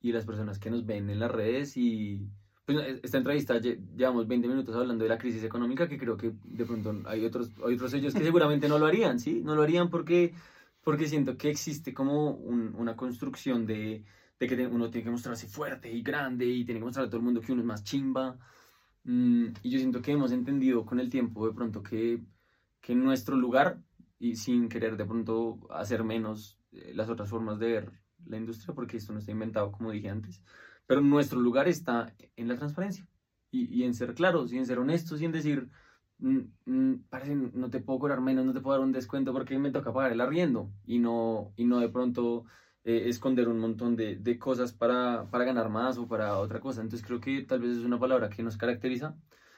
y 0.00 0.12
las 0.12 0.24
personas 0.26 0.58
que 0.58 0.70
nos 0.70 0.86
ven 0.86 1.10
en 1.10 1.18
las 1.20 1.30
redes 1.30 1.76
y 1.76 2.28
pues 2.64 2.78
e- 2.78 3.00
esta 3.02 3.18
entrevista 3.18 3.56
lle- 3.60 3.80
llevamos 3.96 4.26
20 4.26 4.48
minutos 4.48 4.74
hablando 4.76 5.04
de 5.04 5.10
la 5.10 5.18
crisis 5.18 5.44
económica 5.44 5.88
que 5.88 5.98
creo 5.98 6.16
que 6.16 6.32
de 6.44 6.64
pronto 6.66 6.94
hay 7.06 7.24
otros 7.24 7.50
hay 7.66 7.74
otros 7.74 7.92
ellos 7.94 8.14
que 8.14 8.24
seguramente 8.24 8.68
no 8.68 8.78
lo 8.78 8.86
harían, 8.86 9.18
¿sí? 9.20 9.42
No 9.44 9.54
lo 9.54 9.62
harían 9.62 9.90
porque 9.90 10.34
porque 10.82 11.06
siento 11.08 11.36
que 11.36 11.50
existe 11.50 11.92
como 11.92 12.30
un- 12.30 12.74
una 12.76 12.96
construcción 12.96 13.66
de, 13.66 14.04
de 14.40 14.48
que 14.48 14.66
uno 14.66 14.90
tiene 14.90 15.04
que 15.04 15.10
mostrarse 15.10 15.46
fuerte 15.46 15.92
y 15.92 16.02
grande 16.02 16.46
y 16.46 16.64
tiene 16.64 16.80
que 16.80 16.86
mostrarle 16.86 17.08
a 17.08 17.10
todo 17.10 17.18
el 17.18 17.24
mundo 17.24 17.42
que 17.42 17.52
uno 17.52 17.60
es 17.60 17.66
más 17.66 17.84
chimba. 17.84 18.38
Mm, 19.04 19.48
y 19.62 19.70
yo 19.70 19.78
siento 19.78 20.00
que 20.00 20.12
hemos 20.12 20.32
entendido 20.32 20.86
con 20.86 20.98
el 20.98 21.10
tiempo 21.10 21.46
de 21.46 21.52
pronto 21.54 21.82
que, 21.82 22.24
que 22.80 22.94
nuestro 22.94 23.36
lugar, 23.36 23.82
y 24.18 24.36
sin 24.36 24.68
querer 24.68 24.96
de 24.96 25.04
pronto 25.04 25.60
hacer 25.70 26.04
menos 26.04 26.58
eh, 26.72 26.92
las 26.94 27.10
otras 27.10 27.28
formas 27.28 27.58
de 27.58 27.66
ver 27.66 27.92
la 28.26 28.38
industria, 28.38 28.74
porque 28.74 28.96
esto 28.96 29.12
no 29.12 29.18
está 29.18 29.30
inventado 29.30 29.72
como 29.72 29.90
dije 29.92 30.08
antes, 30.08 30.42
pero 30.86 31.02
nuestro 31.02 31.38
lugar 31.40 31.68
está 31.68 32.14
en 32.36 32.48
la 32.48 32.56
transparencia 32.56 33.06
y, 33.50 33.66
y 33.66 33.84
en 33.84 33.94
ser 33.94 34.14
claros 34.14 34.52
y 34.52 34.58
en 34.58 34.66
ser 34.66 34.78
honestos 34.78 35.20
y 35.20 35.26
en 35.26 35.32
decir, 35.32 35.68
mm, 36.18 36.40
mm, 36.64 36.94
parece, 37.10 37.34
no 37.34 37.70
te 37.70 37.80
puedo 37.80 37.98
cobrar 37.98 38.20
menos, 38.22 38.46
no 38.46 38.54
te 38.54 38.60
puedo 38.60 38.78
dar 38.78 38.86
un 38.86 38.92
descuento 38.92 39.32
porque 39.32 39.58
me 39.58 39.70
toca 39.70 39.92
pagar 39.92 40.12
el 40.12 40.20
arriendo 40.20 40.70
y 40.86 40.98
no, 40.98 41.52
y 41.56 41.64
no 41.64 41.78
de 41.80 41.88
pronto 41.90 42.46
eh, 42.84 43.08
esconder 43.08 43.48
un 43.48 43.58
montón 43.60 43.96
de, 43.96 44.16
de 44.16 44.38
cosas 44.38 44.72
para, 44.72 45.28
para 45.30 45.44
ganar 45.44 45.68
más 45.68 45.98
o 45.98 46.06
para 46.08 46.38
otra 46.38 46.60
cosa. 46.60 46.80
Entonces 46.82 47.06
creo 47.06 47.20
que 47.20 47.42
tal 47.42 47.60
vez 47.60 47.76
es 47.78 47.84
una 47.84 47.98
palabra 47.98 48.28
que 48.28 48.42
nos 48.42 48.56
caracteriza, 48.56 49.14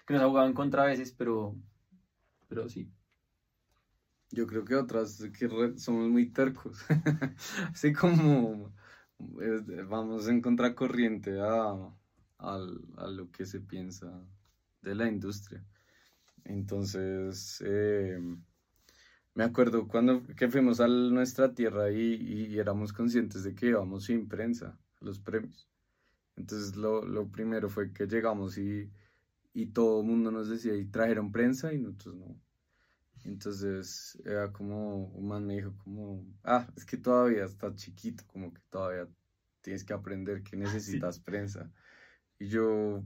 que 0.06 0.14
nos 0.14 0.22
ha 0.22 0.26
jugado 0.28 0.46
en 0.48 0.54
contra 0.54 0.82
a 0.84 0.86
veces, 0.86 1.12
pero, 1.12 1.54
pero 2.48 2.68
sí. 2.68 2.90
Yo 4.30 4.46
creo 4.46 4.64
que 4.64 4.74
otras 4.76 5.22
que 5.38 5.46
re- 5.48 5.78
somos 5.78 6.08
muy 6.08 6.26
tercos. 6.30 6.84
Así 7.72 7.92
como 7.92 8.72
eh, 9.40 9.60
vamos 9.86 10.26
en 10.28 10.40
contracorriente 10.40 11.38
a, 11.40 11.72
al- 12.38 12.80
a 12.96 13.06
lo 13.08 13.30
que 13.30 13.44
se 13.46 13.60
piensa 13.60 14.26
de 14.80 14.94
la 14.94 15.06
industria. 15.08 15.64
Entonces, 16.44 17.62
eh, 17.66 18.18
me 19.34 19.44
acuerdo 19.44 19.88
cuando 19.88 20.22
que 20.36 20.48
fuimos 20.48 20.80
a 20.80 20.88
nuestra 20.88 21.54
tierra 21.54 21.90
y, 21.90 22.14
y 22.14 22.58
éramos 22.58 22.92
conscientes 22.92 23.44
de 23.44 23.54
que 23.54 23.68
íbamos 23.68 24.04
sin 24.04 24.28
prensa 24.28 24.78
a 25.00 25.04
los 25.04 25.18
premios. 25.18 25.68
Entonces, 26.36 26.76
lo, 26.76 27.04
lo 27.06 27.28
primero 27.28 27.68
fue 27.68 27.92
que 27.92 28.06
llegamos 28.06 28.58
y, 28.58 28.90
y 29.54 29.66
todo 29.66 30.00
el 30.00 30.06
mundo 30.06 30.30
nos 30.30 30.48
decía, 30.48 30.74
y 30.74 30.86
trajeron 30.86 31.32
prensa 31.32 31.72
y 31.72 31.78
nosotros 31.78 32.16
no. 32.16 32.40
Entonces 33.24 34.20
era 34.24 34.52
como, 34.52 35.06
un 35.06 35.28
man 35.28 35.46
me 35.46 35.54
dijo 35.56 35.74
como, 35.84 36.24
ah, 36.42 36.66
es 36.76 36.84
que 36.84 36.96
todavía 36.96 37.44
estás 37.44 37.76
chiquito, 37.76 38.24
como 38.26 38.52
que 38.52 38.60
todavía 38.68 39.08
tienes 39.60 39.84
que 39.84 39.92
aprender 39.92 40.42
que 40.42 40.56
necesitas 40.56 41.20
prensa. 41.20 41.70
Y 42.38 42.48
yo, 42.48 43.04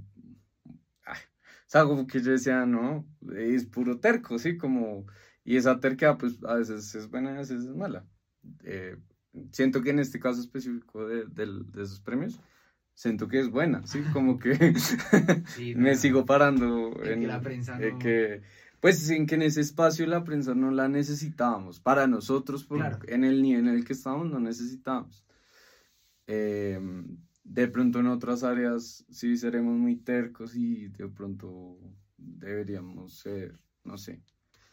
ah, 1.04 1.12
o 1.12 1.68
sea, 1.68 1.84
como 1.84 2.06
que 2.06 2.20
yo 2.20 2.32
decía, 2.32 2.64
no, 2.64 3.06
es 3.36 3.66
puro 3.66 4.00
terco, 4.00 4.38
¿sí? 4.38 4.56
Como, 4.56 5.06
y 5.46 5.56
esa 5.56 5.80
terquedad 5.80 6.18
pues 6.18 6.38
a 6.44 6.54
veces 6.56 6.94
es 6.94 7.08
buena 7.08 7.30
y 7.30 7.34
a 7.36 7.38
veces 7.38 7.62
es 7.64 7.74
mala. 7.74 8.04
Eh, 8.64 8.96
siento 9.52 9.80
que 9.82 9.90
en 9.90 9.98
este 10.00 10.20
caso 10.20 10.40
específico 10.40 11.06
de, 11.06 11.24
de 11.26 11.82
esos 11.82 12.00
premios, 12.00 12.38
siento 12.94 13.28
que 13.28 13.40
es 13.40 13.48
buena, 13.50 13.86
¿sí? 13.86 14.02
Como 14.12 14.38
que 14.38 14.52
Sí, 15.56 15.74
me 15.76 15.94
sigo 15.96 16.26
parando 16.26 16.92
en 17.04 17.12
en 17.12 17.20
que 17.20 17.26
la 17.26 17.40
prensa 17.40 17.78
no- 17.78 17.98
que 17.98 18.42
pues 18.80 19.08
en 19.10 19.26
que 19.26 19.34
en 19.36 19.42
ese 19.42 19.60
espacio 19.62 20.06
la 20.06 20.22
prensa 20.24 20.54
no 20.54 20.70
la 20.70 20.88
necesitábamos 20.88 21.80
para 21.80 22.06
nosotros 22.06 22.64
por- 22.64 22.78
Claro. 22.78 22.98
en 23.08 23.24
el 23.24 23.40
nivel 23.42 23.68
en 23.68 23.74
el 23.74 23.84
que 23.84 23.94
estábamos 23.94 24.30
no 24.30 24.38
necesitábamos 24.40 25.24
Eh, 26.28 26.78
de 27.44 27.68
pronto 27.68 28.00
en 28.00 28.08
otras 28.08 28.42
áreas 28.42 29.04
sí 29.10 29.36
seremos 29.36 29.76
muy 29.78 29.96
tercos 29.96 30.56
y 30.56 30.88
de 30.88 31.08
pronto 31.08 31.78
deberíamos 32.16 33.14
ser 33.14 33.58
no 33.84 33.96
sé 33.96 34.20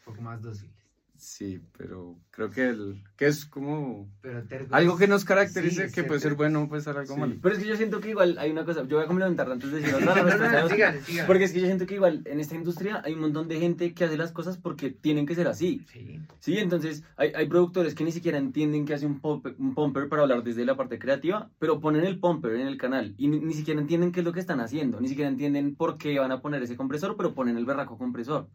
poco 0.03 0.21
más 0.21 0.41
dóciles. 0.41 0.73
sí 1.15 1.61
pero 1.77 2.17
creo 2.31 2.49
que 2.49 2.67
el 2.69 3.01
que 3.15 3.27
es 3.27 3.45
como 3.45 4.09
Pero 4.21 4.43
tercos- 4.43 4.73
algo 4.73 4.97
que 4.97 5.07
nos 5.07 5.23
caracteriza 5.23 5.87
Sí, 5.87 5.93
que 5.93 6.03
puede 6.03 6.19
ser 6.19 6.33
bueno 6.35 6.67
puede 6.67 6.81
ser 6.81 6.97
algo 6.97 7.13
Sí. 7.13 7.19
malo 7.19 7.35
Pero 7.41 7.55
es 7.55 7.61
que 7.61 7.69
yo 7.69 7.75
siento 7.77 8.01
que 8.01 8.09
igual 8.09 8.37
hay 8.39 8.51
una 8.51 8.65
cosa, 8.65 8.83
yo 8.85 8.97
voy 8.97 9.05
a 9.05 9.07
complementar 9.07 9.49
antes 9.49 9.71
de 9.71 9.79
decir 9.79 9.93
otra 9.95 10.15
No. 10.15 11.25
Porque 11.27 11.43
es 11.45 11.53
que 11.53 11.59
yo 11.61 11.65
siento 11.67 11.85
que 11.85 11.95
igual 11.95 12.23
en 12.25 12.39
esta 12.41 12.55
industria 12.55 13.01
hay 13.05 13.13
un 13.13 13.21
montón 13.21 13.47
de 13.47 13.59
gente 13.59 13.93
que 13.93 14.03
hace 14.03 14.17
las 14.17 14.31
cosas 14.33 14.57
porque 14.57 14.89
tienen 14.89 15.25
que 15.25 15.35
ser 15.35 15.47
así. 15.47 15.85
Sí. 15.93 16.19
Sí, 16.39 16.57
entonces 16.57 17.03
hay, 17.15 17.31
hay 17.35 17.47
productores 17.47 17.95
que 17.95 18.03
ni 18.03 18.11
siquiera 18.11 18.37
entienden 18.37 18.85
que 18.85 18.93
hace 18.95 19.05
un 19.05 19.19
pumper, 19.21 19.55
un 19.59 19.73
pumper 19.75 20.09
para 20.09 20.23
hablar 20.23 20.43
desde 20.43 20.65
la 20.65 20.75
parte 20.75 20.99
creativa, 20.99 21.49
pero 21.59 21.79
ponen 21.79 22.03
el 22.03 22.19
pumper 22.19 22.55
en 22.55 22.67
el 22.67 22.77
canal 22.77 23.13
y 23.17 23.27
ni, 23.29 23.39
ni 23.39 23.53
siquiera 23.53 23.79
entienden 23.79 24.11
qué 24.11 24.19
es 24.21 24.25
lo 24.25 24.33
que 24.33 24.39
están 24.41 24.59
haciendo, 24.59 24.99
ni 24.99 25.07
siquiera 25.07 25.29
entienden 25.29 25.75
por 25.75 25.97
qué 25.97 26.19
van 26.19 26.31
a 26.33 26.41
poner 26.41 26.61
ese 26.63 26.75
compresor, 26.75 27.15
pero 27.15 27.33
ponen 27.33 27.55
el 27.57 27.65
berraco 27.65 27.97
compresor. 27.97 28.47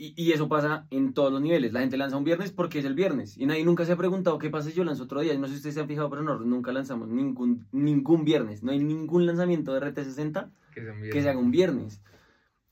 Y, 0.00 0.14
y 0.16 0.32
eso 0.32 0.48
pasa 0.48 0.86
en 0.90 1.12
todos 1.12 1.30
los 1.30 1.42
niveles. 1.42 1.74
La 1.74 1.80
gente 1.80 1.98
lanza 1.98 2.16
un 2.16 2.24
viernes 2.24 2.52
porque 2.52 2.78
es 2.78 2.86
el 2.86 2.94
viernes. 2.94 3.36
Y 3.36 3.44
nadie 3.44 3.64
nunca 3.64 3.84
se 3.84 3.92
ha 3.92 3.96
preguntado 3.96 4.38
qué 4.38 4.48
pasa 4.48 4.70
si 4.70 4.74
yo 4.74 4.82
lanzo 4.82 5.04
otro 5.04 5.20
día. 5.20 5.36
No 5.36 5.46
sé 5.46 5.52
si 5.52 5.56
ustedes 5.58 5.74
se 5.74 5.80
han 5.82 5.88
fijado, 5.88 6.08
pero 6.08 6.22
nosotros 6.22 6.48
nunca 6.48 6.72
lanzamos 6.72 7.08
ningún, 7.08 7.66
ningún 7.70 8.24
viernes. 8.24 8.62
No 8.62 8.72
hay 8.72 8.78
ningún 8.78 9.26
lanzamiento 9.26 9.74
de 9.74 9.80
RT60 9.80 10.50
Que, 10.74 11.10
que 11.10 11.22
se 11.22 11.28
haga 11.28 11.38
un 11.38 11.50
viernes. 11.50 12.02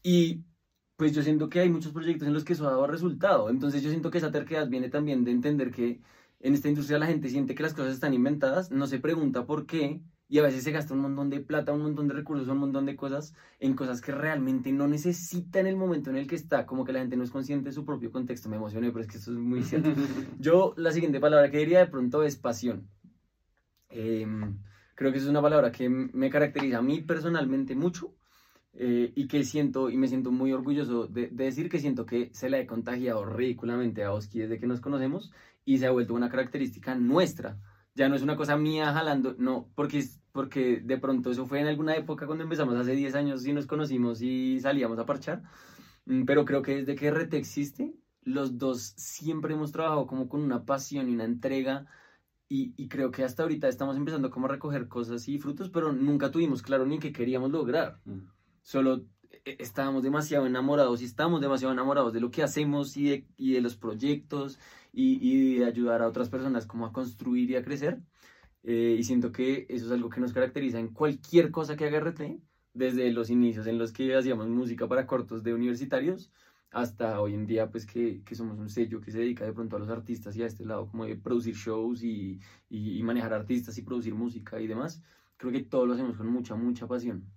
Y 0.02 0.44
pues 0.96 1.12
yo 1.12 1.22
siento 1.22 1.50
que 1.50 1.60
hay 1.60 1.68
muchos 1.68 1.92
proyectos 1.92 2.26
en 2.26 2.34
los 2.34 2.44
que 2.44 2.54
eso 2.54 2.66
ha 2.66 2.70
dado 2.70 2.86
resultado. 2.86 3.50
Entonces 3.50 3.82
yo 3.82 3.90
siento 3.90 4.10
que 4.10 4.18
esa 4.18 4.30
terquedad 4.30 4.68
viene 4.68 4.88
también 4.88 5.22
de 5.24 5.30
entender 5.30 5.70
que 5.70 6.00
en 6.40 6.54
esta 6.54 6.68
industria 6.68 6.98
la 6.98 7.06
gente 7.06 7.28
siente 7.28 7.54
que 7.54 7.62
las 7.62 7.74
cosas 7.74 7.94
están 7.94 8.14
inventadas, 8.14 8.70
no 8.70 8.86
se 8.86 8.98
pregunta 9.00 9.46
por 9.46 9.66
qué 9.66 10.00
Y 10.30 10.38
a 10.38 10.42
veces 10.42 10.62
se 10.62 10.72
gasta 10.72 10.92
un 10.92 11.00
montón 11.00 11.30
de 11.30 11.40
plata, 11.40 11.72
un 11.72 11.82
montón 11.82 12.06
de 12.06 12.14
recursos, 12.14 12.48
un 12.48 12.58
montón 12.58 12.84
de 12.84 12.96
cosas 12.96 13.34
en 13.60 13.74
cosas 13.74 14.02
que 14.02 14.12
realmente 14.12 14.72
no 14.72 14.86
necesita 14.86 15.58
en 15.58 15.66
el 15.66 15.76
momento 15.76 16.10
en 16.10 16.16
el 16.16 16.26
que 16.26 16.34
está. 16.34 16.66
Como 16.66 16.84
que 16.84 16.92
la 16.92 17.00
gente 17.00 17.16
no 17.16 17.24
es 17.24 17.30
consciente 17.30 17.70
de 17.70 17.72
su 17.72 17.86
propio 17.86 18.12
contexto. 18.12 18.50
Me 18.50 18.56
emocioné, 18.56 18.90
pero 18.90 19.00
es 19.00 19.06
que 19.06 19.16
esto 19.16 19.32
es 19.32 19.38
muy 19.38 19.62
cierto. 19.62 19.90
Yo, 20.38 20.74
la 20.76 20.92
siguiente 20.92 21.18
palabra 21.18 21.50
que 21.50 21.58
diría 21.58 21.78
de 21.78 21.86
pronto 21.86 22.22
es 22.22 22.36
pasión. 22.36 22.90
Em, 23.88 24.58
creo 24.94 25.12
que 25.12 25.18
es 25.18 25.26
una 25.26 25.40
palabra 25.40 25.72
que 25.72 25.88
me 25.88 26.28
caracteriza 26.28 26.78
a 26.78 26.82
mí 26.82 27.00
personalmente 27.00 27.74
mucho 27.74 28.14
eh, 28.74 29.12
y 29.14 29.28
que 29.28 29.44
siento 29.44 29.88
y 29.88 29.96
me 29.96 30.08
siento 30.08 30.30
muy 30.30 30.52
orgulloso 30.52 31.06
de, 31.06 31.28
de 31.28 31.44
decir 31.44 31.70
que 31.70 31.78
siento 31.78 32.04
que 32.04 32.28
se 32.34 32.50
la 32.50 32.58
he 32.58 32.66
contagiado 32.66 33.24
ridículamente 33.24 34.04
a 34.04 34.12
Oski 34.12 34.40
desde 34.40 34.58
que 34.58 34.66
nos 34.66 34.80
conocemos 34.80 35.32
y 35.64 35.78
se 35.78 35.86
ha 35.86 35.90
vuelto 35.90 36.14
una 36.14 36.28
característica 36.28 36.94
nuestra. 36.94 37.58
Ya 37.98 38.08
no 38.08 38.14
es 38.14 38.22
una 38.22 38.36
cosa 38.36 38.56
mía 38.56 38.92
jalando, 38.92 39.34
no, 39.38 39.68
porque, 39.74 40.04
porque 40.32 40.80
de 40.82 40.98
pronto 40.98 41.30
eso 41.30 41.46
fue 41.46 41.60
en 41.60 41.66
alguna 41.66 41.96
época 41.96 42.26
cuando 42.26 42.44
empezamos 42.44 42.76
hace 42.76 42.92
10 42.92 43.14
años 43.14 43.44
y 43.44 43.52
nos 43.52 43.66
conocimos 43.66 44.22
y 44.22 44.60
salíamos 44.60 44.98
a 44.98 45.04
parchar, 45.04 45.42
Mm, 46.08 46.24
pero 46.24 46.44
creo 46.44 46.62
que 46.62 46.76
desde 46.76 46.96
que 46.96 47.08
RT 47.10 47.34
existe, 47.34 47.94
los 48.22 48.56
dos 48.58 48.94
siempre 48.96 49.54
hemos 49.54 49.72
trabajado 49.72 50.06
como 50.06 50.28
con 50.28 50.42
una 50.42 50.64
pasión 50.64 51.08
y 51.08 51.14
una 51.14 51.24
entrega 51.24 51.86
y, 52.48 52.72
y 52.82 52.88
creo 52.88 53.10
que 53.10 53.24
hasta 53.24 53.42
ahorita 53.42 53.68
estamos 53.68 53.96
empezando 53.96 54.30
como 54.30 54.46
a 54.46 54.50
recoger 54.50 54.88
cosas 54.88 55.28
y 55.28 55.38
frutos, 55.38 55.68
pero 55.68 55.92
nunca 55.92 56.30
tuvimos 56.30 56.62
claro 56.62 56.86
ni 56.86 56.98
qué 56.98 57.12
queríamos 57.12 57.50
lograr. 57.50 58.00
Mm. 58.06 58.20
Solo 58.62 59.04
eh, 59.30 59.56
estábamos 59.58 60.02
demasiado 60.02 60.46
enamorados 60.46 61.02
y 61.02 61.04
estamos 61.04 61.42
demasiado 61.42 61.74
enamorados 61.74 62.14
de 62.14 62.20
lo 62.20 62.30
que 62.30 62.42
hacemos 62.42 62.96
y 62.96 63.10
de, 63.10 63.26
y 63.36 63.52
de 63.52 63.60
los 63.60 63.76
proyectos 63.76 64.58
y, 64.92 65.18
y 65.20 65.58
de 65.58 65.66
ayudar 65.66 66.02
a 66.02 66.08
otras 66.08 66.28
personas 66.30 66.66
como 66.66 66.86
a 66.86 66.92
construir 66.92 67.50
y 67.50 67.56
a 67.56 67.62
crecer. 67.62 68.02
Eh, 68.62 68.96
y 68.98 69.02
siento 69.04 69.32
que 69.32 69.66
eso 69.68 69.86
es 69.86 69.92
algo 69.92 70.10
que 70.10 70.20
nos 70.20 70.32
caracteriza 70.32 70.78
en 70.78 70.92
cualquier 70.92 71.50
cosa 71.50 71.76
que 71.76 71.86
haga 71.86 71.98
RT, 71.98 72.40
desde 72.74 73.10
los 73.12 73.30
inicios 73.30 73.66
en 73.66 73.78
los 73.78 73.92
que 73.92 74.14
hacíamos 74.16 74.48
música 74.48 74.88
para 74.88 75.06
cortos 75.06 75.42
de 75.42 75.54
universitarios 75.54 76.32
hasta 76.70 77.20
hoy 77.20 77.34
en 77.34 77.46
día 77.46 77.70
pues 77.70 77.86
que, 77.86 78.22
que 78.24 78.34
somos 78.34 78.58
un 78.58 78.68
sello 78.68 79.00
que 79.00 79.10
se 79.10 79.18
dedica 79.20 79.44
de 79.44 79.52
pronto 79.54 79.76
a 79.76 79.78
los 79.78 79.88
artistas 79.88 80.36
y 80.36 80.42
a 80.42 80.46
este 80.46 80.64
lado 80.66 80.86
como 80.86 81.06
de 81.06 81.16
producir 81.16 81.54
shows 81.54 82.02
y, 82.02 82.40
y, 82.68 82.98
y 82.98 83.02
manejar 83.02 83.32
artistas 83.32 83.78
y 83.78 83.82
producir 83.82 84.14
música 84.14 84.60
y 84.60 84.66
demás. 84.66 85.02
Creo 85.38 85.52
que 85.52 85.60
todo 85.62 85.86
lo 85.86 85.94
hacemos 85.94 86.16
con 86.16 86.26
mucha, 86.28 86.54
mucha 86.56 86.86
pasión. 86.86 87.32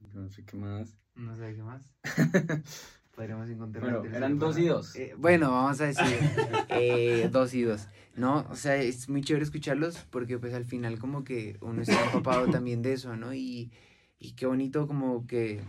Yo 0.00 0.20
no 0.20 0.28
sé 0.30 0.44
qué 0.44 0.56
más. 0.56 0.98
No 1.14 1.34
sé 1.36 1.54
qué 1.54 1.62
más. 1.62 1.94
Podríamos 3.16 3.48
encontrar 3.48 3.82
Bueno, 3.82 4.14
eran 4.14 4.38
dos 4.38 4.58
y 4.58 4.66
dos. 4.66 4.94
Eh, 4.94 5.14
bueno, 5.16 5.50
vamos 5.50 5.80
a 5.80 5.86
decir 5.86 6.04
eh, 6.68 7.30
dos 7.32 7.54
y 7.54 7.62
dos. 7.62 7.88
No, 8.14 8.46
o 8.50 8.56
sea, 8.56 8.76
es 8.76 9.08
muy 9.08 9.22
chévere 9.22 9.42
escucharlos 9.42 9.96
porque 10.10 10.38
pues 10.38 10.52
al 10.52 10.66
final 10.66 10.98
como 10.98 11.24
que 11.24 11.56
uno 11.62 11.80
está 11.80 12.04
empapado 12.04 12.46
también 12.50 12.82
de 12.82 12.92
eso, 12.92 13.16
¿no? 13.16 13.32
Y, 13.32 13.72
y 14.18 14.32
qué 14.32 14.44
bonito 14.44 14.86
como 14.86 15.26
que 15.26 15.60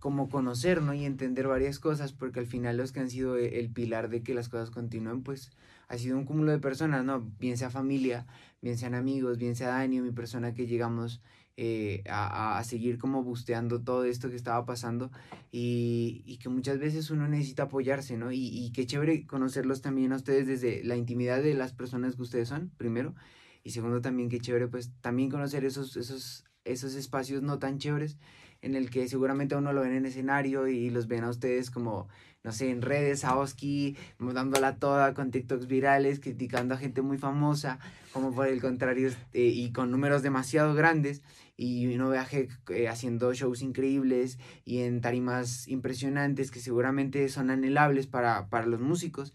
como 0.00 0.28
conocer, 0.28 0.82
¿no? 0.82 0.94
Y 0.94 1.04
entender 1.04 1.46
varias 1.46 1.78
cosas, 1.78 2.12
porque 2.12 2.40
al 2.40 2.46
final 2.46 2.76
los 2.76 2.90
que 2.90 3.00
han 3.00 3.10
sido 3.10 3.36
e- 3.38 3.60
el 3.60 3.70
pilar 3.70 4.08
de 4.08 4.22
que 4.22 4.34
las 4.34 4.48
cosas 4.48 4.70
continúen, 4.70 5.22
pues 5.22 5.52
ha 5.88 5.96
sido 5.96 6.16
un 6.16 6.24
cúmulo 6.24 6.50
de 6.50 6.58
personas, 6.58 7.04
¿no? 7.04 7.20
Bien 7.38 7.56
sea 7.56 7.70
familia, 7.70 8.26
bien 8.62 8.76
sean 8.78 8.94
amigos, 8.94 9.38
bien 9.38 9.54
sea 9.54 9.68
Dani 9.68 10.00
o 10.00 10.02
mi 10.02 10.10
persona 10.10 10.54
que 10.54 10.66
llegamos 10.66 11.20
eh, 11.56 12.02
a, 12.08 12.58
a- 12.58 12.64
seguir 12.64 12.98
como 12.98 13.22
busteando 13.22 13.80
todo 13.82 14.04
esto 14.04 14.28
que 14.30 14.36
estaba 14.36 14.64
pasando 14.66 15.10
y, 15.52 16.22
y 16.26 16.38
que 16.38 16.48
muchas 16.48 16.78
veces 16.78 17.10
uno 17.10 17.28
necesita 17.28 17.64
apoyarse, 17.64 18.16
¿no? 18.16 18.32
Y, 18.32 18.48
y 18.48 18.70
qué 18.72 18.86
chévere 18.86 19.26
conocerlos 19.26 19.80
también 19.82 20.12
a 20.12 20.16
ustedes 20.16 20.46
desde 20.46 20.82
la 20.84 20.96
intimidad 20.96 21.42
de 21.42 21.54
las 21.54 21.72
personas 21.72 22.16
que 22.16 22.22
ustedes 22.22 22.48
son, 22.48 22.70
primero, 22.76 23.14
y 23.62 23.70
segundo 23.70 24.00
también 24.00 24.28
qué 24.28 24.40
chévere 24.40 24.68
pues 24.68 24.90
también 25.00 25.30
conocer 25.30 25.64
esos, 25.64 25.96
esos, 25.96 26.44
esos 26.64 26.94
espacios 26.94 27.42
no 27.42 27.58
tan 27.58 27.78
chéveres 27.78 28.16
en 28.62 28.74
el 28.74 28.88
que 28.90 29.08
seguramente 29.08 29.54
a 29.54 29.58
uno 29.58 29.72
lo 29.74 29.82
ven 29.82 29.92
en 29.92 30.06
escenario 30.06 30.68
y 30.68 30.88
los 30.88 31.06
ven 31.06 31.24
a 31.24 31.28
ustedes 31.28 31.70
como, 31.70 32.08
no 32.42 32.50
sé, 32.52 32.70
en 32.70 32.80
redes, 32.80 33.24
a 33.24 33.36
Oski, 33.36 33.94
dándola 34.18 34.76
toda 34.76 35.12
con 35.12 35.30
TikToks 35.30 35.66
virales, 35.66 36.18
criticando 36.18 36.74
a 36.74 36.78
gente 36.78 37.02
muy 37.02 37.18
famosa, 37.18 37.78
como 38.14 38.32
por 38.34 38.46
el 38.48 38.62
contrario, 38.62 39.08
este, 39.08 39.44
y 39.44 39.70
con 39.72 39.90
números 39.90 40.22
demasiado 40.22 40.72
grandes, 40.74 41.22
y 41.56 41.86
uno 41.94 42.08
ve 42.08 42.18
a 42.18 42.24
Heck 42.24 42.70
eh, 42.70 42.88
haciendo 42.88 43.32
shows 43.32 43.62
increíbles 43.62 44.38
y 44.64 44.80
en 44.80 45.00
tarimas 45.00 45.68
impresionantes 45.68 46.50
que 46.50 46.60
seguramente 46.60 47.28
son 47.28 47.50
anhelables 47.50 48.06
para, 48.06 48.48
para 48.48 48.66
los 48.66 48.80
músicos. 48.80 49.34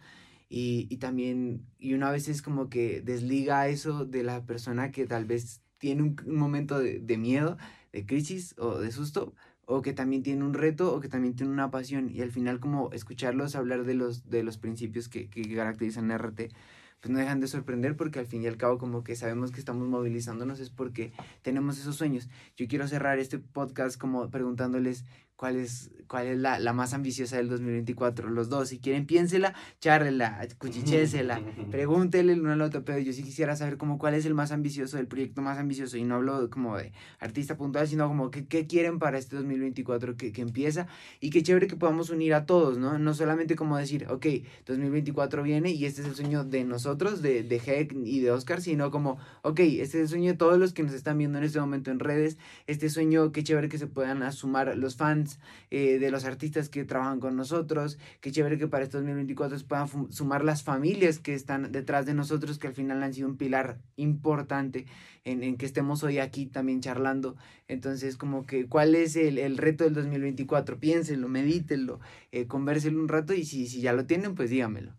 Y, 0.50 0.88
y 0.90 0.98
también, 0.98 1.68
y 1.78 1.94
una 1.94 2.12
vez 2.12 2.28
es 2.28 2.42
como 2.42 2.70
que 2.70 3.02
desliga 3.02 3.68
eso 3.68 4.06
de 4.06 4.24
la 4.24 4.46
persona 4.46 4.92
que 4.92 5.06
tal 5.06 5.26
vez 5.26 5.62
tiene 5.78 6.02
un, 6.04 6.16
un 6.26 6.36
momento 6.36 6.80
de, 6.80 7.00
de 7.00 7.18
miedo, 7.18 7.58
de 7.94 8.06
crisis 8.06 8.56
o 8.58 8.80
de 8.80 8.92
susto, 8.92 9.34
o 9.66 9.84
que 9.84 9.94
también 9.94 10.24
tiene 10.24 10.44
un 10.44 10.56
reto 10.56 10.94
o 10.94 11.00
que 11.00 11.10
también 11.10 11.36
tiene 11.36 11.54
una 11.54 11.70
pasión. 11.70 12.10
Y 12.10 12.22
al 12.22 12.32
final 12.32 12.60
como 12.60 12.92
escucharlos 12.92 13.56
hablar 13.56 13.86
de 13.86 13.94
los, 13.94 14.30
de 14.30 14.44
los 14.44 14.58
principios 14.58 15.08
que, 15.08 15.30
que 15.30 15.44
caracterizan 15.56 16.12
a 16.12 16.16
RT, 16.16 16.52
pues 17.00 17.12
no 17.12 17.20
dejan 17.20 17.40
de 17.40 17.48
sorprender 17.48 17.96
porque 17.96 18.20
al 18.20 18.26
fin 18.26 18.44
y 18.44 18.48
al 18.48 18.58
cabo 18.58 18.78
como 18.78 19.04
que 19.04 19.16
sabemos 19.16 19.52
que 19.52 19.60
estamos 19.60 19.88
movilizándonos 19.88 20.60
es 20.60 20.70
porque 20.70 21.14
tenemos 21.42 21.78
esos 21.80 21.96
sueños. 21.96 22.30
Yo 22.58 22.68
quiero 22.68 22.88
cerrar 22.88 23.20
este 23.20 23.40
podcast 23.40 23.98
como 24.00 24.30
preguntándoles 24.30 25.06
cuál 25.40 25.56
es, 25.56 25.90
cuál 26.10 26.28
es 26.28 26.38
la, 26.38 26.60
la 26.60 26.74
más 26.74 26.94
ambiciosa 26.94 27.38
del 27.38 27.48
2024. 27.48 28.30
Los 28.30 28.50
dos, 28.50 28.68
si 28.68 28.80
quieren, 28.80 29.06
piénsela, 29.06 29.54
charrela, 29.80 30.46
cuchichésela, 30.58 31.42
pregúntele 31.72 32.34
el 32.34 32.42
uno 32.42 32.52
al 32.52 32.62
otro, 32.62 32.84
pero 32.84 33.00
yo 33.00 33.14
sí 33.14 33.24
quisiera 33.24 33.56
saber 33.56 33.78
como 33.78 33.98
cuál 33.98 34.16
es 34.16 34.26
el 34.26 34.34
más 34.34 34.52
ambicioso, 34.52 35.00
el 35.00 35.08
proyecto 35.08 35.42
más 35.42 35.58
ambicioso, 35.58 35.96
y 35.96 36.04
no 36.04 36.16
hablo 36.16 36.50
como 36.50 36.76
de 36.76 36.92
artista 37.20 37.56
puntual, 37.56 37.88
sino 37.88 38.06
como 38.10 38.32
que, 38.32 38.48
qué 38.48 38.68
quieren 38.68 39.00
para 39.00 39.18
este 39.18 39.38
2024 39.38 40.18
que, 40.18 40.34
que 40.34 40.42
empieza, 40.42 40.88
y 41.22 41.30
qué 41.30 41.42
chévere 41.42 41.68
que 41.68 41.78
podamos 41.78 42.10
unir 42.10 42.34
a 42.34 42.46
todos, 42.46 42.78
¿no? 42.78 43.00
No 43.00 43.14
solamente 43.14 43.56
como 43.56 43.78
decir, 43.78 44.08
ok, 44.10 44.26
2024 44.66 45.42
viene 45.42 45.72
y 45.72 45.86
este 45.86 46.02
es 46.02 46.08
el 46.08 46.16
sueño 46.16 46.44
de 46.44 46.66
nosotros, 46.66 47.22
de, 47.22 47.44
de 47.44 47.62
Heck 47.66 47.94
y 47.94 48.20
de 48.20 48.32
Oscar, 48.32 48.60
sino 48.62 48.92
como, 48.92 49.20
ok, 49.44 49.62
este 49.62 50.00
es 50.00 50.04
el 50.04 50.10
sueño 50.10 50.32
de 50.34 50.38
todos 50.38 50.60
los 50.60 50.74
que 50.74 50.84
nos 50.84 50.92
están 50.94 51.18
viendo 51.18 51.38
en 51.38 51.46
este 51.46 51.62
momento 51.62 51.92
en 51.92 52.00
redes, 52.00 52.38
este 52.68 52.90
sueño, 52.90 53.32
qué 53.32 53.42
chévere 53.42 53.70
que 53.70 53.78
se 53.78 53.88
puedan 53.88 54.30
sumar 54.34 54.76
los 54.76 54.98
fans 54.98 55.29
eh, 55.70 56.00
de 56.00 56.10
los 56.10 56.26
artistas 56.26 56.70
que 56.70 56.86
trabajan 56.86 57.20
con 57.20 57.36
nosotros, 57.36 58.00
qué 58.22 58.32
chévere 58.32 58.58
que 58.58 58.68
para 58.68 58.86
este 58.86 58.98
2024 58.98 59.60
se 59.60 59.66
puedan 59.66 60.12
sumar 60.12 60.44
las 60.44 60.64
familias 60.64 61.20
que 61.20 61.34
están 61.34 61.72
detrás 61.72 62.06
de 62.06 62.14
nosotros, 62.14 62.58
que 62.58 62.68
al 62.68 62.74
final 62.74 63.04
han 63.04 63.14
sido 63.14 63.28
un 63.28 63.38
pilar 63.38 63.80
importante 63.98 64.86
en, 65.24 65.44
en 65.44 65.58
que 65.58 65.66
estemos 65.66 66.04
hoy 66.04 66.20
aquí 66.20 66.46
también 66.46 66.82
charlando. 66.82 67.36
Entonces, 67.68 68.18
como 68.18 68.46
que, 68.46 68.68
¿cuál 68.68 68.96
es 68.96 69.16
el, 69.16 69.38
el 69.38 69.58
reto 69.58 69.84
del 69.84 69.94
2024? 69.94 70.80
Piénsenlo, 70.80 71.28
medítenlo, 71.28 72.00
eh, 72.32 72.48
convérselo 72.48 73.00
un 73.00 73.08
rato 73.08 73.34
y 73.34 73.46
si, 73.46 73.68
si 73.68 73.82
ya 73.82 73.94
lo 73.94 74.06
tienen, 74.06 74.36
pues 74.36 74.50
dígamelo. 74.50 74.96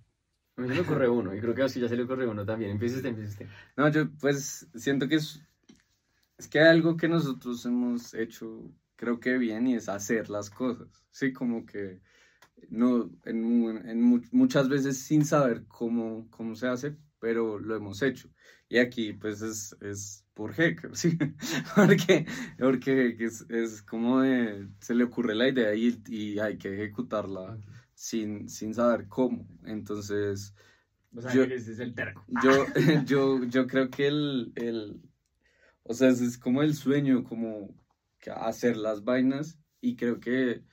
A 0.57 0.63
mí 0.63 0.69
se 0.69 0.75
me 0.75 0.81
ocurre 0.81 1.09
uno, 1.09 1.35
y 1.35 1.41
creo 1.41 1.55
que 1.55 1.63
a 1.63 1.65
Oski 1.65 1.81
ya 1.81 1.89
se 1.89 1.97
le 1.97 2.05
ocurre 2.05 2.27
uno 2.27 2.45
también. 2.45 2.73
Empieza 2.73 2.97
usted, 2.97 3.11
empieza 3.11 3.31
usted. 3.31 3.47
No, 3.77 3.89
yo 3.89 4.11
pues 4.21 4.69
siento 4.75 5.09
que 5.09 5.17
es, 5.17 5.43
es 6.39 6.49
que 6.49 6.61
hay 6.61 6.69
algo 6.69 6.97
que 6.97 7.09
nosotros 7.09 7.65
hemos 7.67 8.15
hecho, 8.15 8.71
creo 9.01 9.19
que 9.21 9.39
bien, 9.39 9.67
y 9.67 9.75
es 9.77 9.89
hacer 9.89 10.29
las 10.31 10.51
cosas. 10.51 10.89
Sí, 11.11 11.33
como 11.33 11.65
que 11.67 12.01
no, 12.69 13.11
en, 13.25 13.89
en 13.89 14.03
mu- 14.03 14.23
muchas 14.33 14.69
veces 14.69 14.99
sin 14.99 15.25
saber 15.25 15.65
cómo, 15.69 16.29
cómo 16.31 16.55
se 16.55 16.69
hace, 16.69 16.97
pero 17.19 17.59
lo 17.59 17.77
hemos 17.77 18.03
hecho. 18.03 18.29
Y 18.69 18.79
aquí 18.79 19.15
pues 19.15 19.43
es, 19.43 19.77
es 19.81 20.25
por 20.35 20.53
heck, 20.61 20.95
sí, 20.95 21.19
porque, 21.75 22.27
porque 22.59 23.17
es, 23.19 23.47
es 23.49 23.83
como 23.83 24.21
de, 24.21 24.69
se 24.81 24.95
le 24.95 25.05
ocurre 25.05 25.35
la 25.35 25.49
idea 25.49 25.75
y, 25.75 26.03
y 26.09 26.39
hay 26.39 26.59
que 26.59 26.75
ejecutarla 26.75 27.59
sin, 27.95 28.49
sin 28.49 28.75
saber 28.75 29.09
cómo. 29.09 29.47
Entonces... 29.65 30.55
O 31.17 31.21
sea, 31.21 31.33
Yo- 31.35 31.49
que 31.49 31.57
es 31.57 31.79
el 31.81 31.95
terco. 31.95 32.25
Yo, 32.29 32.67
yo, 33.07 33.45
yo 33.45 33.67
creo 33.67 33.91
que 33.91 34.07
el, 34.09 34.53
el, 34.57 35.01
o 35.85 35.95
sea, 35.95 36.11
es 36.11 36.39
como 36.39 36.63
el 36.63 36.75
sueño, 36.75 37.25
como 37.25 37.75
hacer 38.31 38.77
las 38.77 39.05
vainas 39.05 39.61
y 39.81 39.97
creo 39.97 40.21
que 40.21 40.65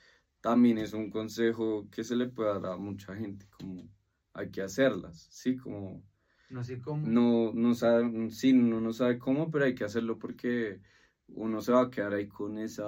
también 0.42 0.78
es 0.78 0.94
un 0.94 1.10
consejo 1.10 1.90
que 1.90 2.04
se 2.04 2.16
le 2.16 2.28
puede 2.30 2.54
dar 2.62 2.74
a 2.74 2.78
mucha 2.78 3.16
gente, 3.16 3.48
como 3.50 3.90
hay 4.34 4.52
que 4.52 4.62
hacerlas, 4.62 5.28
sí, 5.32 5.56
como 5.58 6.04
No 6.50 6.64
sé 6.70 6.82
cómo. 6.82 7.16
no, 7.16 7.54
no 7.54 7.74
sabe, 7.76 8.30
sí, 8.32 8.52
uno 8.54 8.82
no 8.82 8.94
sabe 8.94 9.20
cómo, 9.20 9.50
pero 9.52 9.66
hay 9.66 9.76
que 9.76 9.84
hacerlo 9.86 10.18
porque 10.20 10.82
uno 11.28 11.62
se 11.62 11.72
va 11.72 11.84
a 11.84 11.90
quedar 11.90 12.14
ahí 12.14 12.28
con 12.28 12.58
esa, 12.58 12.86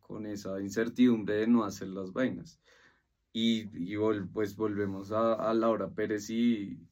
con 0.00 0.26
esa 0.26 0.60
incertidumbre 0.60 1.34
de 1.36 1.46
no 1.46 1.64
hacer 1.64 1.88
las 1.88 2.12
vainas. 2.12 2.60
Y, 3.32 3.62
y 3.92 3.96
vol- 3.96 4.30
pues 4.32 4.56
volvemos 4.56 5.12
a, 5.12 5.34
a 5.34 5.54
Laura 5.54 5.94
Pérez 5.94 6.30
y 6.30 6.88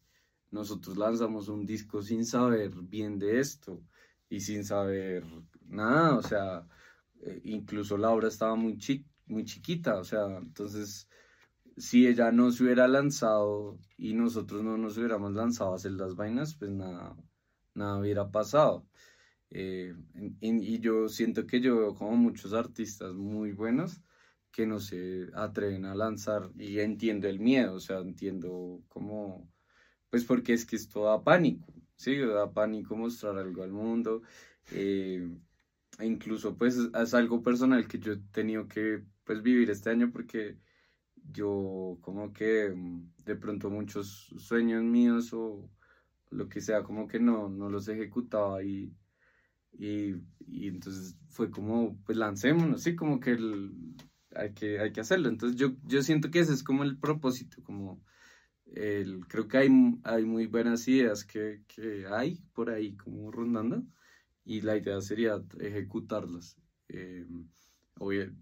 nosotros 0.50 0.96
lanzamos 0.98 1.48
un 1.48 1.66
disco 1.66 2.02
sin 2.02 2.24
saber 2.26 2.72
bien 2.82 3.18
de 3.18 3.40
esto 3.40 3.84
y 4.28 4.40
sin 4.40 4.64
saber 4.64 5.24
nada, 5.62 6.16
o 6.18 6.22
sea, 6.22 6.68
eh, 7.22 7.40
incluso 7.44 7.96
Laura 7.96 8.28
estaba 8.28 8.54
muy, 8.56 8.76
chi- 8.78 9.06
muy 9.26 9.44
chiquita, 9.44 9.96
o 9.98 10.04
sea, 10.04 10.38
entonces 10.38 11.08
si 11.76 12.06
ella 12.06 12.32
no 12.32 12.50
se 12.52 12.64
hubiera 12.64 12.88
lanzado 12.88 13.78
y 13.96 14.14
nosotros 14.14 14.62
no 14.62 14.76
nos 14.76 14.98
hubiéramos 14.98 15.32
lanzado 15.32 15.72
a 15.72 15.76
hacer 15.76 15.92
las 15.92 16.14
vainas, 16.16 16.54
pues 16.56 16.70
nada, 16.70 17.16
nada 17.74 17.98
hubiera 17.98 18.30
pasado. 18.30 18.86
Eh, 19.50 19.94
y, 20.40 20.78
yo 20.80 21.08
siento 21.08 21.46
que 21.46 21.60
yo 21.60 21.76
veo 21.76 21.94
como 21.94 22.16
muchos 22.16 22.54
artistas 22.54 23.12
muy 23.14 23.52
buenos 23.52 24.00
que 24.50 24.66
no 24.66 24.80
se 24.80 25.28
atreven 25.34 25.84
a 25.84 25.94
lanzar 25.94 26.50
y 26.58 26.78
entiendo 26.80 27.28
el 27.28 27.38
miedo, 27.40 27.74
o 27.74 27.80
sea, 27.80 27.98
entiendo 27.98 28.82
cómo, 28.88 29.48
pues 30.10 30.24
porque 30.24 30.54
es 30.54 30.64
que 30.66 30.76
esto 30.76 31.04
da 31.04 31.22
pánico, 31.22 31.72
sí, 31.96 32.16
da 32.18 32.52
pánico 32.52 32.96
mostrar 32.96 33.38
algo 33.38 33.62
al 33.62 33.72
mundo, 33.72 34.22
eh, 34.72 35.28
e 35.98 36.06
incluso 36.06 36.56
pues 36.56 36.76
es 36.76 37.14
algo 37.14 37.42
personal 37.42 37.86
que 37.86 37.98
yo 37.98 38.12
he 38.12 38.16
tenido 38.32 38.66
que 38.68 39.02
pues 39.24 39.42
vivir 39.42 39.70
este 39.70 39.90
año 39.90 40.10
porque 40.12 40.58
yo 41.30 41.98
como 42.00 42.32
que 42.32 42.70
mm, 42.74 43.12
de 43.24 43.36
pronto 43.36 43.70
muchos 43.70 44.32
sueños 44.38 44.82
míos 44.82 45.32
o 45.32 45.70
lo 46.30 46.48
que 46.48 46.60
sea 46.60 46.82
como 46.82 47.06
que 47.06 47.20
no, 47.20 47.48
no 47.48 47.68
los 47.70 47.88
ejecutaba 47.88 48.62
y, 48.62 48.94
y, 49.72 50.14
y 50.46 50.68
entonces 50.68 51.16
fue 51.28 51.50
como 51.50 51.98
pues 52.04 52.18
lancémonos, 52.18 52.82
sí, 52.82 52.96
como 52.96 53.20
que 53.20 53.32
el, 53.32 53.72
hay 54.34 54.52
que, 54.54 54.80
hay 54.80 54.92
que 54.92 55.00
hacerlo. 55.00 55.28
Entonces 55.28 55.58
yo, 55.58 55.76
yo 55.84 56.02
siento 56.02 56.30
que 56.30 56.40
ese 56.40 56.54
es 56.54 56.62
como 56.62 56.84
el 56.84 56.98
propósito, 56.98 57.62
como 57.62 58.02
el, 58.66 59.26
creo 59.28 59.48
que 59.48 59.58
hay, 59.58 59.68
hay 60.04 60.24
muy 60.24 60.46
buenas 60.46 60.88
ideas 60.88 61.24
que, 61.24 61.62
que 61.68 62.06
hay 62.08 62.42
por 62.54 62.70
ahí 62.70 62.96
como 62.96 63.30
rondando 63.30 63.84
y 64.44 64.60
la 64.60 64.76
idea 64.76 65.00
sería 65.00 65.42
ejecutarlas. 65.60 66.56
Eh, 66.88 67.26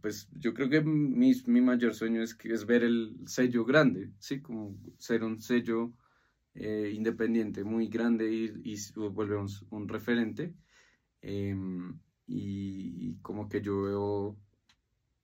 pues 0.00 0.28
yo 0.32 0.54
creo 0.54 0.70
que 0.70 0.80
mi, 0.80 1.32
mi 1.46 1.60
mayor 1.60 1.94
sueño 1.94 2.22
es, 2.22 2.34
que 2.34 2.52
es 2.52 2.64
ver 2.64 2.82
el 2.82 3.16
sello 3.26 3.64
grande, 3.64 4.10
¿sí? 4.18 4.40
Como 4.40 4.78
ser 4.98 5.22
un 5.22 5.40
sello 5.40 5.92
eh, 6.54 6.92
independiente 6.94 7.64
muy 7.64 7.88
grande 7.88 8.32
y, 8.32 8.52
y 8.64 8.76
volvemos 8.94 9.66
un 9.70 9.88
referente. 9.88 10.54
Em, 11.22 11.98
y, 12.26 13.10
y, 13.10 13.18
como 13.22 13.48
que 13.48 13.60
yo 13.60 13.82
veo 13.82 14.38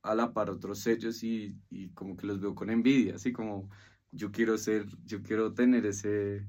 a 0.03 0.15
la 0.15 0.33
par 0.33 0.51
otros 0.51 0.81
sellos 0.81 1.23
y, 1.23 1.57
y, 1.71 1.91
como 1.91 2.17
que 2.17 2.27
los 2.27 2.41
veo 2.41 2.55
con 2.55 2.71
envidia, 2.71 3.15
así 3.17 3.33
como 3.33 3.71
yo 4.13 4.31
quiero 4.33 4.59
ser, 4.59 4.87
yo 5.05 5.23
quiero 5.23 5.55
tener 5.55 5.87
ese, 5.87 6.47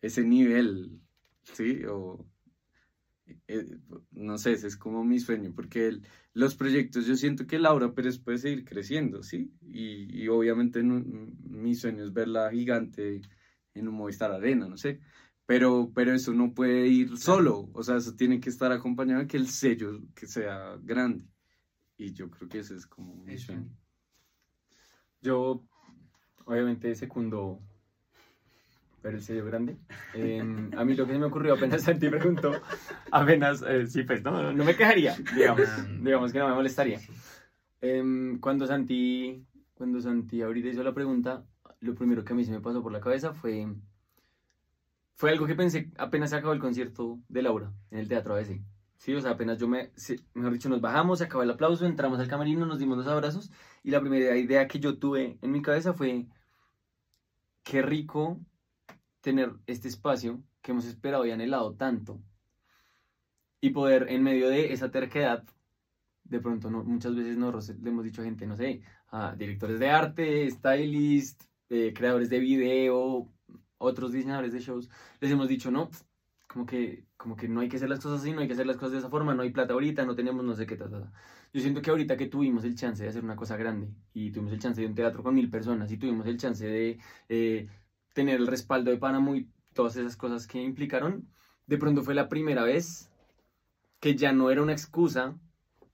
ese 0.00 0.24
nivel, 0.24 1.00
¿sí? 1.42 1.84
O, 1.86 2.26
eh, 3.46 3.66
no 4.10 4.38
sé, 4.38 4.52
ese 4.52 4.66
es 4.66 4.76
como 4.76 5.04
mi 5.04 5.20
sueño, 5.20 5.52
porque 5.54 6.00
los 6.34 6.54
proyectos, 6.54 7.06
yo 7.06 7.16
siento 7.16 7.46
que 7.46 7.58
Laura 7.58 7.94
Pérez 7.94 8.18
puede 8.18 8.38
seguir 8.38 8.64
creciendo, 8.64 9.22
¿sí? 9.22 9.52
Y, 9.62 10.22
y 10.22 10.28
obviamente 10.28 10.82
no, 10.82 11.02
mi 11.04 11.74
sueño 11.74 12.04
es 12.04 12.12
verla 12.12 12.50
gigante 12.50 13.20
en 13.74 13.88
un 13.88 13.94
Movistar 13.94 14.32
Arena, 14.32 14.68
no 14.68 14.76
sé. 14.76 15.00
Pero, 15.44 15.90
pero 15.94 16.14
eso 16.14 16.32
no 16.32 16.54
puede 16.54 16.86
ir 16.86 17.16
solo, 17.18 17.68
o 17.72 17.82
sea, 17.82 17.96
eso 17.96 18.14
tiene 18.14 18.40
que 18.40 18.48
estar 18.48 18.72
acompañado 18.72 19.20
de 19.20 19.26
que 19.26 19.36
el 19.36 19.48
sello 19.48 20.00
que 20.14 20.26
sea 20.26 20.76
grande. 20.82 21.26
Y 21.96 22.12
yo 22.12 22.30
creo 22.30 22.48
que 22.48 22.60
ese 22.60 22.76
es 22.76 22.86
como 22.86 23.16
mi 23.16 23.36
sueño. 23.38 23.68
Yo, 25.20 25.64
obviamente, 26.46 26.94
secundo 26.94 27.60
ver 29.02 29.14
el 29.14 29.22
sello 29.22 29.44
grande. 29.44 29.76
Eh, 30.14 30.40
a 30.76 30.84
mí 30.84 30.94
lo 30.94 31.06
que 31.06 31.12
se 31.12 31.18
me 31.18 31.26
ocurrió 31.26 31.54
apenas 31.54 31.82
Santi 31.84 32.08
preguntó, 32.08 32.52
apenas, 33.10 33.62
eh, 33.62 33.86
sí, 33.86 34.02
pues 34.04 34.22
no, 34.22 34.52
no 34.52 34.64
me 34.64 34.76
quejaría, 34.76 35.16
digamos, 35.34 35.68
digamos 36.00 36.32
que 36.32 36.38
no 36.38 36.48
me 36.48 36.54
molestaría. 36.54 37.00
Eh, 37.80 38.36
cuando 38.40 38.66
Santi, 38.66 39.44
cuando 39.74 40.00
Santi 40.00 40.42
ahorita 40.42 40.68
hizo 40.68 40.82
la 40.82 40.94
pregunta, 40.94 41.44
lo 41.80 41.94
primero 41.94 42.24
que 42.24 42.32
a 42.32 42.36
mí 42.36 42.44
se 42.44 42.52
me 42.52 42.60
pasó 42.60 42.82
por 42.82 42.92
la 42.92 43.00
cabeza 43.00 43.34
fue, 43.34 43.66
fue 45.14 45.30
algo 45.30 45.46
que 45.46 45.56
pensé 45.56 45.90
apenas 45.98 46.30
se 46.30 46.36
acabó 46.36 46.52
el 46.52 46.60
concierto 46.60 47.18
de 47.28 47.42
Laura 47.42 47.72
en 47.90 47.98
el 47.98 48.08
Teatro 48.08 48.34
ABC. 48.34 48.60
Sí, 48.98 49.12
o 49.14 49.20
sea, 49.20 49.32
apenas 49.32 49.58
yo 49.58 49.66
me, 49.66 49.90
mejor 50.32 50.52
dicho, 50.52 50.68
nos 50.68 50.80
bajamos, 50.80 51.18
se 51.18 51.24
acabó 51.24 51.42
el 51.42 51.50
aplauso, 51.50 51.86
entramos 51.86 52.20
al 52.20 52.28
camerino, 52.28 52.66
nos 52.66 52.78
dimos 52.78 52.96
los 52.96 53.08
abrazos 53.08 53.50
y 53.82 53.90
la 53.90 54.00
primera 54.00 54.36
idea 54.36 54.68
que 54.68 54.78
yo 54.78 54.96
tuve 54.96 55.38
en 55.42 55.50
mi 55.50 55.60
cabeza 55.60 55.92
fue, 55.92 56.28
qué 57.64 57.82
rico 57.82 58.40
tener 59.22 59.52
este 59.66 59.88
espacio 59.88 60.42
que 60.60 60.72
hemos 60.72 60.84
esperado 60.84 61.24
y 61.24 61.30
anhelado 61.30 61.74
tanto 61.74 62.20
y 63.60 63.70
poder 63.70 64.08
en 64.10 64.22
medio 64.22 64.48
de 64.50 64.72
esa 64.72 64.90
terquedad, 64.90 65.44
de 66.24 66.40
pronto 66.40 66.70
no, 66.70 66.84
muchas 66.84 67.14
veces 67.14 67.38
nos 67.38 67.68
le 67.68 67.90
hemos 67.90 68.04
dicho 68.04 68.20
a 68.20 68.24
gente, 68.24 68.46
no 68.46 68.56
sé, 68.56 68.82
a 69.08 69.34
directores 69.36 69.78
de 69.78 69.88
arte, 69.88 70.50
stylists, 70.50 71.48
eh, 71.70 71.92
creadores 71.94 72.28
de 72.28 72.40
video, 72.40 73.32
otros 73.78 74.12
diseñadores 74.12 74.52
de 74.52 74.60
shows, 74.60 74.90
les 75.20 75.30
hemos 75.30 75.48
dicho, 75.48 75.70
no, 75.70 75.90
como 76.48 76.66
que, 76.66 77.06
como 77.16 77.36
que 77.36 77.48
no 77.48 77.60
hay 77.60 77.68
que 77.68 77.76
hacer 77.76 77.88
las 77.88 78.00
cosas 78.00 78.20
así, 78.20 78.32
no 78.32 78.40
hay 78.40 78.46
que 78.46 78.54
hacer 78.54 78.66
las 78.66 78.76
cosas 78.76 78.92
de 78.92 78.98
esa 78.98 79.08
forma, 79.08 79.34
no 79.34 79.42
hay 79.42 79.50
plata 79.50 79.72
ahorita, 79.72 80.04
no 80.04 80.14
tenemos 80.14 80.44
no 80.44 80.54
sé 80.54 80.66
qué, 80.66 80.76
tal. 80.76 81.10
Yo 81.52 81.60
siento 81.60 81.82
que 81.82 81.90
ahorita 81.90 82.16
que 82.16 82.26
tuvimos 82.26 82.64
el 82.64 82.74
chance 82.74 83.02
de 83.02 83.08
hacer 83.08 83.22
una 83.22 83.36
cosa 83.36 83.56
grande 83.56 83.88
y 84.12 84.30
tuvimos 84.30 84.52
el 84.52 84.58
chance 84.58 84.80
de 84.80 84.86
un 84.86 84.94
teatro 84.94 85.22
con 85.22 85.34
mil 85.34 85.50
personas 85.50 85.90
y 85.92 85.98
tuvimos 85.98 86.26
el 86.26 86.38
chance 86.38 86.66
de 86.66 86.98
eh, 87.28 87.68
tener 88.12 88.36
el 88.36 88.46
respaldo 88.46 88.90
de 88.90 88.98
Panamá 88.98 89.36
y 89.36 89.48
todas 89.72 89.96
esas 89.96 90.16
cosas 90.16 90.46
que 90.46 90.62
implicaron, 90.62 91.28
de 91.66 91.78
pronto 91.78 92.02
fue 92.02 92.14
la 92.14 92.28
primera 92.28 92.64
vez 92.64 93.10
que 94.00 94.16
ya 94.16 94.32
no 94.32 94.50
era 94.50 94.62
una 94.62 94.72
excusa 94.72 95.38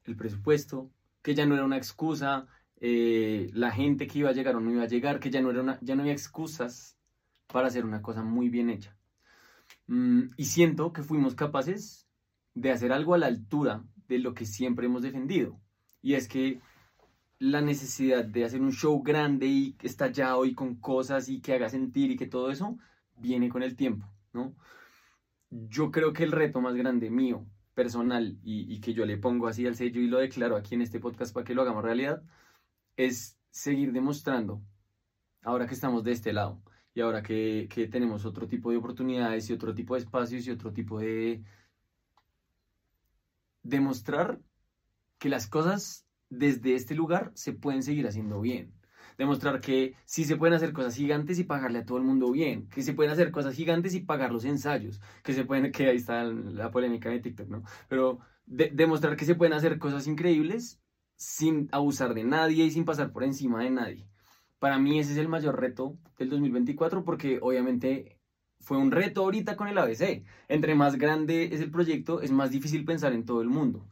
el 0.04 0.16
presupuesto, 0.16 0.90
que 1.22 1.34
ya 1.34 1.46
no 1.46 1.54
era 1.54 1.64
una 1.64 1.76
excusa 1.76 2.46
eh, 2.80 3.50
la 3.52 3.70
gente 3.70 4.06
que 4.06 4.20
iba 4.20 4.30
a 4.30 4.32
llegar 4.32 4.56
o 4.56 4.60
no 4.60 4.70
iba 4.70 4.84
a 4.84 4.88
llegar, 4.88 5.20
que 5.20 5.30
ya 5.30 5.40
no, 5.40 5.50
era 5.50 5.62
una, 5.62 5.78
ya 5.80 5.94
no 5.94 6.02
había 6.02 6.12
excusas 6.12 6.96
para 7.46 7.68
hacer 7.68 7.84
una 7.84 8.02
cosa 8.02 8.22
muy 8.22 8.48
bien 8.48 8.70
hecha. 8.70 8.96
Mm, 9.86 10.30
y 10.36 10.44
siento 10.44 10.92
que 10.92 11.02
fuimos 11.02 11.34
capaces 11.34 12.08
de 12.54 12.70
hacer 12.70 12.92
algo 12.92 13.14
a 13.14 13.18
la 13.18 13.26
altura 13.26 13.84
de 14.08 14.18
lo 14.18 14.34
que 14.34 14.46
siempre 14.46 14.86
hemos 14.86 15.02
defendido. 15.02 15.60
Y 16.00 16.14
es 16.14 16.28
que 16.28 16.60
la 17.38 17.60
necesidad 17.60 18.24
de 18.24 18.44
hacer 18.44 18.60
un 18.60 18.72
show 18.72 19.02
grande 19.02 19.46
y 19.46 19.76
estallado 19.82 20.44
y 20.44 20.54
con 20.54 20.76
cosas 20.76 21.28
y 21.28 21.40
que 21.40 21.54
haga 21.54 21.68
sentir 21.68 22.10
y 22.10 22.16
que 22.16 22.26
todo 22.26 22.50
eso 22.50 22.78
viene 23.16 23.48
con 23.48 23.62
el 23.62 23.76
tiempo, 23.76 24.06
¿no? 24.32 24.54
Yo 25.50 25.90
creo 25.90 26.12
que 26.12 26.24
el 26.24 26.32
reto 26.32 26.60
más 26.60 26.74
grande 26.74 27.10
mío, 27.10 27.46
personal, 27.74 28.38
y, 28.42 28.80
que 28.80 28.92
yo 28.92 29.06
le 29.06 29.18
pongo 29.18 29.46
así 29.46 29.66
al 29.66 29.76
sello 29.76 30.00
y 30.00 30.08
lo 30.08 30.18
declaro 30.18 30.56
aquí 30.56 30.74
en 30.74 30.82
este 30.82 31.00
podcast 31.00 31.32
para 31.32 31.44
que 31.44 31.54
lo 31.54 31.62
hagamos 31.62 31.84
realidad, 31.84 32.22
es 32.96 33.38
seguir 33.50 33.92
demostrando, 33.92 34.60
ahora 35.42 35.66
que 35.66 35.74
estamos 35.74 36.02
de 36.04 36.12
este 36.12 36.32
lado, 36.32 36.60
y 36.92 37.00
ahora 37.00 37.22
que, 37.22 37.68
que, 37.72 37.86
tenemos 37.86 38.24
otro 38.24 38.48
tipo 38.48 38.70
de 38.72 38.78
oportunidades 38.78 39.48
y 39.48 39.52
otro 39.52 39.74
tipo 39.74 39.94
de 39.94 40.00
espacios 40.00 40.46
y 40.46 40.50
otro 40.50 40.72
tipo 40.72 40.98
de 40.98 41.44
demostrar 43.62 44.40
que 45.18 45.28
las 45.28 45.46
cosas 45.46 46.07
desde 46.30 46.74
este 46.74 46.94
lugar 46.94 47.32
se 47.34 47.52
pueden 47.52 47.82
seguir 47.82 48.06
haciendo 48.06 48.40
bien. 48.40 48.72
Demostrar 49.16 49.60
que 49.60 49.94
sí 50.04 50.24
se 50.24 50.36
pueden 50.36 50.54
hacer 50.54 50.72
cosas 50.72 50.94
gigantes 50.94 51.38
y 51.38 51.44
pagarle 51.44 51.80
a 51.80 51.84
todo 51.84 51.98
el 51.98 52.04
mundo 52.04 52.30
bien, 52.30 52.68
que 52.68 52.82
se 52.82 52.94
pueden 52.94 53.12
hacer 53.12 53.32
cosas 53.32 53.54
gigantes 53.54 53.94
y 53.94 54.00
pagar 54.00 54.32
los 54.32 54.44
ensayos, 54.44 55.00
que 55.24 55.32
se 55.32 55.44
pueden, 55.44 55.72
que 55.72 55.88
ahí 55.88 55.96
está 55.96 56.24
la 56.24 56.70
polémica 56.70 57.10
de 57.10 57.20
TikTok, 57.20 57.48
¿no? 57.48 57.62
Pero 57.88 58.20
de, 58.46 58.70
demostrar 58.72 59.16
que 59.16 59.24
se 59.24 59.34
pueden 59.34 59.54
hacer 59.54 59.78
cosas 59.78 60.06
increíbles 60.06 60.80
sin 61.16 61.68
abusar 61.72 62.14
de 62.14 62.24
nadie 62.24 62.64
y 62.64 62.70
sin 62.70 62.84
pasar 62.84 63.12
por 63.12 63.24
encima 63.24 63.62
de 63.62 63.70
nadie 63.70 64.08
para 64.58 64.78
mí 64.78 64.98
ese 64.98 65.12
es 65.12 65.18
el 65.18 65.28
mayor 65.28 65.60
reto 65.60 65.96
del 66.18 66.30
2024 66.30 67.04
porque 67.04 67.38
obviamente 67.40 68.18
fue 68.60 68.76
un 68.76 68.90
reto 68.90 69.22
ahorita 69.22 69.56
con 69.56 69.68
el 69.68 69.78
ABC. 69.78 70.24
Entre 70.48 70.74
más 70.74 70.96
grande 70.96 71.50
es 71.52 71.60
el 71.60 71.70
proyecto, 71.70 72.20
es 72.20 72.32
más 72.32 72.50
difícil 72.50 72.84
pensar 72.84 73.12
en 73.12 73.24
todo 73.24 73.40
el 73.40 73.48
mundo. 73.48 73.86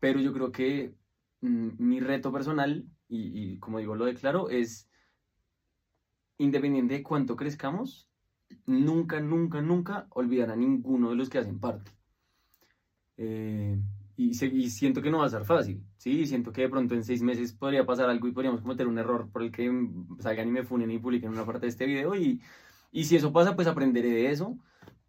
Pero 0.00 0.20
yo 0.20 0.32
creo 0.32 0.52
que 0.52 0.94
mi 1.42 2.00
reto 2.00 2.32
personal, 2.32 2.86
y, 3.08 3.52
y, 3.52 3.58
como 3.58 3.78
digo, 3.78 3.94
lo 3.94 4.04
declaro, 4.04 4.48
es 4.48 4.88
independiente 6.38 6.94
de 6.94 7.02
cuánto 7.02 7.36
crezcamos, 7.36 8.08
nunca, 8.66 9.20
nunca, 9.20 9.60
nunca 9.60 10.06
olvidar 10.10 10.50
a 10.50 10.56
ninguno 10.56 11.10
de 11.10 11.16
los 11.16 11.28
que 11.28 11.38
hacen 11.38 11.60
parte. 11.60 11.90
Eh, 13.16 13.78
y, 14.16 14.30
y, 14.30 14.70
siento 14.70 15.02
que 15.02 15.10
no 15.10 15.18
va 15.18 15.26
a 15.26 15.30
ser 15.30 15.44
fácil, 15.44 15.84
¿sí? 15.96 16.26
Siento 16.26 16.52
que 16.52 16.62
de 16.62 16.68
pronto 16.68 16.94
en 16.94 17.04
seis 17.04 17.22
meses 17.22 17.52
podría 17.52 17.86
pasar 17.86 18.08
algo 18.08 18.28
y 18.28 18.32
podríamos 18.32 18.60
cometer 18.60 18.86
un 18.86 18.98
error 18.98 19.30
por 19.30 19.42
el 19.42 19.50
que 19.50 19.70
salgan 20.20 20.48
y 20.48 20.50
me 20.50 20.64
funen 20.64 20.90
y 20.90 20.98
publiquen 20.98 21.30
una 21.30 21.46
parte 21.46 21.66
de 21.66 21.68
este 21.70 21.86
video 21.86 22.14
y, 22.14 22.40
y 22.90 23.04
si 23.04 23.16
eso 23.16 23.32
pasa, 23.32 23.56
pues 23.56 23.68
aprenderé 23.68 24.10
de 24.10 24.30
eso, 24.30 24.58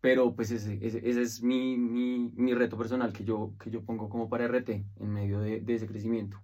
pero 0.03 0.35
pues 0.35 0.51
ese, 0.51 0.85
ese, 0.85 0.97
ese 1.09 1.21
es 1.21 1.41
mi, 1.41 1.77
mi, 1.77 2.29
mi, 2.35 2.53
reto 2.53 2.77
personal 2.77 3.13
que 3.13 3.23
yo, 3.23 3.53
que 3.57 3.71
yo 3.71 3.85
pongo 3.85 4.09
como 4.09 4.27
para 4.27 4.45
RT 4.49 4.69
en 4.69 5.09
medio 5.09 5.39
de, 5.39 5.61
de 5.61 5.75
ese 5.75 5.87
crecimiento. 5.87 6.43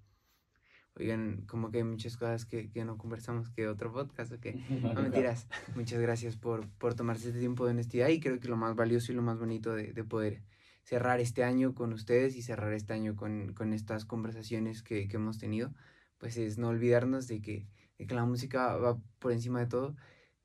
Oigan, 0.96 1.44
como 1.46 1.70
que 1.70 1.80
hay 1.80 1.84
muchas 1.84 2.16
cosas 2.16 2.46
que, 2.46 2.72
que 2.72 2.86
no 2.86 2.98
conversamos 2.98 3.50
que 3.50 3.68
otro 3.68 3.92
podcast, 3.92 4.32
¿ok? 4.32 4.46
No 4.96 5.02
mentiras. 5.02 5.50
Muchas 5.76 6.00
gracias 6.00 6.38
por, 6.38 6.70
por 6.78 6.94
tomarse 6.94 7.28
este 7.28 7.40
tiempo 7.42 7.66
de 7.66 7.72
honestidad 7.72 8.08
y 8.08 8.22
creo 8.22 8.40
que 8.40 8.48
lo 8.48 8.56
más 8.56 8.78
valioso 8.78 9.12
y 9.12 9.16
lo 9.16 9.24
más 9.24 9.38
bonito 9.38 9.76
de, 9.76 9.92
de 9.92 10.04
poder 10.06 10.42
cerrar 10.84 11.20
este 11.20 11.44
año 11.44 11.76
con 11.76 11.92
ustedes 11.92 12.38
y 12.38 12.42
cerrar 12.42 12.72
este 12.72 12.94
año 12.94 13.18
con, 13.18 13.54
con 13.54 13.74
estas 13.74 14.06
conversaciones 14.06 14.84
que, 14.84 15.10
que, 15.10 15.18
hemos 15.18 15.38
tenido, 15.38 15.74
pues 16.18 16.38
es 16.38 16.58
no 16.58 16.70
olvidarnos 16.70 17.28
de 17.28 17.42
que, 17.42 17.68
de 17.98 18.08
que 18.08 18.16
la 18.16 18.24
música 18.24 18.78
va 18.78 18.98
por 19.20 19.34
encima 19.34 19.60
de 19.60 19.68
todo, 19.68 19.98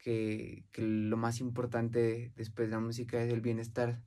que, 0.05 0.67
que, 0.71 0.83
lo 0.83 1.17
más 1.17 1.41
importante 1.41 2.31
después 2.37 2.69
de 2.69 2.75
la 2.75 2.81
música 2.81 3.25
es 3.25 3.33
el 3.33 3.41
bienestar 3.41 4.03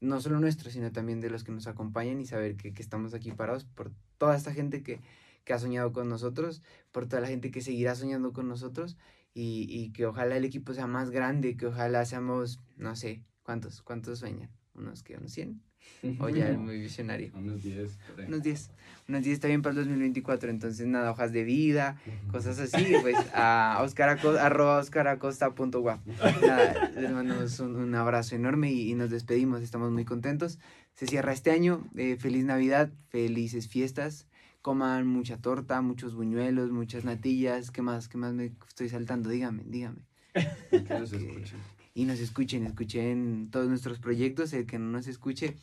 no 0.00 0.18
solo 0.20 0.40
nuestro, 0.40 0.70
sino 0.70 0.90
también 0.92 1.20
de 1.20 1.28
los 1.28 1.44
que 1.44 1.52
nos 1.52 1.66
acompañan 1.66 2.20
y 2.20 2.26
saber 2.26 2.56
que, 2.56 2.72
que 2.72 2.82
estamos 2.82 3.12
aquí 3.12 3.32
parados 3.32 3.64
por 3.64 3.92
toda 4.16 4.34
esta 4.34 4.52
gente 4.54 4.82
que, 4.82 5.00
que 5.44 5.52
ha 5.52 5.58
soñado 5.58 5.92
con 5.92 6.08
nosotros, 6.08 6.62
por 6.90 7.06
toda 7.06 7.20
la 7.20 7.28
gente 7.28 7.50
que 7.50 7.60
seguirá 7.60 7.94
soñando 7.94 8.32
con 8.32 8.48
nosotros 8.48 8.96
y, 9.34 9.66
y 9.68 9.92
que 9.92 10.06
ojalá 10.06 10.38
el 10.38 10.46
equipo 10.46 10.72
sea 10.72 10.86
más 10.86 11.10
grande, 11.10 11.56
que 11.56 11.66
ojalá 11.66 12.06
seamos, 12.06 12.58
no 12.76 12.96
sé, 12.96 13.22
¿cuántos, 13.42 13.82
cuántos 13.82 14.20
sueñan? 14.20 14.50
¿Unos 14.74 15.02
que 15.02 15.18
¿Unos 15.18 15.32
100? 15.32 15.71
O 16.18 16.28
ya 16.28 16.48
es 16.48 16.58
muy 16.58 16.80
visionario. 16.80 17.30
Unos 17.34 17.62
10. 17.62 17.96
por 18.10 18.20
ahí. 18.20 18.26
Unos 18.28 18.42
10. 18.42 18.70
Unos 19.08 19.22
10 19.22 19.34
está 19.34 19.48
bien 19.48 19.62
para 19.62 19.72
el 19.72 19.78
2024. 19.78 20.50
Entonces, 20.50 20.86
nada, 20.86 21.10
hojas 21.10 21.32
de 21.32 21.44
vida, 21.44 21.96
cosas 22.30 22.58
así. 22.58 22.94
Pues 23.00 23.16
a 23.34 23.78
oscaraco- 23.82 24.38
arroba 24.38 24.78
oscaracosta.guap. 24.78 26.00
Nada, 26.40 26.90
les 26.96 27.10
mandamos 27.10 27.58
un, 27.60 27.76
un 27.76 27.94
abrazo 27.94 28.34
enorme 28.36 28.72
y, 28.72 28.90
y 28.90 28.94
nos 28.94 29.10
despedimos. 29.10 29.62
Estamos 29.62 29.90
muy 29.90 30.04
contentos. 30.04 30.58
Se 30.94 31.06
cierra 31.06 31.32
este 31.32 31.50
año. 31.50 31.84
eh, 31.96 32.16
feliz 32.16 32.44
Navidad, 32.44 32.90
felices 33.08 33.68
fiestas. 33.68 34.26
Coman 34.60 35.06
mucha 35.08 35.38
torta, 35.38 35.80
muchos 35.82 36.14
buñuelos, 36.14 36.70
muchas 36.70 37.04
natillas. 37.04 37.70
¿Qué 37.72 37.82
más? 37.82 38.08
¿Qué 38.08 38.18
más 38.18 38.32
me 38.34 38.52
estoy 38.68 38.88
saltando? 38.88 39.28
Dígame, 39.30 39.62
dígame. 39.66 39.98
Que 40.70 40.78
Ok. 40.78 41.02
escuchen. 41.12 41.58
Y 41.94 42.04
nos 42.06 42.20
escuchen, 42.20 42.64
escuchen 42.66 43.48
todos 43.50 43.68
nuestros 43.68 43.98
proyectos. 43.98 44.52
El 44.52 44.66
que 44.66 44.78
no 44.78 44.86
nos 44.90 45.06
escuche 45.06 45.56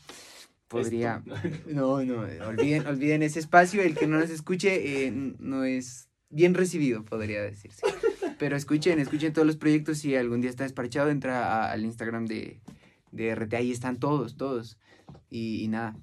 podría... 0.68 1.24
No, 1.68 2.04
no, 2.04 2.20
olviden, 2.48 2.86
olviden 2.88 3.24
ese 3.24 3.40
espacio. 3.40 3.82
El 3.82 3.96
que 3.96 4.08
no 4.08 4.20
nos 4.20 4.30
escuche 4.30 5.06
eh, 5.08 5.12
no 5.12 5.64
es 5.64 6.10
bien 6.30 6.54
recibido, 6.54 7.04
podría 7.04 7.42
decirse. 7.42 7.82
Pero 8.38 8.56
escuchen, 8.56 9.00
escuchen 9.00 9.34
todos 9.34 9.48
los 9.48 9.58
proyectos. 9.58 9.98
Si 9.98 10.16
algún 10.16 10.42
día 10.42 10.50
está 10.50 10.64
desparchado, 10.64 11.10
entra 11.10 11.48
a- 11.66 11.72
al 11.72 11.84
Instagram 11.84 12.26
de, 12.28 12.62
de 13.12 13.30
RT. 13.36 13.56
Ahí 13.56 13.72
están 13.72 13.98
todos, 14.00 14.38
todos. 14.38 14.78
Y, 15.30 15.64
y 15.64 15.68
nada, 15.68 15.98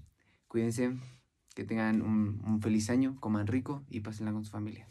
cuídense, 0.48 0.96
que 1.54 1.62
tengan 1.64 2.02
un, 2.02 2.42
un 2.44 2.60
feliz 2.60 2.90
año, 2.90 3.16
coman 3.20 3.46
rico 3.46 3.84
y 3.88 4.00
pásenla 4.00 4.32
con 4.32 4.44
su 4.44 4.50
familia. 4.50 4.88